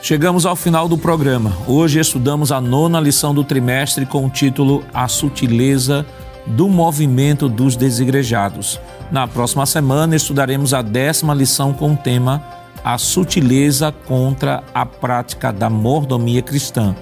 Chegamos 0.00 0.46
ao 0.46 0.54
final 0.54 0.88
do 0.88 0.96
programa. 0.96 1.56
Hoje 1.66 1.98
estudamos 1.98 2.52
a 2.52 2.60
nona 2.60 3.00
lição 3.00 3.34
do 3.34 3.42
trimestre 3.42 4.06
com 4.06 4.24
o 4.24 4.30
título 4.30 4.84
A 4.94 5.08
Sutileza 5.08 6.06
do 6.48 6.68
Movimento 6.68 7.48
dos 7.48 7.76
Desigrejados. 7.76 8.80
Na 9.10 9.26
próxima 9.26 9.66
semana 9.66 10.16
estudaremos 10.16 10.74
a 10.74 10.82
décima 10.82 11.34
lição 11.34 11.72
com 11.72 11.92
o 11.92 11.96
tema 11.96 12.42
A 12.84 12.98
Sutileza 12.98 13.92
contra 14.06 14.62
a 14.74 14.84
Prática 14.84 15.52
da 15.52 15.68
Mordomia 15.68 16.42
Cristã. 16.42 16.94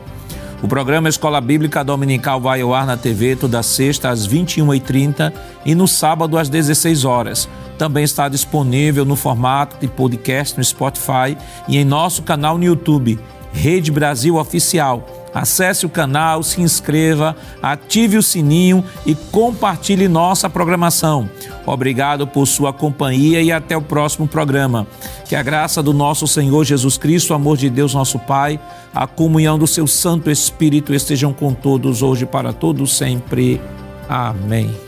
O 0.62 0.68
programa 0.68 1.08
Escola 1.08 1.40
Bíblica 1.40 1.84
Dominical 1.84 2.40
vai 2.40 2.62
ao 2.62 2.74
ar 2.74 2.86
na 2.86 2.96
TV 2.96 3.36
toda 3.36 3.62
sexta 3.62 4.08
às 4.08 4.26
21h30 4.26 5.32
e 5.66 5.74
no 5.74 5.86
sábado 5.86 6.38
às 6.38 6.48
16 6.48 7.04
horas. 7.04 7.48
Também 7.76 8.04
está 8.04 8.26
disponível 8.28 9.04
no 9.04 9.16
formato 9.16 9.76
de 9.78 9.86
podcast 9.86 10.56
no 10.56 10.64
Spotify 10.64 11.36
e 11.68 11.76
em 11.76 11.84
nosso 11.84 12.22
canal 12.22 12.56
no 12.56 12.64
YouTube, 12.64 13.18
Rede 13.52 13.90
Brasil 13.92 14.36
Oficial. 14.36 15.25
Acesse 15.36 15.84
o 15.84 15.90
canal, 15.90 16.42
se 16.42 16.62
inscreva, 16.62 17.36
ative 17.62 18.16
o 18.16 18.22
sininho 18.22 18.82
e 19.04 19.14
compartilhe 19.14 20.08
nossa 20.08 20.48
programação. 20.48 21.28
Obrigado 21.66 22.26
por 22.26 22.46
sua 22.46 22.72
companhia 22.72 23.42
e 23.42 23.52
até 23.52 23.76
o 23.76 23.82
próximo 23.82 24.26
programa. 24.26 24.86
Que 25.26 25.36
a 25.36 25.42
graça 25.42 25.82
do 25.82 25.92
nosso 25.92 26.26
Senhor 26.26 26.64
Jesus 26.64 26.96
Cristo, 26.96 27.32
o 27.32 27.34
amor 27.34 27.58
de 27.58 27.68
Deus, 27.68 27.92
nosso 27.92 28.18
Pai, 28.18 28.58
a 28.94 29.06
comunhão 29.06 29.58
do 29.58 29.66
seu 29.66 29.86
Santo 29.86 30.30
Espírito 30.30 30.94
estejam 30.94 31.34
com 31.34 31.52
todos 31.52 32.02
hoje 32.02 32.24
para 32.24 32.54
todos 32.54 32.96
sempre. 32.96 33.60
Amém. 34.08 34.85